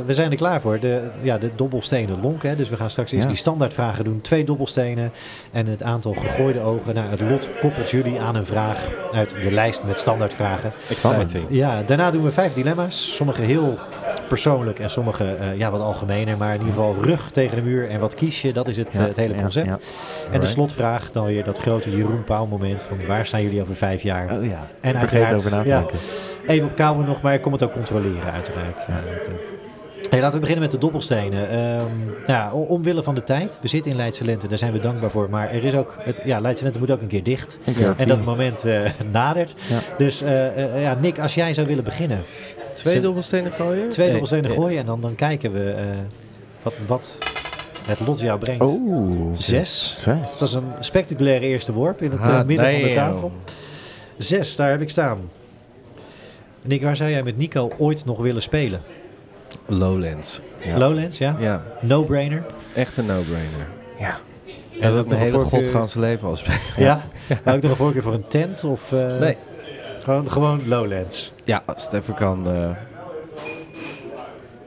[0.07, 0.79] We zijn er klaar voor.
[0.81, 2.43] De, ja, de dobbelstenen lonk.
[2.43, 2.57] Hè.
[2.57, 4.21] Dus we gaan straks eerst die standaardvragen doen.
[4.21, 5.13] Twee dobbelstenen
[5.53, 6.95] en het aantal gegooide ogen.
[6.95, 8.79] Nou, het lot koppelt jullie aan een vraag
[9.13, 10.73] uit de lijst met standaardvragen.
[11.51, 13.15] Ja, daarna doen we vijf dilemma's.
[13.15, 13.79] Sommige heel
[14.29, 16.37] persoonlijk en sommige eh, ja, wat algemener.
[16.37, 18.53] Maar in ieder geval rug tegen de muur en wat kies je.
[18.53, 19.67] Dat is het, eh, het hele concept.
[19.67, 19.79] ja.
[20.31, 22.83] En de slotvraag, dan weer dat grote Jeroen Pauw moment.
[22.83, 24.39] Van waar staan jullie over vijf jaar?
[24.39, 24.67] Oh ja.
[24.81, 25.99] En Vergeet over na te denken.
[26.47, 28.87] Even op kouwen nog, maar ik kom het ook controleren uiteraard.
[28.87, 29.56] Het, eh.
[30.17, 31.49] Hey, laten we beginnen met de dobbelstenen.
[31.51, 31.87] Ehm,
[32.27, 33.59] ja, omwille van de tijd.
[33.61, 35.31] We zitten in Leidse Lente, daar zijn we dankbaar voor.
[35.31, 37.59] Maar er is ook, het, ja, Leidse Lente moet ook een keer dicht.
[37.97, 38.81] En dat moment eh,
[39.13, 39.55] nadert.
[39.69, 39.81] Ja.
[39.99, 42.19] Dus eh, eh, ja, Nick, als jij zou willen beginnen.
[42.75, 43.89] Twee dobbelstenen gooien?
[43.89, 44.21] Twee Nee.
[44.21, 45.91] dobbelstenen gooien en dan, dan kijken we eh,
[46.63, 47.17] wat, wat
[47.87, 48.65] het lot jou brengt.
[48.65, 49.35] Oh.
[49.35, 50.03] Zes.
[50.03, 50.39] Zes.
[50.39, 53.33] Dat is een spectaculaire eerste worp in het Ah, midden van de tafel.
[54.19, 55.19] Zes, daar heb ik staan.
[56.63, 58.81] Nick, waar zou jij met Nico ooit nog willen spelen?
[59.67, 60.41] Lowlands.
[60.65, 60.79] Ja.
[60.79, 61.37] Lowlands, ja?
[61.39, 62.43] Ja, No-brainer?
[62.75, 63.67] echt een no-brainer.
[63.99, 64.17] Ja.
[64.81, 66.59] En ook ook mijn hele voorkeur- godganse leven al spelen.
[66.77, 67.01] Ja?
[67.45, 68.65] Maar ook nog een voorkeur voor een tent?
[68.65, 69.37] Of, eh, Nee.
[70.03, 71.33] Gewoon, gewoon Lowlands.
[71.45, 72.49] Ja, als het even kan.
[72.51, 72.71] eh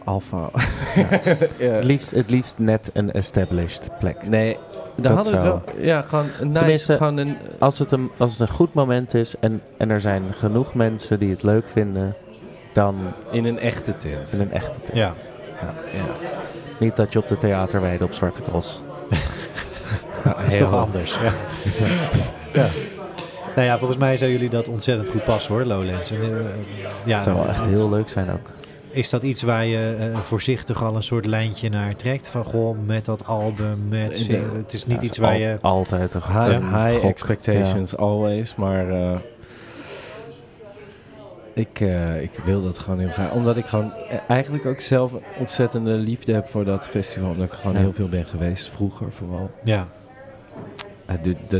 [0.03, 0.49] Alpha.
[1.57, 4.27] Het, liefst, het liefst net een established plek.
[4.27, 4.53] Nee,
[4.95, 5.61] Dat daar hadden we wel.
[5.77, 6.59] Ja, gewoon een nice.
[6.59, 10.01] Tenminste, gewoon een, Als het, een, als het een goed moment is en, en er
[10.01, 12.15] zijn genoeg mensen die het leuk vinden,
[12.74, 14.34] dan in een echte tent.
[14.34, 14.97] in een echte tent.
[14.97, 15.13] Ja.
[15.93, 16.05] Ja,
[16.80, 18.82] Niet dat je op de theaterweide op Zwarte Cross.
[20.24, 21.17] Dat is heel toch anders.
[21.22, 21.32] Ja.
[22.61, 22.67] ja.
[23.55, 26.11] Nou ja, volgens mij zou jullie dat ontzettend goed passen hoor, Lowlands.
[26.11, 26.41] En, eh,
[27.03, 28.49] ja, Het zou wel echt heel leuk zijn ook.
[28.91, 32.28] Is dat iets waar je eh, voorzichtig al een soort lijntje naar trekt?
[32.28, 34.28] Van goh, met dat album, met...
[34.30, 35.57] Denk- het is niet Ja, iets het is waar al- je...
[35.61, 39.09] Altijd een High, high expectations always, maar eh,
[41.60, 43.32] Ik, eh, ik wil dat gewoon heel graag.
[43.32, 43.91] Omdat ik gewoon
[44.28, 47.30] eigenlijk ook zelf een ontzettende liefde heb voor dat festival.
[47.30, 47.80] Omdat ik gewoon Ja.
[47.80, 49.49] heel veel ben geweest, vroeger vooral.
[49.64, 49.88] Ja.
[51.05, 51.16] Eh,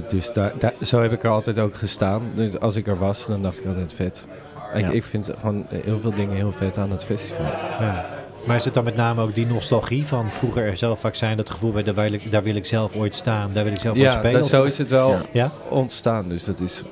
[0.08, 2.22] dus daar, daar, zo heb ik er altijd ook gestaan.
[2.36, 4.28] Dus als ik er was, dan dacht ik altijd vet.
[4.74, 4.89] Ik, Ja.
[4.89, 7.45] ik vind gewoon heel veel dingen heel vet aan het festival.
[7.80, 8.06] ja.
[8.47, 11.38] Maar is het dan met name ook die nostalgie van vroeger er zelf vaak zijn,
[11.38, 13.80] dat gevoel bij daar wil ik, daar wil ik zelf ooit staan, daar wil ik
[13.80, 14.32] zelf ooit Ja, spelen?
[14.32, 15.22] dat, of- zo is het wel Ja.
[15.32, 15.52] Ja?
[15.70, 16.30] ontstaan.
[16.30, 16.84] Dus dat is...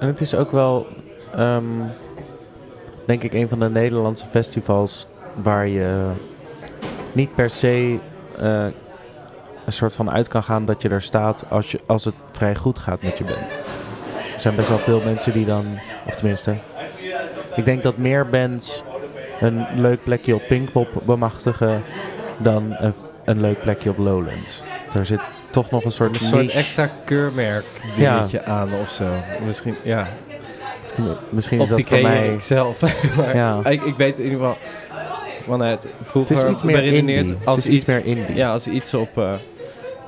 [0.00, 0.86] En het is ook wel,
[1.34, 1.64] ehm,
[3.10, 5.06] denk ik, een van de Nederlandse festivals
[5.42, 6.10] waar je
[7.12, 7.98] niet per se
[8.38, 8.66] eh,
[9.66, 12.54] een soort van uit kan gaan dat je er staat als, je, als het vrij
[12.54, 13.50] goed gaat met je band.
[14.34, 16.56] Er zijn best wel veel mensen die dan, of tenminste,
[17.54, 18.82] ik denk dat meer bands
[19.40, 21.82] een leuk plekje op Pinkpop bemachtigen
[22.38, 22.94] dan een,
[23.24, 24.62] een leuk plekje op Lowlands.
[24.94, 27.64] Er zit toch nog een soort, Een soort extra keurmerk
[27.96, 29.10] dingetje aan of zo.
[29.46, 30.08] Misschien, ja.
[31.30, 32.32] Misschien is Of dat voor mij...
[32.32, 32.80] ik zelf.
[33.16, 33.64] maar Ja.
[33.64, 34.56] ik, ik weet in ieder geval
[35.40, 37.36] vanuit vroeger Het is iets meer indie.
[37.44, 38.34] als het is iets meer indie.
[38.34, 39.32] Ja, als iets op eh,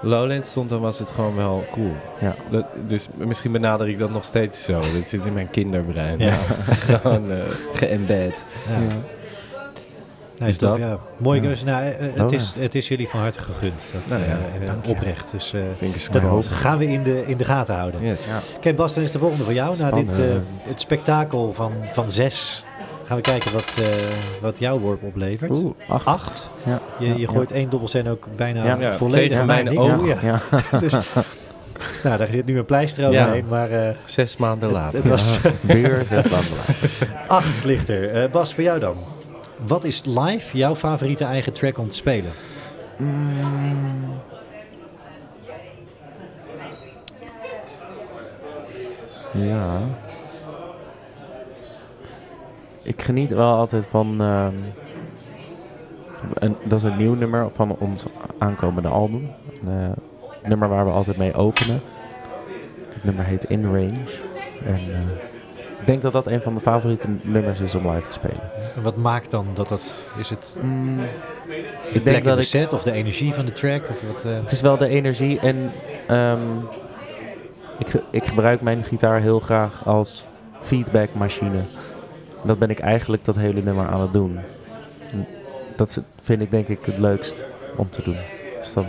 [0.02, 1.92] Lowlands stond, dan was het gewoon wel cool.
[2.20, 2.34] Ja.
[2.50, 4.72] Dat, dus misschien benader ik dat nog steeds zo.
[4.72, 6.18] Dat zit in mijn kinderbrein.
[6.18, 6.32] Ja.
[6.86, 7.38] gewoon eh
[7.72, 8.44] geëmbed.
[8.68, 8.96] Ja.
[10.42, 10.78] Nee, Is tof, dat?
[10.78, 10.96] Ja.
[11.16, 11.46] Mooie Ja.
[11.46, 11.64] keuze.
[11.64, 12.62] Nou, eh, eh, Oh, het, is, ja.
[12.62, 13.74] het is jullie van harte gegund.
[13.92, 14.38] Dat, Nou ja,
[14.84, 15.30] eh, oprecht.
[15.30, 15.60] Dus eh,
[16.12, 18.00] dat gaan we in de, in de gaten houden.
[18.02, 18.24] Yes.
[18.24, 18.40] Ja.
[18.56, 19.76] Oké, Bas, dan is de volgende voor jou.
[19.78, 20.44] Na dit, eh, Spannend.
[20.62, 22.64] het spektakel van, van zes
[23.06, 23.86] gaan we kijken wat, eh,
[24.40, 25.50] wat jouw worp oplevert.
[25.50, 26.06] Oeh, acht.
[26.06, 26.50] Acht.
[26.62, 26.80] Ja.
[26.98, 27.28] Je, je ja.
[27.28, 28.96] gooit één dobbelcent ook bijna Ja.
[28.96, 30.06] Volledig tegen aan mijn oog.
[30.06, 30.16] Ja.
[30.22, 30.40] Ja.
[30.80, 30.92] Dus,
[32.02, 33.20] nou, daar zit nu een pleister Ja.
[33.22, 34.98] overheen, maar eh, Zes maanden later.
[34.98, 37.08] het was Weer zes maanden later.
[37.28, 38.10] acht lichter.
[38.10, 38.96] Eh, Bas, voor jou dan.
[39.66, 42.30] Wat is live jouw favoriete eigen track om te spelen?
[42.96, 44.20] Mm.
[49.32, 49.80] Ja.
[52.82, 54.20] Ik geniet wel altijd van.
[54.20, 54.54] ehm,
[56.34, 58.04] een, dat is een nieuw nummer van ons
[58.38, 59.30] aankomende album.
[59.66, 59.90] Eh,
[60.48, 61.80] nummer waar we altijd mee openen.
[62.88, 64.04] Het nummer heet In Range.
[64.64, 65.00] En eh,
[65.80, 68.61] ik denk dat dat een van mijn favoriete nummers is om live te spelen.
[68.76, 69.94] En wat maakt dan dat dat...
[70.18, 70.96] Is het Mm,
[71.46, 71.62] de
[71.92, 73.82] ik denk dat de ik of de energie van de track?
[73.90, 75.72] Of wat, eh, Het is wel de energie en
[76.06, 76.40] ehm,
[77.78, 80.26] ik, ik gebruik mijn gitaar heel graag als
[80.60, 81.60] feedbackmachine.
[82.42, 84.38] Dat ben ik eigenlijk dat hele nummer aan het doen.
[85.10, 85.26] En
[85.76, 88.18] dat vind ik denk ik het leukst om te doen.
[88.58, 88.86] Dus dan,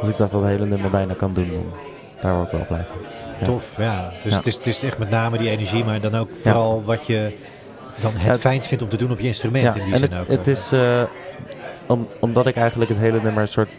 [0.00, 1.72] als ik dat dat hele nummer bijna kan doen, dan
[2.20, 2.96] daar word ik wel blij van.
[3.40, 3.46] Ja.
[3.46, 4.12] Tof, ja.
[4.22, 4.36] Dus Ja.
[4.36, 7.36] Het, is, het is echt met name die energie, maar dan ook vooral wat je
[8.00, 10.00] dan het Ja, fijnst vindt om te doen op je instrument Ja, in die en
[10.00, 10.28] zin het, ook.
[10.28, 11.02] het is eh,
[11.86, 13.70] om, omdat ik eigenlijk het hele nummer een soort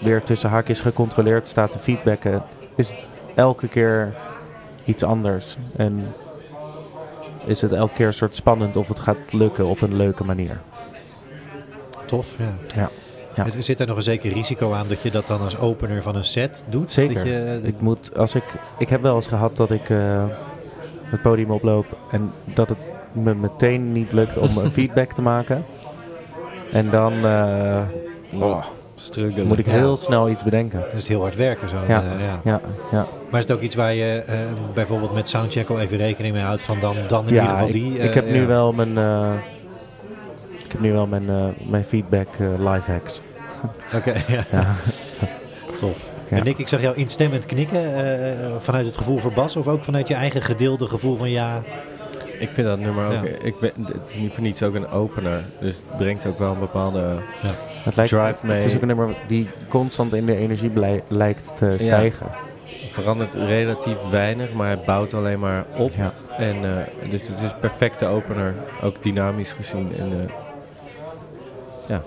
[0.00, 2.42] weer tussen haakjes gecontroleerd staat te feedbacken,
[2.74, 2.94] is
[3.34, 4.14] elke keer
[4.84, 5.56] iets anders.
[5.76, 6.14] En
[7.44, 10.60] is het elke keer een soort spannend of het gaat lukken op een leuke manier.
[12.06, 12.80] Tof, ja.
[12.80, 12.90] Ja.
[13.34, 13.44] Ja.
[13.46, 16.16] Er Zit er nog een zeker risico aan dat je dat dan als opener van
[16.16, 16.92] een set doet?
[16.92, 17.14] Zeker.
[17.14, 18.44] Dat je, Ik, moet, als ik,
[18.78, 20.24] ik heb wel eens gehad dat ik eh,
[21.10, 22.78] het podium oploop en dat het
[23.12, 25.64] me meteen niet lukt om een feedback te maken.
[26.72, 27.82] En dan eh,
[28.40, 29.46] oh, Struggelen.
[29.46, 29.72] moet ik Ja.
[29.72, 30.80] heel snel iets bedenken.
[30.80, 31.76] dat is heel hard werken zo.
[31.88, 32.02] Ja.
[32.02, 32.40] eh, ja.
[32.44, 32.60] Ja,
[32.92, 33.06] ja.
[33.30, 34.36] Maar is het ook iets waar je eh,
[34.74, 37.72] bijvoorbeeld met soundcheck al even rekening mee houdt van dan, dan in ieder geval ik,
[37.72, 37.98] die?
[37.98, 38.46] ik heb nu ja.
[38.46, 39.32] wel mijn, eh,
[40.64, 43.20] ik heb nu wel mijn, eh, mijn feedback live hacks.
[43.96, 44.44] Oké, ja.
[44.52, 44.74] Ja.
[45.78, 46.09] Tof.
[46.30, 46.36] Ja.
[46.36, 49.84] En Nick, ik zag jou instemmend knikken eh, vanuit het gevoel voor Bas of ook
[49.84, 51.62] vanuit je eigen gedeelde gevoel van ja,
[52.38, 53.12] Ik vind dat nummer ook...
[53.12, 53.38] Ja.
[53.42, 55.44] Ik het is niet voor niets ook een opener.
[55.60, 57.16] Dus het brengt ook wel een bepaalde...
[57.82, 58.56] Het, lijkt, Drive mee.
[58.56, 62.26] het is ook een nummer die constant in de energie blij- lijkt te stijgen.
[62.90, 65.92] verandert relatief weinig, maar hij bouwt alleen maar op.
[65.96, 66.12] Ja.
[66.38, 69.92] En eh, dus het is een perfecte opener, ook dynamisch gezien.
[69.98, 70.32] En, eh,
[71.88, 72.02] ja.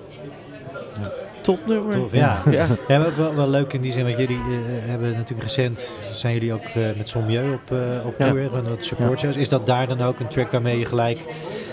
[1.44, 1.94] Topnummer.
[1.94, 2.42] Tof, ja.
[2.50, 2.66] ja.
[2.88, 5.90] Ja, maar ook wel, wel leuk in die zin, want jullie eh, hebben natuurlijk recent,
[6.14, 9.36] zijn jullie ook eh, met Sommieu op, eh op tour, van dat support shows.
[9.36, 11.20] Is dat daar dan ook een track waarmee je gelijk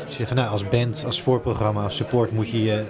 [0.09, 2.85] zegt van nou, als band, als voorprogramma, als support moet je, je-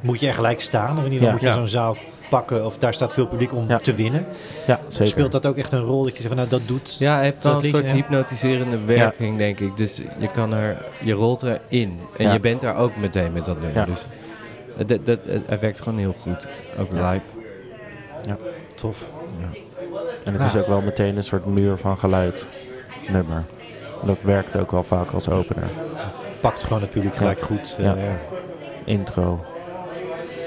[0.00, 0.98] moet je er gelijk staan?
[0.98, 1.96] Of in ieder geval moet je zo'n zaal
[2.30, 4.26] pakken of daar staat veel publiek om te winnen.
[4.66, 5.06] Ja, zeker.
[5.08, 6.96] Speelt dat ook echt een rol dat je zegt van nou, dat doet...
[6.98, 9.76] Ja, hij heeft wel Dat een soort hypnotiserende werking, denk ik.
[9.76, 11.98] Dus je kan er, je rolt erin.
[12.16, 13.86] En je bent daar ook meteen met dat nummer.
[13.86, 14.06] Dus
[14.80, 16.46] het, het, het- het- hij werkt gewoon heel goed.
[16.78, 17.10] Ook Ja.
[17.10, 17.24] live.
[18.74, 18.96] Tof.
[20.24, 20.46] En het Ja.
[20.48, 22.46] is ook wel meteen een soort muur van geluid
[23.08, 23.44] nummer.
[24.04, 25.68] Dat werkt ook wel vaak als opener.
[26.40, 27.74] Pakt gewoon het publiek gelijk goed.
[27.78, 27.94] eh, Ja.
[27.96, 28.18] ja.
[28.84, 29.44] Intro.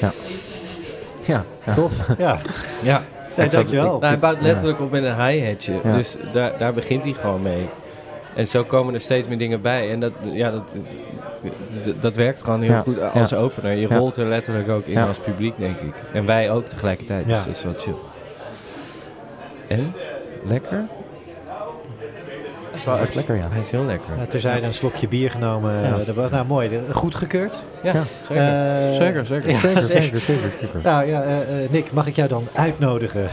[0.01, 0.11] Ja.
[1.25, 1.43] Ja.
[1.65, 1.73] ja.
[1.73, 1.93] Tof.
[2.17, 2.39] Ja,
[2.83, 3.03] Ja.
[3.37, 3.85] nee, dankjewel.
[3.85, 5.79] Nou, hij bouwt letterlijk op met een hi-hatje.
[5.83, 5.93] Ja.
[5.93, 7.69] Dus daar, daar begint hij gewoon mee.
[8.35, 9.89] En zo komen er steeds meer dingen bij.
[9.91, 10.75] En dat, ja, dat,
[11.83, 13.37] dat, dat werkt gewoon heel Ja, goed als ja.
[13.37, 13.71] opener.
[13.71, 13.97] Je Ja.
[13.97, 15.07] rolt er letterlijk ook in Ja.
[15.07, 15.93] als publiek, denk ik.
[16.13, 17.33] En wij ook tegelijkertijd, Ja.
[17.33, 17.93] dus dat is wel chill.
[19.67, 19.93] En?
[20.43, 20.85] Lekker?
[22.71, 23.47] Dat is wel echt lekker, ja.
[23.51, 24.07] Hij is heel lekker.
[24.17, 25.81] Ja, terzijde een slokje bier genomen.
[25.81, 25.97] Ja.
[26.05, 26.69] dat was nou mooi.
[26.69, 27.63] De- Goed gekeurd.
[27.83, 28.03] Ja, Ja.
[28.27, 28.37] zeker.
[28.87, 29.49] Eh, zeker, zeker.
[29.51, 30.21] Ja, Zeker.
[30.83, 33.27] Nou ja, eh, eh, Nick, mag ik jou dan uitnodigen?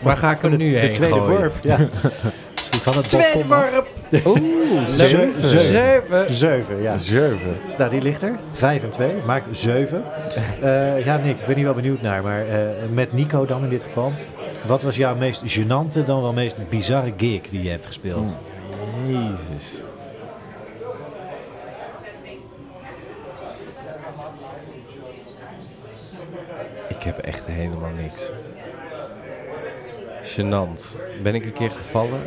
[0.00, 1.38] Waar ga ik hem nu de heen tweede gooien?
[1.38, 1.54] worp.
[1.62, 1.76] Ja.
[2.54, 3.86] Misschien van het Tweede worp!
[4.26, 5.46] Oeh, Zeven.
[5.48, 6.32] zeven.
[6.32, 6.82] Zeven.
[6.82, 6.98] Ja.
[6.98, 7.56] Zeven.
[7.78, 8.38] Nou, die ligt er.
[8.52, 9.14] Vijf en twee.
[9.26, 10.04] Maakt zeven.
[10.62, 12.22] Eh, ja, Nick, ik ben hier wel benieuwd naar.
[12.22, 12.58] Maar eh,
[12.90, 14.12] met Nico dan in dit geval.
[14.66, 18.34] Wat was jouw meest gênante, dan wel meest bizarre gig die je hebt gespeeld?
[19.06, 19.82] Jezus.
[26.88, 28.30] Ik heb echt helemaal niks.
[30.22, 30.96] Gênant.
[31.22, 32.20] Ben ik een keer gevallen?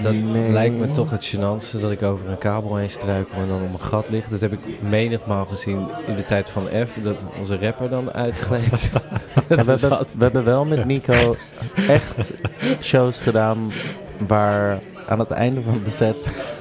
[0.00, 0.52] Dat Nee.
[0.52, 3.72] lijkt me toch het gênantste dat ik over een kabel heen struikel en dan op
[3.72, 4.28] een gat lig.
[4.28, 8.90] Dat heb ik menigmaal gezien in de tijd van F, dat onze rapper dan uitgleed.
[9.48, 11.36] Ja, we, hebben, we hebben wel met Nico
[11.88, 12.32] echt
[12.80, 13.72] shows gedaan
[14.26, 14.78] waar
[15.12, 16.16] aan het einde van de set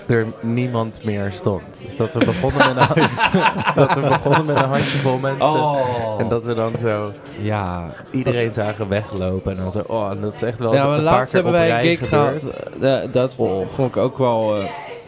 [0.08, 1.62] er niemand meer stond.
[1.84, 3.10] Dus dat we begonnen met een,
[3.76, 5.50] dat we begonnen met een handjevol mensen.
[5.50, 6.16] Oh.
[6.20, 9.52] En dat we dan zo Ja, iedereen zagen weglopen.
[9.52, 11.52] En dan zo, oh, en dat is echt wel Ja, zo een paar keer hebben
[11.52, 12.54] wij een gig gehad.
[12.82, 13.36] eh, dat
[13.70, 14.64] vond ik ook wel eh,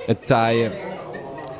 [0.08, 0.72] een taaie.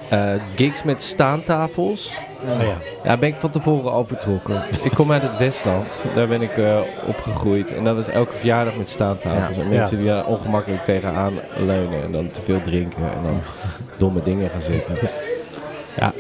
[0.10, 2.18] Eh, gigs met staantafels.
[2.44, 2.78] Oh ja.
[3.04, 4.64] Ja, ben ik van tevoren al vertrokken.
[4.84, 6.06] ik kom uit het Westland.
[6.16, 7.76] Daar ben ik eh, opgegroeid.
[7.76, 9.58] En dat is elke verjaardag met staantafels.
[9.58, 9.64] Ja.
[9.64, 12.04] En mensen die daar ongemakkelijk tegenaan leunen.
[12.04, 13.04] En dan te veel drinken.
[13.04, 13.42] En dan
[13.98, 14.96] domme dingen gaan zeggen.
[15.98, 16.14] Ja,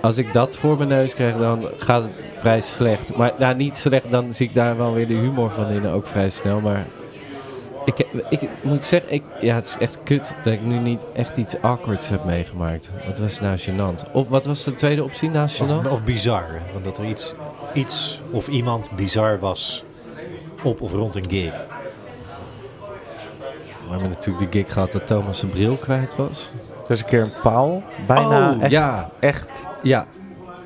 [0.00, 3.16] als ik dat voor mijn neus krijg, dan gaat het vrij slecht.
[3.16, 5.86] Maar nou, niet slecht, dan zie ik daar wel weer de humor van in.
[5.86, 6.60] Ook vrij snel.
[6.60, 6.84] Maar
[7.98, 11.36] ik, ik moet zeggen, ik, ja, het is echt kut dat ik nu niet echt
[11.36, 12.90] iets awkwards heb meegemaakt.
[13.06, 14.12] Wat was nou gênant?
[14.12, 15.86] Of wat was de tweede optie naast gênant?
[15.86, 16.62] Of, of bizar.
[16.72, 17.34] Want dat er iets,
[17.74, 19.84] iets of iemand bizar was
[20.62, 21.52] op of rond een gig.
[23.84, 26.50] We hebben natuurlijk de gig gehad dat Thomas zijn bril kwijt was.
[26.84, 29.10] Er is een keer een paal, bijna Oh, echt, ja.
[29.20, 29.66] echt.
[29.82, 30.06] Ja,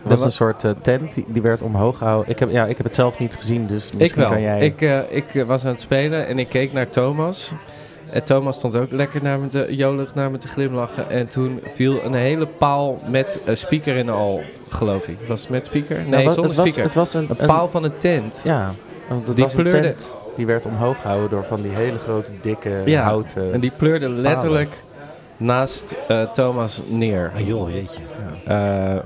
[0.04, 2.30] Er was wa- een soort eh, tent, die, die werd omhoog gehouden.
[2.30, 4.30] Ik heb, ja, ik heb het zelf niet gezien, dus ik misschien wel.
[4.30, 4.60] kan jij...
[4.60, 7.52] Ik, eh, ik eh, was aan het spelen en ik keek naar Thomas.
[8.10, 11.10] En Thomas stond ook lekker naar me te, jolig naar me te glimlachen.
[11.10, 15.16] En toen viel een hele paal met speaker in al, geloof ik.
[15.28, 15.96] Was het met speaker?
[15.96, 16.84] Nee, Nou, wa- zonder het was, speaker.
[16.84, 18.40] Het was een, een een- paal van een tent.
[18.44, 18.70] Ja,
[19.08, 20.14] want het Die was een pleurde- tent.
[20.36, 23.52] Die werd omhoog gehouden door van die hele grote, dikke Ja, houten...
[23.52, 24.82] En die pleurde letterlijk
[25.36, 27.32] naast eh, Thomas neer.
[27.36, 28.00] Ah joh, jeetje.
[28.46, 29.02] Eh, ik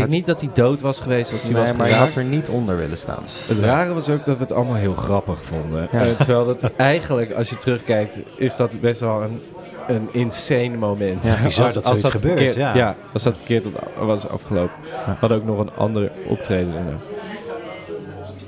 [0.00, 2.14] denk niet dat hij dood was geweest als hij nee, was maar je geraakt.
[2.14, 3.22] had er niet onder willen staan.
[3.46, 5.88] Het rare was ook dat we het allemaal heel grappig vonden.
[5.92, 6.00] Ja.
[6.04, 9.42] Eh, terwijl dat eigenlijk, als je terugkijkt, is dat best wel een,
[9.88, 11.24] een insane moment.
[11.24, 12.96] Ja, bizar dat zoiets gebeurt, verkeerd, ja.
[13.12, 14.74] als dat verkeerd was- was afgelopen.
[14.82, 15.12] Ja.
[15.12, 16.98] We hadden ook nog een andere optreden.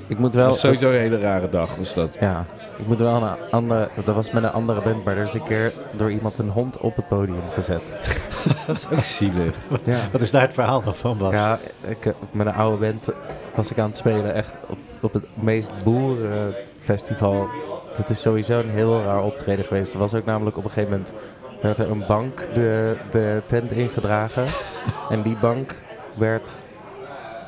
[0.07, 0.45] Ik moet Dat wel...
[0.45, 2.17] was sowieso een hele rare dag, was dat.
[2.19, 2.45] Ja,
[2.79, 3.89] ik moet wel een andere...
[4.05, 6.77] Dat was met een andere band, maar er is een keer door iemand een hond
[6.77, 7.93] op het podium gezet.
[8.67, 9.55] Dat is ook zielig.
[9.83, 9.99] Ja.
[10.11, 11.33] Wat is daar het verhaal dan van, Bas?
[11.33, 13.09] Ja, ik, eh, met een oude band
[13.55, 14.33] was ik aan het spelen.
[14.33, 17.47] Echt op, op het meest boerenfestival.
[17.93, 19.93] Het is sowieso een heel raar optreden geweest.
[19.93, 21.13] Er was ook namelijk op een gegeven moment...
[21.61, 24.45] werd er een bank de, de tent ingedragen.
[25.09, 25.75] en die bank
[26.13, 26.53] werd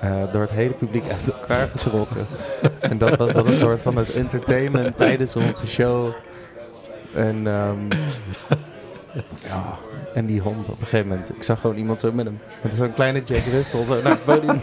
[0.02, 2.26] eh, door het hele publiek uit elkaar getrokken.
[2.80, 6.10] en dat was dan een soort van het entertainment tijdens onze show.
[7.14, 7.78] En ehm,
[9.44, 9.78] ja,
[10.14, 11.36] en die hond op een gegeven moment.
[11.36, 12.40] Ik zag gewoon iemand zo met hem.
[12.62, 14.62] Met zo'n kleine Jack Russell zo naar het podium.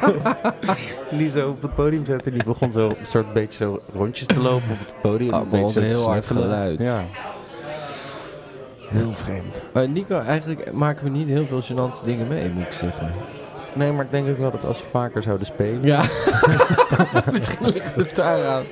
[1.18, 2.30] die zo op het podium zette.
[2.30, 5.34] Die begon zo een soort beetje zo rondjes te lopen op het podium.
[5.34, 6.80] Oh, een beetje heel hard geluid.
[6.80, 7.04] Ja.
[8.88, 9.62] Heel vreemd.
[9.72, 13.12] Maar Nico, eigenlijk maken we niet heel veel gênante dingen mee, moet ik zeggen.
[13.74, 15.82] Nee, maar ik denk ook wel dat als we vaker zouden spelen.
[15.82, 16.02] Ja,
[17.32, 18.64] misschien ligt het daaraan.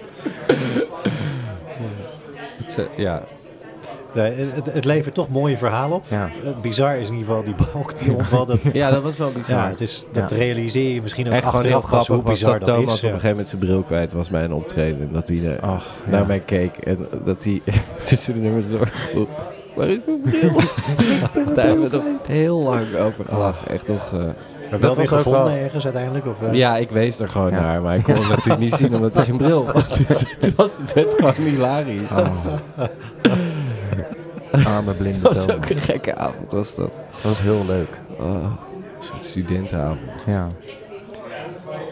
[2.59, 3.23] Het, eh, ja,
[4.15, 6.05] Nee, het, het levert toch mooie verhalen op.
[6.09, 6.31] Ja.
[6.43, 8.47] Het bizar is in ieder geval die balk die omvalt.
[8.47, 9.59] Dat, ja, dat was wel bizar.
[9.59, 10.37] ja, het is, dat Ja.
[10.37, 12.99] realiseer je misschien ook Echt heel achteraf grappig hoe was bizar dat dat, Thomas is.
[12.99, 15.01] op een gegeven moment zijn bril kwijt was bij een optreden.
[15.01, 16.11] En dat hij eh, Ach, ja.
[16.11, 17.63] naar mij keek en dat hij
[18.05, 19.29] tussen de nummers door vroeg,
[19.75, 20.53] waar is mijn bril?
[21.55, 23.69] Daar hebben we nog heel lang over gelachen.
[23.69, 24.13] Echt nog...
[24.13, 24.29] eh,
[24.71, 26.27] Maar Dat was ook gevonden wel- ergens uiteindelijk?
[26.27, 26.53] Of, eh?
[26.53, 27.61] ja, ik wees er gewoon Ja.
[27.61, 29.89] naar, maar ik kon hem natuurlijk niet zien omdat hij geen bril had.
[30.09, 32.11] Dus het was het werd gewoon hilarisch.
[32.11, 32.47] Oh.
[34.67, 36.91] Arme blinde Dat was ook een gekke avond, was dat.
[37.13, 37.89] Dat was heel leuk.
[38.19, 40.25] Oh, een soort studentenavond.
[40.27, 40.49] Ja.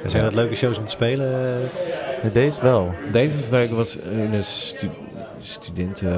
[0.07, 1.59] Zijn dat leuke shows om te spelen?
[2.33, 2.95] Deze wel.
[3.13, 4.89] Deze is leuk, was in een stu-
[5.41, 6.13] studenten...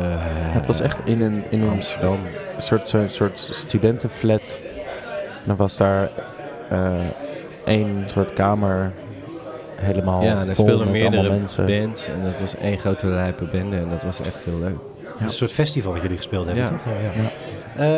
[0.52, 2.18] het was echt in een, in een Amsterdam.
[2.58, 4.58] soort, zo'n soort studentenflat.
[5.44, 6.08] Dan was daar eh,
[7.64, 8.92] één soort kamer
[9.76, 11.66] helemaal Ja, en er vol speelden met allemaal meerdere mensen.
[11.66, 12.08] bands.
[12.08, 13.76] En dat was één grote lijpe bende.
[13.76, 14.76] En dat was echt heel leuk.
[15.20, 16.70] Een soort festival wat jullie gespeeld hebben, Ja.
[16.70, 16.78] toch?
[16.84, 17.30] Ja, ja.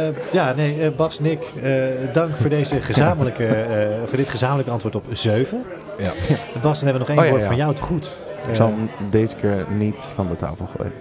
[0.07, 1.73] Eh, ja, nee, eh, Bas, Nick, eh,
[2.13, 5.65] dank voor, deze gezamenlijke, eh, voor dit gezamenlijke antwoord op 7.
[5.99, 6.11] Ja.
[6.63, 7.47] Bas, dan hebben we nog één Oh, ja, woord ja.
[7.49, 8.17] van jou te goed.
[8.41, 10.93] Ik Eh, zal hem deze keer niet van de tafel gooien.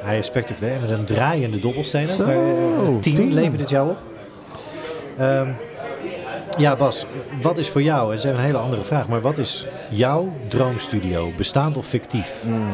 [0.00, 2.04] Hij is spectaculair met een draaiende dobbelsteen.
[2.04, 3.32] Zo, maar, eh, tien, tien.
[3.32, 3.96] levert het jou op.
[5.18, 5.48] Ehm,
[6.58, 7.06] ja, Bas,
[7.42, 10.32] wat is voor jou, en dat is een hele andere vraag, maar wat is jouw
[10.48, 12.34] droomstudio, bestaand of fictief?
[12.42, 12.68] Hmm.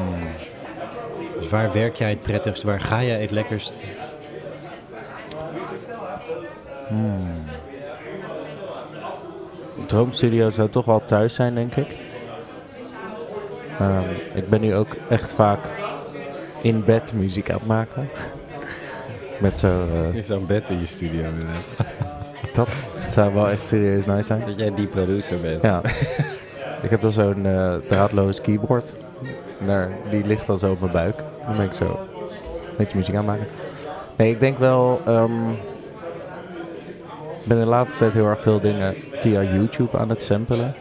[1.38, 3.74] Dus waar werk jij het prettigst, waar ga jij het lekkerst?
[9.86, 11.96] Droomstudio zou toch wel thuis zijn, denk ik.
[13.78, 15.58] Ehm, ik ben nu ook echt vaak
[16.60, 18.08] in bed muziek aan het maken.
[19.40, 19.84] Met zo...
[19.92, 22.13] eh, Je zou een bed in je studio willen hebben.
[22.54, 24.42] Dat zou wel echt serieus nice zijn.
[24.46, 25.62] Dat jij die producer bent.
[25.62, 25.80] Ja.
[26.82, 28.92] ik heb dan zo'n eh, draadloos keyboard.
[29.66, 31.22] Daar, die ligt dan zo op mijn buik.
[31.46, 33.46] Dan ben ik zo een beetje muziek aan het maken.
[34.16, 35.00] Nee, ik denk wel...
[35.04, 35.50] ehm,
[37.40, 40.74] ik ben de laatste tijd heel erg veel dingen via YouTube aan het samplen.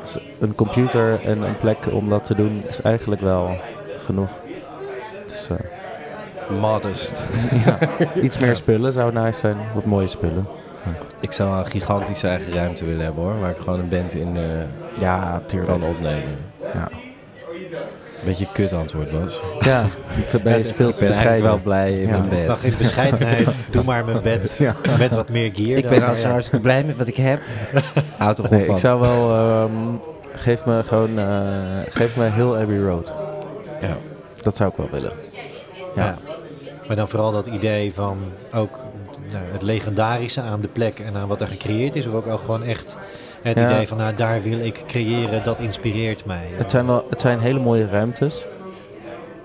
[0.00, 3.56] Dus een computer en een plek om dat te doen is eigenlijk wel
[3.98, 4.30] genoeg.
[5.26, 5.56] Dus, eh,
[6.60, 7.26] Modest.
[7.64, 7.78] ja,
[8.14, 9.56] iets meer spullen zou nice zijn.
[9.74, 10.46] Wat mooie spullen.
[11.20, 13.40] Ik zou een gigantische eigen ruimte willen hebben hoor.
[13.40, 14.42] Waar ik gewoon een band in eh,
[15.00, 15.70] Ja, tuurlijk.
[15.70, 16.36] kan opnemen.
[16.74, 16.88] Ja,
[18.24, 19.40] Beetje kut antwoord Bas.
[19.60, 19.86] ja
[20.42, 22.16] ben je veel Ik ben eigenlijk wel blij in Ja.
[22.18, 22.46] mijn bed.
[22.46, 24.76] Wacht in bescheidenheid, doe maar mijn bed Ja.
[24.98, 25.76] met wat meer gear.
[25.78, 26.28] Ik dan, ben al zo ja.
[26.30, 27.40] hartstikke blij met wat ik heb.
[28.18, 29.30] Houd toch Nee, ik zou wel...
[29.34, 29.70] ehm,
[30.32, 31.18] geef me gewoon...
[31.18, 31.26] eh,
[31.88, 33.12] geef me heel Abbey Road.
[33.80, 33.96] Ja.
[34.42, 35.12] Dat zou ik wel willen.
[35.96, 36.04] Ja.
[36.04, 36.18] Ja.
[36.86, 38.18] Maar dan vooral dat idee van
[38.54, 38.78] ook
[39.32, 42.06] nou, het legendarische aan de plek en aan wat er gecreëerd is.
[42.06, 42.96] Of ook, ook gewoon echt
[43.42, 43.70] het Ja.
[43.70, 46.46] idee van nou, daar wil ik creëren, dat inspireert mij.
[46.56, 48.46] Het zijn, wel, het zijn hele mooie ruimtes.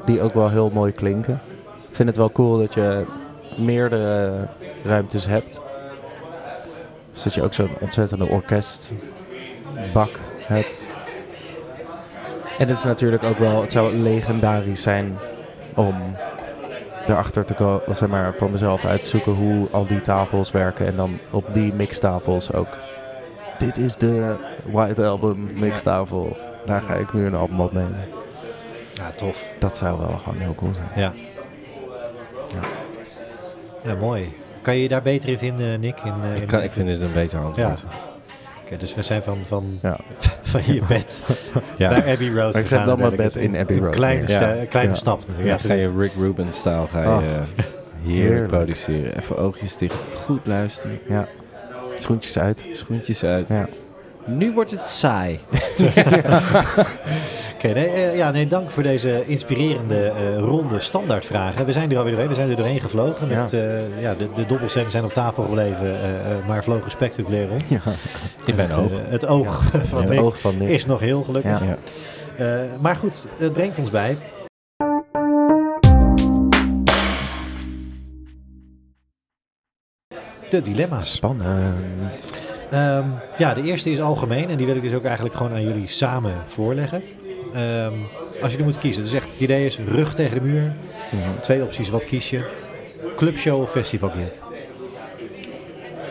[0.05, 1.41] Die ook wel heel mooi klinken.
[1.89, 3.05] Ik vind het wel cool dat je
[3.57, 4.47] meerdere
[4.84, 5.59] ruimtes hebt.
[7.14, 10.84] Dus dat je ook zo'n ontzettende orkestbak hebt.
[12.57, 13.61] En het is natuurlijk ook wel...
[13.61, 15.18] Het zou legendarisch zijn
[15.76, 15.95] om
[17.09, 17.95] erachter te komen...
[17.95, 20.85] Zeg maar voor mezelf uit te zoeken hoe al die tafels werken.
[20.88, 22.77] En dan op die mixtafels ook...
[23.57, 24.35] Dit is de
[24.71, 26.38] White Album mixtafel.
[26.65, 27.99] Daar ga ik nu een album opnemen.
[28.93, 29.43] Ja, tof.
[29.59, 30.89] Dat zou wel gewoon heel cool zijn.
[30.95, 31.13] Ja.
[33.84, 34.34] Ja, mooi.
[34.61, 35.99] Kan je je daar beter in vinden, Nick?
[36.03, 37.85] In, eh, in- Ik, kan, ik vind dit een beter antwoord.
[38.80, 39.98] Dus we zijn van, van, Ja.
[40.52, 41.22] van je bed
[41.77, 41.89] Ja.
[41.89, 44.56] naar Abbey Road Maar ik zet dan mijn bed in Abbey een Road Kleine, sta-
[44.69, 44.98] kleine Ja.
[44.98, 45.61] stap Ja, natuurlijk.
[45.61, 47.18] ga je Rick Rubin-stijl ga je Oh.
[47.18, 47.48] heerlijk
[48.06, 48.48] Heerlijk.
[48.48, 49.18] produceren.
[49.18, 49.95] Even oogjes dicht,
[50.26, 51.27] goed luisteren, Ja.
[51.95, 52.65] Schoentjes uit.
[52.72, 53.49] schoentjes uit.
[53.49, 53.68] Ja.
[54.26, 55.39] Nu wordt het saai.
[57.57, 61.65] Oké, nee, eh, ja, nee, dank voor deze inspirerende eh, ronde standaardvragen.
[61.65, 62.29] We zijn er alweer doorheen.
[62.29, 63.27] We zijn er doorheen gevlogen.
[63.27, 65.95] Met, eh, ja, de, de dobbelstenen zijn op tafel gebleven,
[66.47, 67.69] maar vlogen spectaculair rond.
[67.69, 67.81] Ja.
[68.45, 68.91] In mijn het, oog.
[69.09, 70.69] het oog van Het Nick oog van Nick.
[70.69, 71.59] is nog heel gelukkig.
[71.59, 71.77] Ja.
[72.38, 72.65] Ja.
[72.81, 74.17] Maar goed, het brengt ons bij.
[80.49, 81.11] De dilemma's.
[81.13, 82.34] Spannend.
[82.71, 83.05] Ehm,
[83.38, 85.88] ja, de eerste is algemeen en die wil ik dus ook eigenlijk gewoon aan jullie
[85.88, 87.01] samen voorleggen.
[87.53, 87.94] Ehm,
[88.41, 90.74] als jullie moeten kiezen, dus echt het idee is rug tegen de muur.
[91.10, 91.40] Mhm.
[91.41, 92.45] Twee opties, wat kies je?
[93.15, 94.30] Clubshow of festivalgear?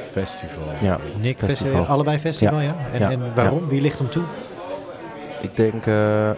[0.00, 0.62] Festival.
[0.80, 0.98] Ja.
[1.20, 1.66] Nick, Festival.
[1.66, 1.84] festival.
[1.94, 2.76] allebei festival, ja?
[2.92, 3.10] En, Ja.
[3.10, 3.68] en waarom?
[3.68, 4.22] Wie ligt hem toe?
[5.40, 6.30] Ik denk, eh,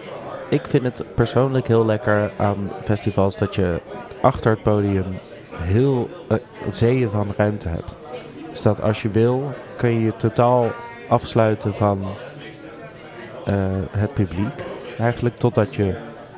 [0.49, 3.81] ik vind het persoonlijk heel lekker aan festivals dat je
[4.21, 5.05] achter het podium
[5.55, 6.37] heel eh,
[6.71, 7.93] zeeën van ruimte hebt.
[8.49, 10.71] Dus dat als je wil, kun je je totaal
[11.07, 12.05] afsluiten van
[13.45, 13.55] eh,
[13.97, 14.63] het publiek.
[14.99, 15.95] Eigenlijk totdat je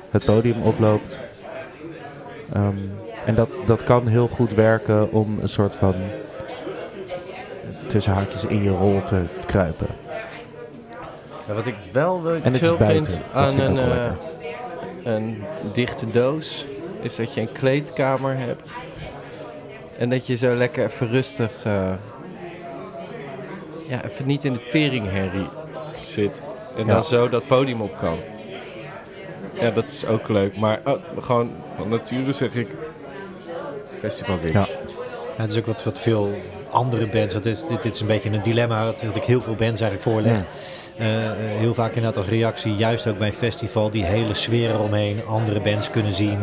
[0.10, 1.18] het podium oploopt.
[2.54, 2.76] Ehm,
[3.26, 5.94] en dat, dat kan heel goed werken om een soort van
[7.88, 9.88] tussen haakjes in je rol te kruipen.
[11.48, 13.12] Ja, wat ik wel wel En is chill buiten.
[13.12, 14.12] vind Dat aan vind een, eh,
[15.04, 15.44] een
[15.74, 16.66] dichte doos,
[17.02, 18.74] is dat je een kleedkamer hebt.
[19.98, 21.92] En dat je zo lekker even rustig, eh,
[23.88, 25.48] ja, even niet in de teringherrie
[26.06, 26.42] zit.
[26.78, 26.94] En Ja.
[26.94, 28.18] dan zo dat podium op kan.
[29.54, 30.58] Ja, dat is ook leuk.
[30.58, 32.68] Maar oh, gewoon van nature zeg ik
[34.00, 34.52] festival gigs.
[34.54, 34.68] Ja.
[35.38, 36.30] Ja, het is ook wat, wat veel
[36.70, 39.24] andere bands, want dit, is- dit, dit is een beetje een dilemma dat, dat ik
[39.24, 40.32] heel veel bands eigenlijk voorleg.
[40.38, 40.46] Ja.
[40.98, 44.70] eh, eh, heel vaak inderdaad als reactie, juist ook bij een festival, die hele sfeer
[44.70, 46.40] eromheen, andere bands kunnen zien.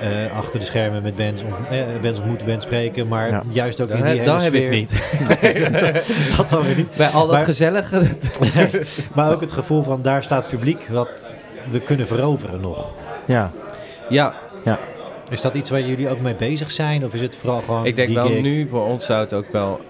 [0.00, 3.08] eh, achter de schermen met bands, ont, eh, bands ontmoeten, bands spreken.
[3.08, 3.42] Maar Ja.
[3.50, 4.64] juist ook in Dat, die hele dat heb sfeer.
[4.64, 5.02] ik niet.
[5.80, 6.04] dat,
[6.36, 6.96] dat dan weer niet.
[6.96, 8.02] Bij al dat Maar- gezellige.
[9.14, 11.08] Maar ook het gevoel van daar staat publiek wat
[11.70, 12.94] we kunnen veroveren nog.
[13.24, 13.52] Ja,
[14.08, 14.34] ja,
[15.28, 17.04] Is dat iets waar jullie ook mee bezig zijn?
[17.04, 18.42] Of is het vooral gewoon ik denk wel gig?
[18.42, 19.80] nu voor ons zou het ook wel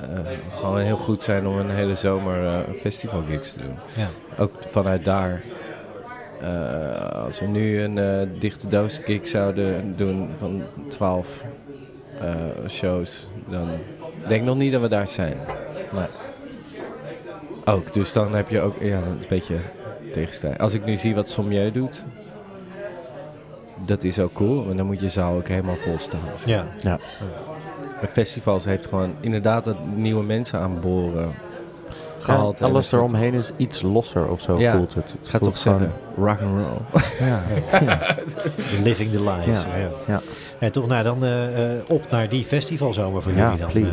[0.00, 0.08] eh,
[0.54, 3.78] gewoon heel goed zijn om een hele zomer eh festivalgigs te doen.
[3.96, 4.08] Ja.
[4.38, 5.42] Ook vanuit daar.
[6.40, 11.44] Eh, als we nu een dichte doos gig zouden doen van 12
[12.20, 12.34] eh,
[12.68, 13.68] shows, dan
[14.28, 15.36] denk ik nog niet dat we daar zijn.
[15.92, 16.08] Maar
[17.64, 19.56] ook, dus dan heb je ook, ja, een beetje
[20.16, 20.58] tegenstrijd.
[20.58, 22.04] Als ik nu zie wat Sommieu doet,
[23.86, 26.20] dat is ook cool, maar dan moet je zaal ook helemaal vol staan.
[26.46, 26.66] Ja.
[28.00, 31.34] Een festivals heeft gewoon inderdaad dat nieuwe mensen aanboren
[32.18, 32.58] gehaald.
[32.58, 35.04] Ja, alles eromheen is iets losser of zo Ja, voelt het.
[35.04, 37.02] het Ik ga voelt toch zeggen, rock and roll.
[37.28, 37.42] Ja.
[38.82, 39.50] Living the life.
[39.50, 39.76] Ja.
[39.78, 39.90] ja.
[40.06, 40.20] Ja.
[40.58, 43.92] En toch, nou dan eh, eh, op naar die festivalzomer voor Ja, jullie dan.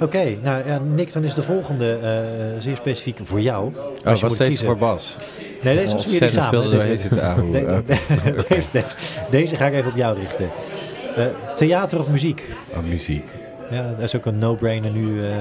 [0.00, 3.64] Oké, nou ja, Nick, dan is de volgende eh, zeer specifiek voor jou.
[4.06, 4.66] Oh, je was kiezen.
[4.66, 5.16] voor Bas.
[5.62, 6.70] Nee, deze was jullie samen.
[6.70, 8.86] Deze- zitten de- de- deze, deze,
[9.30, 10.48] deze ga ik even op jou richten.
[11.16, 11.24] Eh,
[11.56, 12.42] theater of muziek?
[12.76, 13.24] Oh, muziek.
[13.70, 15.24] Ja, dat is ook een no-brainer nu.
[15.24, 15.34] eh.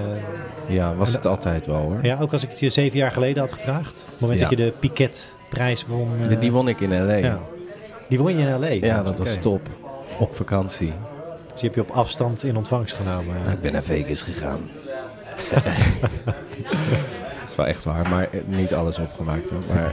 [0.67, 1.99] Ja, was het altijd wel hoor.
[2.01, 4.03] ja, ook als ik het je zeven jaar geleden had gevraagd.
[4.05, 4.47] Op het moment Ja.
[4.49, 6.07] dat je de Piquet-prijs won.
[6.39, 7.11] Die, won ik in L.A.
[7.13, 7.17] ja.
[7.25, 7.39] Ja,
[8.09, 8.59] Die won je in
[8.89, 9.01] L.A.
[9.03, 9.61] dat was top.
[10.19, 10.93] Op vakantie.
[11.55, 13.51] Dus die heb je op afstand in ontvangst genomen.
[13.51, 14.59] ik ben naar Vegas gegaan.
[16.25, 16.35] dat
[17.45, 19.49] is wel echt waar, maar eh, niet alles opgemaakt.
[19.49, 19.61] Hoor.
[19.67, 19.91] Maar,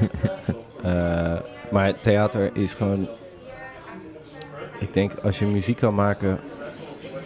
[1.35, 1.41] eh,
[1.71, 3.09] maar theater is gewoon...
[4.79, 6.39] Ik denk, als je muziek kan maken...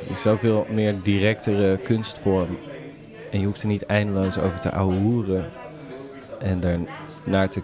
[0.08, 2.58] is zoveel meer directere kunstvorm.
[3.30, 5.50] En je hoeft er niet eindeloos over te ouwehoeren.
[6.38, 6.78] En er
[7.24, 7.62] naar te...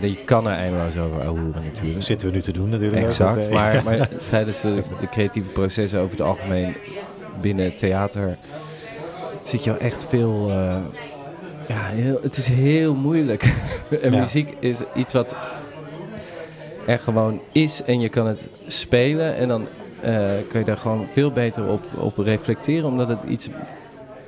[0.00, 1.94] Je kan er eindeloos over ouwehoeren natuurlijk.
[1.94, 3.02] Dat zitten we nu te doen natuurlijk.
[3.06, 6.74] Exact, Dat, eh, maar, maar tijdens de, de creatieve processen over het algemeen
[7.40, 8.36] binnen theater
[9.44, 10.50] zit je wel echt veel.
[10.50, 10.76] eh,
[11.68, 13.42] ja, heel, het is heel moeilijk.
[14.02, 14.20] en Ja.
[14.20, 15.36] muziek is iets wat
[16.86, 19.66] er gewoon is en je kan het spelen en dan
[20.00, 23.48] eh, kun je daar gewoon veel beter op, op reflecteren, omdat het iets.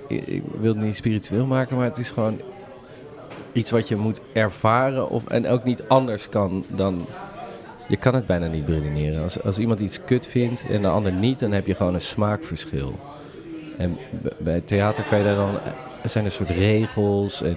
[0.08, 2.40] Ik, ik wil het niet spiritueel maken, maar het is gewoon
[3.52, 7.06] iets wat je moet ervaren of, en ook niet anders kan dan
[7.90, 9.22] je kan het bijna niet beredeneren.
[9.22, 12.00] Als, als iemand iets kut vindt en de ander niet, dan heb je gewoon een
[12.00, 12.98] smaakverschil.
[13.76, 13.98] En
[14.38, 15.58] bij theater kan je daar dan...
[16.02, 17.56] Er zijn een soort regels en...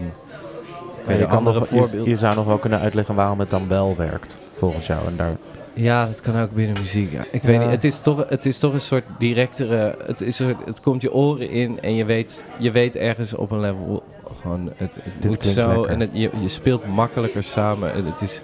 [1.05, 2.09] Kan je, andere nog, voorbeelden...
[2.09, 5.07] je zou nog wel kunnen uitleggen waarom het dan wel werkt, volgens jou.
[5.07, 5.37] En daar,
[5.73, 7.11] Ja, dat kan ook binnen muziek.
[7.11, 7.69] Ja, ik weet niet.
[7.69, 9.95] Het is, toch, het is toch een soort directere...
[10.05, 13.59] Het, is het komt je oren in en je weet, je weet ergens op een
[13.59, 14.02] level...
[14.43, 15.85] Gewoon, het, het Dit moet zo lekker.
[15.85, 17.93] en het, je, je speelt makkelijker samen.
[17.93, 18.41] En het is...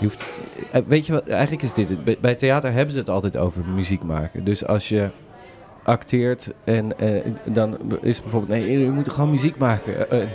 [0.00, 0.24] Je hoeft,
[0.72, 2.20] eh, weet je wat, eigenlijk is dit het.
[2.20, 4.44] Bij, theater hebben ze het altijd over muziek maken.
[4.44, 5.08] Dus als je
[5.82, 8.60] acteert en eh, dan is bijvoorbeeld...
[8.60, 10.10] Nee, je moet gewoon muziek maken.
[10.10, 10.28] Eh, eh,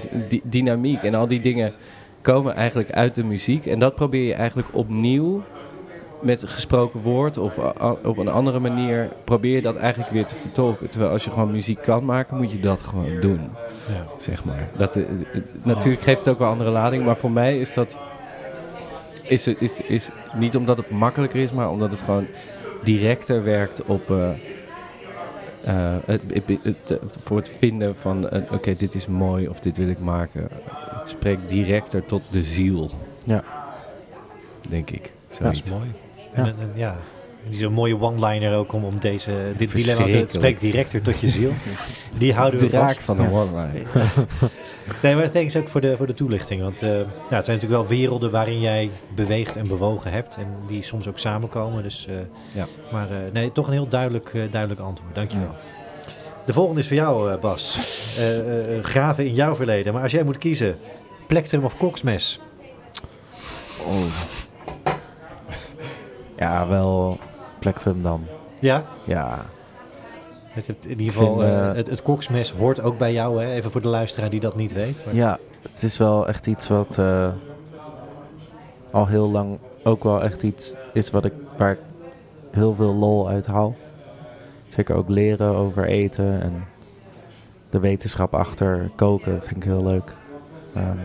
[0.43, 1.73] dynamiek en al die dingen
[2.21, 3.65] komen eigenlijk uit de muziek.
[3.65, 5.43] En dat probeer je eigenlijk opnieuw
[6.21, 9.09] met gesproken woord of a- op een andere manier...
[9.23, 10.89] probeer je dat eigenlijk weer te vertolken.
[10.89, 13.39] Terwijl als je gewoon muziek kan maken, moet je dat gewoon doen
[13.87, 14.05] ja.
[14.17, 14.69] zeg maar.
[14.77, 17.97] Dat, eh, eh, natuurlijk geeft het ook wel andere lading, maar voor mij is dat
[19.21, 22.27] is, het- is, is niet omdat het makkelijker is, maar omdat het gewoon
[22.83, 24.29] directer werkt op eh,
[25.63, 29.87] eh, het, het, het, voor het vinden van oké, dit is mooi of dit wil
[29.89, 30.47] ik maken.
[30.95, 32.89] Het spreekt directer tot de ziel.
[33.25, 33.43] Ja.
[34.69, 35.11] Denk ik.
[35.39, 35.91] dat is mooi.
[36.33, 36.97] En, ja,
[37.45, 40.05] en die zo'n mooie one-liner ook om, om deze, dit dilemma.
[40.05, 41.51] te- spreekt directer tot je ziel.
[42.17, 43.01] Die houden we Draak vast.
[43.01, 43.83] van de one-line.
[45.01, 46.61] Nee, maar thanks ook voor de, voor de toelichting.
[46.61, 50.35] Want nou, het zijn natuurlijk wel werelden waarin jij beweegt en bewogen hebt.
[50.35, 51.83] En die soms ook samenkomen.
[51.83, 52.15] Dus, eh,
[52.53, 52.65] Ja.
[52.91, 55.15] Maar eh, nee, toch een heel duidelijk, duidelijk antwoord.
[55.15, 55.55] Dankjewel.
[56.45, 57.77] De volgende is voor jou, Bas.
[58.81, 59.93] Graven in jouw verleden.
[59.93, 60.77] Maar als jij moet kiezen,
[61.27, 62.39] plektrum of koksmes?
[66.41, 67.17] Ja, wel
[67.59, 68.23] plektrum dan.
[68.59, 68.83] Ja?
[69.05, 69.45] Ja,
[70.47, 73.43] Het, het- in ieder geval, vind, eh, eh, het, het koksmes hoort ook bij jou.
[73.43, 73.51] Hè?
[73.53, 75.05] Even voor de luisteraar die dat niet weet.
[75.05, 75.37] Maar- ja,
[75.71, 77.29] het is wel echt iets wat eh,
[78.91, 81.79] al heel lang ook wel echt iets is wat ik, waar ik
[82.51, 83.75] heel veel lol uit haal.
[84.67, 86.63] Zeker ook leren over eten en
[87.69, 90.13] de wetenschap achter koken vind ik heel leuk.
[90.75, 90.97] Ehm,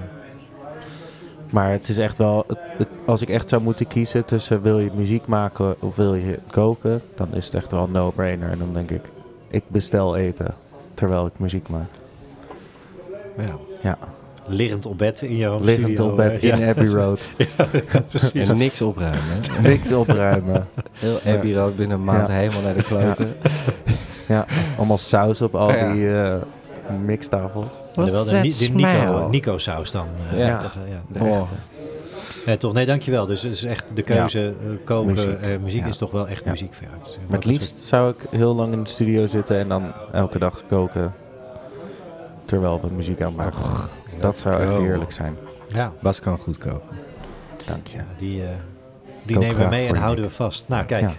[1.50, 4.78] maar het is echt wel, het, het- als ik echt zou moeten kiezen tussen wil
[4.78, 8.50] je muziek maken of wil je koken, dan is het echt wel een no-brainer.
[8.50, 9.02] En dan denk ik,
[9.48, 10.54] ik bestel eten
[10.94, 11.88] terwijl ik muziek maak.
[13.38, 13.56] Ja.
[13.82, 13.98] Ja.
[14.46, 16.68] liggend op bed in jouw Liggend studio, op bed in ja.
[16.68, 17.28] Abbey Road.
[18.34, 19.20] En niks opruimen.
[19.62, 20.66] Niks opruimen.
[20.92, 22.34] Heel Abbey Road binnen een maand Ja.
[22.34, 23.36] helemaal naar de kloten.
[24.76, 25.92] Allemaal saus op al Ja.
[25.92, 26.34] die eh,
[26.90, 27.74] mixtafels.
[27.92, 29.28] Wel de, de Nico?
[29.30, 30.06] Nico saus dan.
[30.32, 30.46] eh, Ja.
[30.46, 30.60] ja.
[30.88, 31.02] ja.
[31.08, 31.40] De Oh.
[31.40, 31.54] echte.
[32.46, 33.26] Ja, toch, nee, dankjewel.
[33.26, 34.54] Dus het is echt de keuze, eh,
[34.84, 35.40] koken, Muziek.
[35.40, 35.86] muziek, muziek Ja.
[35.86, 36.50] is toch wel echt Ja.
[36.50, 36.96] muziek voor jou.
[37.04, 39.92] Dus, eh, Maar het liefst zou ik heel lang in de studio zitten en dan
[40.12, 41.14] elke dag koken.
[42.44, 43.58] Terwijl we muziek aan het maken.
[43.62, 44.20] zijn.
[44.20, 45.36] dat zou echt heerlijk zijn.
[45.68, 46.96] Ja, Bas kan goed koken.
[47.66, 47.98] Dank je.
[48.18, 48.48] die, eh,
[49.22, 50.68] die nemen we mee en houden we vast.
[50.68, 51.10] Nou, kijk.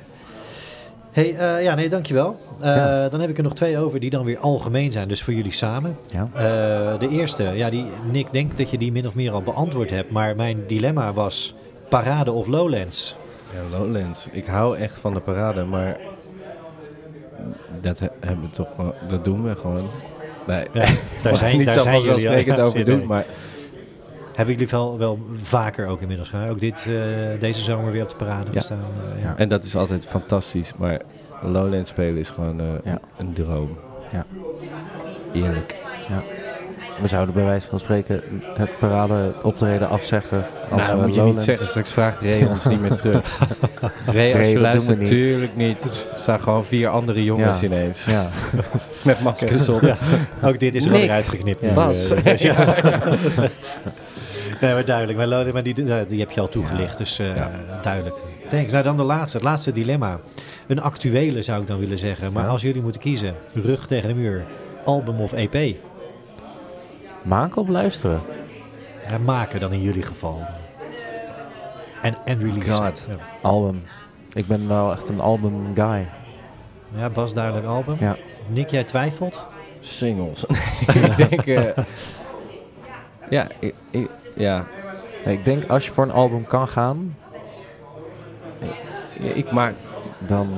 [1.17, 1.23] Ja.
[1.23, 2.39] Hey, eh, ja, nee, dankjewel.
[2.61, 3.09] Eh Ja.
[3.09, 5.51] Dan heb ik er nog twee over die dan weer algemeen zijn, dus voor jullie
[5.51, 5.97] samen.
[6.11, 6.29] Ja.
[6.33, 9.89] Eh, de eerste, ja, die, Nick, denk dat je die min of meer al beantwoord
[9.89, 11.55] hebt, maar mijn dilemma was
[11.89, 13.15] parade of Lowlands.
[13.53, 14.27] Ja, Lowlands.
[14.31, 15.97] Ik hou echt van de parade, maar
[17.81, 19.87] dat, he- hebben we toch gewoon, dat doen we gewoon.
[20.47, 20.85] Nee, Ja,
[21.23, 22.19] daar zijn, niet daar zo zijn jullie al.
[22.19, 23.25] vanzelfsprekend Ja, over doen, maar
[24.37, 26.47] Hebben jullie wel, wel vaker ook inmiddels gedaan?
[26.49, 26.93] Ook dit, eh,
[27.39, 28.57] deze zomer weer op de parade Ja.
[28.57, 28.77] gestaan?
[29.15, 29.27] eh, ja.
[29.29, 29.37] Ja.
[29.37, 31.01] en dat is altijd fantastisch, maar
[31.41, 32.99] Lowlands spelen is gewoon eh, Ja.
[33.17, 33.77] een droom.
[34.11, 34.25] Ja.
[35.33, 35.75] Eerlijk.
[37.01, 38.21] We zouden bij wijze van spreken
[38.53, 40.45] het parade optreden afzeggen.
[40.71, 43.37] Als nou, we moet je niet zeggen, straks vraagt Ray ons niet meer terug.
[44.05, 45.83] Ray, als Ray, je dat luistert, natuurlijk niet.
[46.13, 47.65] Er staan gewoon vier andere jongens Ja.
[47.67, 48.05] ineens.
[48.05, 48.29] Ja,
[49.01, 49.81] Met maskers op.
[49.81, 49.97] Ja.
[50.43, 50.99] Ook dit is er Nick.
[50.99, 51.61] wel eruit geknipt.
[51.61, 51.87] Ja.
[51.87, 53.47] nu.
[54.59, 54.65] ja.
[54.65, 55.53] nee, maar duidelijk.
[55.53, 57.51] Maar, die, die die heb je al toegelicht, dus eh, Ja.
[57.81, 58.15] duidelijk.
[58.49, 58.71] Thanks.
[58.71, 59.37] Nou, dan de laatste.
[59.37, 60.19] Het laatste dilemma.
[60.67, 62.33] Een actuele zou ik dan willen zeggen.
[62.33, 62.49] Maar Ja.
[62.49, 64.45] als jullie moeten kiezen, rug tegen de muur,
[64.83, 65.75] album of EP?
[67.23, 68.21] maken of luisteren?
[69.09, 70.45] Ja, maken dan in jullie geval.
[72.01, 72.71] En, en release.
[72.71, 73.07] God.
[73.41, 73.83] Album.
[74.33, 76.07] Ik ben wel echt een album guy.
[76.97, 77.95] ja, Bas duidelijk album.
[77.99, 78.15] Ja.
[78.47, 79.45] Nick, jij twijfelt?
[79.79, 80.45] Singles.
[80.93, 81.45] ik denk...
[81.45, 81.83] eh,
[83.29, 84.65] ja, ik, ik- ja,
[85.25, 87.15] ik denk als je voor een album kan gaan,
[89.19, 89.73] ik maak
[90.19, 90.49] dan...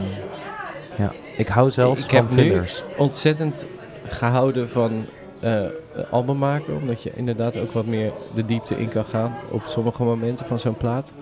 [0.98, 2.62] Ja, ik hou zelfs Ik van heb nu-
[2.98, 3.66] ontzettend
[4.08, 5.06] gehouden van
[5.40, 5.64] eh
[6.12, 6.76] album maken.
[6.76, 10.60] Omdat je inderdaad ook wat meer de diepte in kan gaan op sommige momenten van
[10.60, 11.14] zo'n plaat.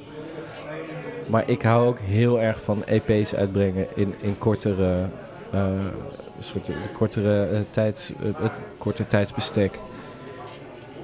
[1.25, 5.05] Maar ik hou ook heel erg van EP's uitbrengen in, in kortere,
[5.51, 5.61] eh
[6.39, 8.11] soort kortere eh, tijds,
[9.07, 9.79] tijdsbestek.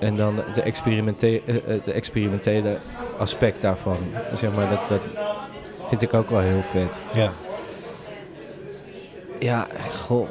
[0.04, 2.78] En dan de, experimente eh, het experimentele
[3.18, 3.98] aspect daarvan.
[4.34, 5.02] Zeg maar, dat, dat
[5.88, 6.98] vind ik ook wel heel vet.
[7.14, 7.32] Ja.
[9.40, 10.28] Ja, goh.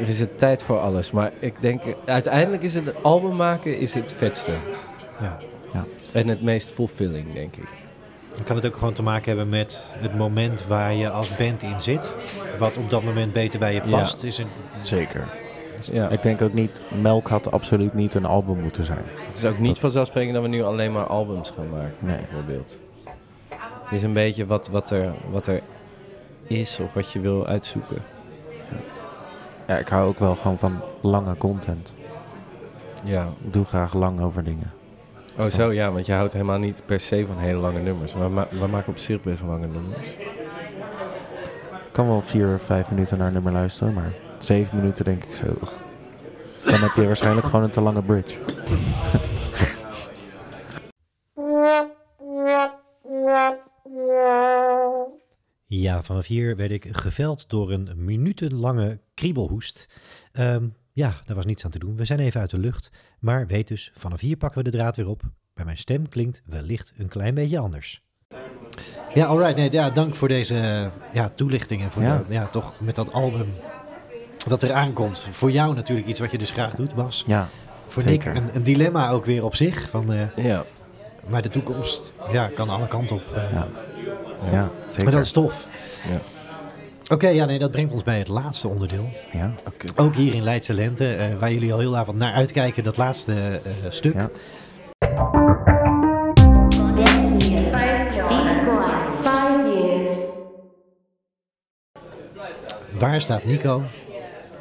[0.00, 1.10] Er is een tijd voor alles.
[1.10, 4.52] Maar ik denk, uiteindelijk is het album maken is het vetste.
[5.20, 5.38] ja.
[6.12, 7.68] En het meest fulfilling, denk ik.
[8.34, 11.62] Dan kan het ook gewoon te maken hebben met het moment waar je als band
[11.62, 12.08] in zit.
[12.58, 13.98] Wat op dat moment beter bij je Ja.
[13.98, 14.22] past.
[14.22, 14.48] Is een,
[14.82, 15.28] Zeker.
[15.92, 16.08] Ja.
[16.08, 19.02] Ik denk ook niet, Melk had absoluut niet een album moeten zijn.
[19.26, 22.16] Het is ook niet vanzelfsprekend dat we nu alleen maar albums gaan maken, Nee.
[22.16, 22.80] bijvoorbeeld.
[23.84, 25.60] Het is een beetje wat, wat, er, wat er
[26.46, 27.96] is of wat je wil uitzoeken.
[29.66, 31.92] Ja, ik hou ook wel gewoon van lange content.
[33.04, 33.24] Ja.
[33.44, 34.72] Ik doe graag lang over dingen.
[35.38, 38.14] Oh zo, ja, want je houdt helemaal niet per se van hele lange nummers.
[38.14, 40.06] Maar we, ma- we maken op zich best lange nummers.
[41.86, 44.12] Ik kan wel vier, vijf minuten naar een nummer luisteren, maar
[44.46, 45.58] zeven minuten denk ik zo.
[46.64, 48.38] Dan heb je waarschijnlijk gewoon een te lange bridge.
[55.66, 59.86] Ja, vanaf hier werd ik geveld door een minutenlange kriebelhoest.
[60.32, 61.96] Ehm, ja, daar was niets aan te doen.
[61.96, 62.90] We zijn even uit de lucht.
[63.20, 65.22] Maar weet dus, vanaf hier pakken we de draad weer op.
[65.54, 68.02] Bij mijn stem klinkt wellicht een klein beetje anders.
[69.14, 69.56] Ja, alright.
[69.56, 71.82] Nee, ja, dank voor deze ja, toelichting.
[71.82, 72.24] En voor Ja.
[72.28, 73.54] de- ja, toch met dat album
[74.48, 75.28] dat er aankomt.
[75.30, 77.24] Voor jou natuurlijk iets wat je dus graag doet, Bas.
[77.26, 77.48] Ja,
[77.88, 78.32] Voor zeker.
[78.32, 79.88] Nick een, een dilemma ook weer op zich.
[79.90, 80.64] Van, eh, Ja.
[81.28, 83.22] maar de toekomst ja, kan alle kanten op.
[83.34, 83.52] eh.
[83.52, 83.66] Ja.
[84.50, 85.04] ja zeker.
[85.04, 85.66] Maar dat is tof.
[86.10, 86.18] Ja.
[87.14, 89.08] Oké, ja, nee, dat brengt ons bij het laatste onderdeel.
[89.32, 89.50] Ja.
[89.96, 93.60] Ook hier in Leidse Lente, eh, waar jullie al heel avond naar uitkijken, dat laatste
[93.64, 94.14] eh, stuk.
[94.14, 94.30] Ja.
[102.98, 103.82] Waar staat Nico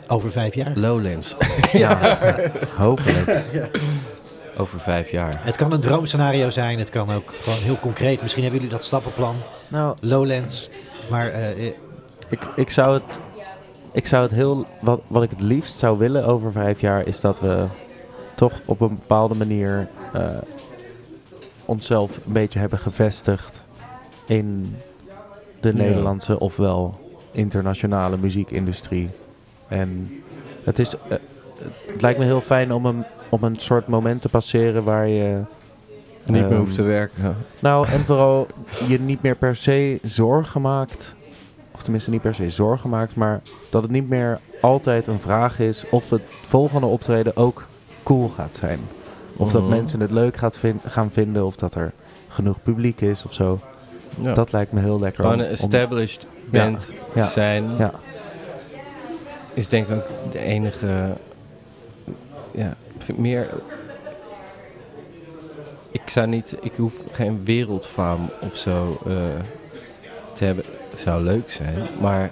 [0.07, 0.71] over vijf jaar?
[0.75, 1.35] Lowlands.
[1.71, 2.17] ja.
[2.77, 3.41] Hopelijk.
[4.57, 5.33] Over vijf jaar.
[5.39, 8.21] Het kan een droomscenario zijn, het kan ook gewoon heel concreet.
[8.21, 9.35] Misschien hebben jullie dat stappenplan,
[9.67, 10.69] Nou, Lowlands.
[11.09, 11.73] Maar eh, eh,
[12.29, 13.19] ik, ik zou het.
[13.91, 14.65] Ik zou het heel.
[14.81, 17.65] Wat, wat ik het liefst zou willen over vijf jaar is dat we
[18.35, 20.29] toch op een bepaalde manier eh,
[21.65, 23.63] onszelf een beetje hebben gevestigd
[24.25, 24.75] in
[25.59, 25.75] de Ja.
[25.75, 26.99] Nederlandse ofwel
[27.31, 29.09] internationale muziekindustrie.
[29.67, 30.11] En
[30.63, 30.93] het is.
[31.09, 31.17] eh,
[31.91, 35.41] het lijkt me heel fijn om een om een soort moment te passeren waar je...
[36.25, 37.35] Niet meer ehm, hoeft te werken.
[37.59, 38.47] Nou, en vooral
[38.87, 41.15] je niet meer per se zorgen maakt.
[41.71, 45.59] Of tenminste niet per se zorgen maakt, maar dat het niet meer altijd een vraag
[45.59, 47.67] is of het volgende optreden ook
[48.03, 48.79] cool gaat zijn.
[49.37, 49.69] Of dat Mhm.
[49.71, 51.93] mensen het leuk gaat gaan vinden, of dat er
[52.27, 53.59] genoeg publiek is of zo.
[54.21, 54.33] Ja.
[54.33, 55.23] Dat lijkt me heel lekker.
[55.23, 57.63] Gewoon om- een om- established band ja, zijn.
[57.77, 57.91] ja.
[59.55, 61.13] Is denk ik ook de enige...
[62.51, 62.75] Ja,
[63.15, 63.49] meer...
[65.91, 66.55] Ik zou niet...
[66.61, 69.13] Ik hoef geen wereldfaam of zo eh,
[70.33, 70.65] te hebben.
[70.95, 72.31] Zou leuk zijn, maar...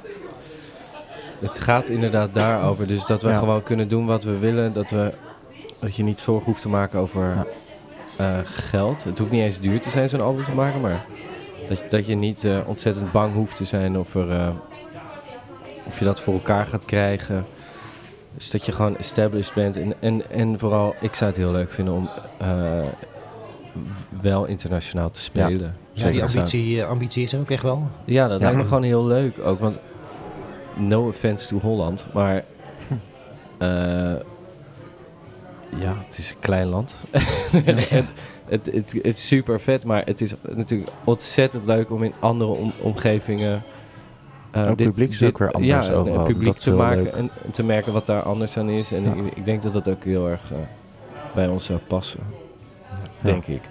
[1.40, 2.88] Het gaat inderdaad daarover.
[2.88, 3.38] Dus dat we Ja.
[3.40, 4.74] gewoon kunnen doen wat we willen.
[4.74, 5.14] Dat, we,
[5.80, 7.46] dat je niet zorgen hoeft te maken over Ja.
[8.18, 9.04] eh, geld.
[9.04, 11.06] Het hoeft niet eens duur te zijn zo'n album te maken, maar
[11.70, 14.48] dat, je- dat je niet eh, ontzettend bang hoeft te zijn of, er, eh,
[15.84, 17.46] of je dat voor elkaar gaat krijgen.
[18.36, 19.78] Dus dat je gewoon established bent.
[19.78, 22.82] En, en, en vooral, ik zou het heel leuk vinden om eh,
[24.22, 25.76] wel internationaal te spelen.
[25.92, 27.88] Ja, die ambitie, eh, ambitie is er ook echt wel.
[28.06, 28.44] ja, dat Ja.
[28.46, 29.60] lijkt me gewoon heel leuk ook.
[29.60, 29.78] Want
[30.76, 32.36] no offense to Holland, maar
[33.58, 33.68] eh,
[35.80, 36.98] ja, het is een klein land.
[38.48, 42.52] Het, het, het is super vet, maar het is natuurlijk ontzettend leuk om in andere
[42.52, 43.64] om- omgevingen.
[44.62, 47.14] Eh, Ook publiek is ook weer anders ja, een publiek te maken leuk.
[47.14, 48.92] en te merken wat daar anders aan is.
[48.92, 49.14] En Ja.
[49.14, 50.58] ik, ik denk dat dat ook heel erg eh,
[51.36, 52.20] bij ons zou passen.
[52.90, 52.96] Ja.
[53.22, 53.62] Denk ik.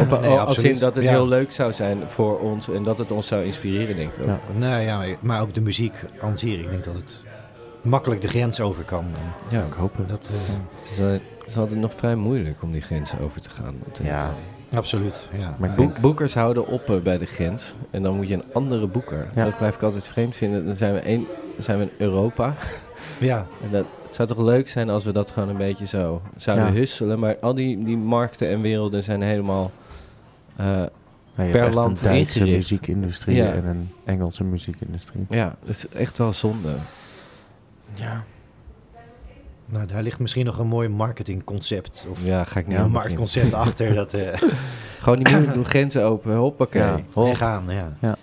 [0.00, 1.10] Of, Nee, als in dat het Ja.
[1.10, 4.26] heel leuk zou zijn voor ons en dat het ons zou inspireren, denk ik ook.
[4.26, 4.40] Ja.
[4.58, 6.32] Nou ja, maar ook de muziek aan.
[6.40, 7.20] Ik denk dat het
[7.82, 9.04] makkelijk de grens over kan.
[9.50, 10.08] Ja, Ik hoop het.
[10.08, 13.50] Dat, eh, het is, het is altijd nog vrij moeilijk om die grens over te
[13.50, 13.74] gaan.
[13.86, 14.34] op de Ja.
[14.74, 15.28] Absoluut.
[15.38, 15.54] Ja.
[15.58, 17.74] Maar Boek- boekers houden op eh, bij de grens.
[17.90, 19.28] En dan moet je een andere boeker.
[19.34, 19.44] Ja.
[19.44, 20.66] Dat blijf ik altijd vreemd vinden.
[20.66, 21.26] Dan zijn we, één,
[21.58, 22.54] zijn we in Europa.
[23.20, 26.22] ja, En dat, het zou toch leuk zijn als we dat gewoon een beetje zo
[26.36, 26.72] zouden Ja.
[26.72, 27.18] husselen.
[27.18, 29.70] Maar al die, die markten en werelden zijn helemaal...
[30.56, 30.88] ja,
[31.34, 32.56] hebt per land een Duitse ingericht.
[32.70, 33.52] muziekindustrie Ja.
[33.52, 35.26] en een Engelse muziekindustrie.
[35.30, 36.72] ja, dat is echt wel zonde.
[37.94, 38.24] Ja.
[39.72, 42.06] Nou, daar ligt misschien nog een mooi marketingconcept.
[42.10, 43.94] Of Ja, ga ik niet een marktconcept achter.
[43.94, 44.42] Dat, eh
[44.98, 46.36] Gewoon die muur doen grenzen open.
[46.36, 46.82] Hoppakee.
[46.82, 47.00] Ja.
[47.08, 47.92] Vol- en gaan, ja.
[48.00, 48.16] Ja.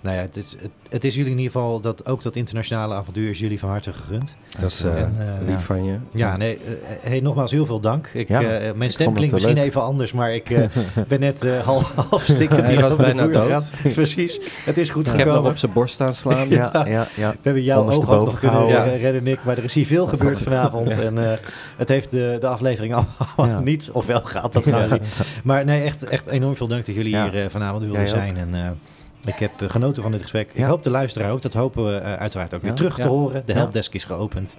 [0.00, 2.94] Nou ja, het is, het, het is jullie in ieder geval, dat, ook dat internationale
[2.94, 4.34] avontuur is jullie van harte gegund.
[4.60, 5.96] Dat is eh, En, eh, lief van je.
[6.12, 6.60] Ja, nee, eh,
[7.00, 8.10] hey, nogmaals heel veel dank.
[8.12, 9.64] Ik, Ja, mijn stem klinkt misschien leuk.
[9.64, 10.68] even anders, maar ik
[11.08, 13.72] ben net half, half stikkend hier was bijna dood.
[13.94, 15.50] Precies, het is goed Ik heb nog gekomen.
[15.50, 16.48] op zijn borst staan slaan.
[16.48, 17.30] Ja, ja, ja.
[17.30, 19.44] We hebben jouw oog ook nog kunnen redden, Nick.
[19.44, 20.88] Maar er is hier veel gebeurd vanavond.
[20.88, 21.38] En
[21.76, 24.52] het heeft de, de aflevering allemaal niet of wel gehad.
[24.52, 24.98] Dat gaan.
[25.42, 28.36] Maar nee, echt, echt enorm veel dank dat jullie hier vanavond wilden zijn.
[28.36, 28.76] En
[29.24, 30.50] ik heb eh, genoten van dit gesprek.
[30.52, 31.42] Ik hoop de luisteraar ook.
[31.42, 33.42] Dat hopen we eh, uiteraard ook weer terug te horen.
[33.46, 34.56] De helpdesk is geopend.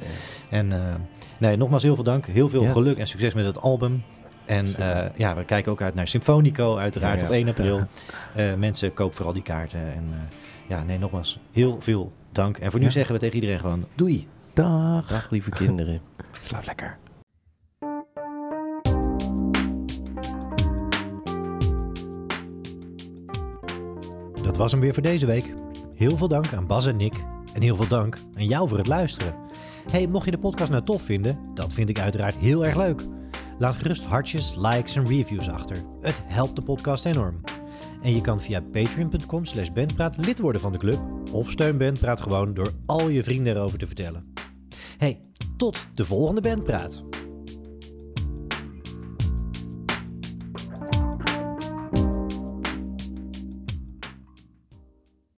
[0.50, 0.80] En eh,
[1.38, 2.26] nee, nogmaals heel veel dank.
[2.26, 2.72] Heel veel Yes.
[2.72, 4.04] geluk en succes met het album.
[4.46, 4.68] En
[5.16, 7.26] ja, we kijken ook uit naar Symfonico uiteraard Ja.
[7.26, 7.80] op 1 april.
[8.58, 9.80] Mensen, koop vooral die kaarten.
[9.80, 10.04] En
[10.68, 12.58] ja, nee, nogmaals heel veel dank.
[12.58, 12.92] En voor nu Ja.
[12.92, 14.28] zeggen we tegen iedereen gewoon doei.
[14.54, 15.08] Dag.
[15.08, 16.02] Dag lieve kinderen.
[16.40, 16.98] Slaap lekker.
[24.42, 25.54] Dat was hem weer voor deze week.
[25.96, 27.26] Heel veel dank aan Bas en Nick.
[27.54, 29.36] En heel veel dank aan jou voor het luisteren.
[29.92, 33.06] Hey, mocht je de podcast nou tof vinden, dat vind ik uiteraard heel erg leuk.
[33.58, 35.84] Laat gerust hartjes, likes en reviews achter.
[36.02, 37.42] Het helpt de podcast enorm.
[38.02, 41.00] En je kan via patreon.com slash bandpraat lid worden van de club.
[41.32, 44.34] Of steun Bandpraat gewoon door al je vrienden erover te vertellen.
[44.98, 45.22] Hey,
[45.58, 47.04] tot de volgende Bandpraat.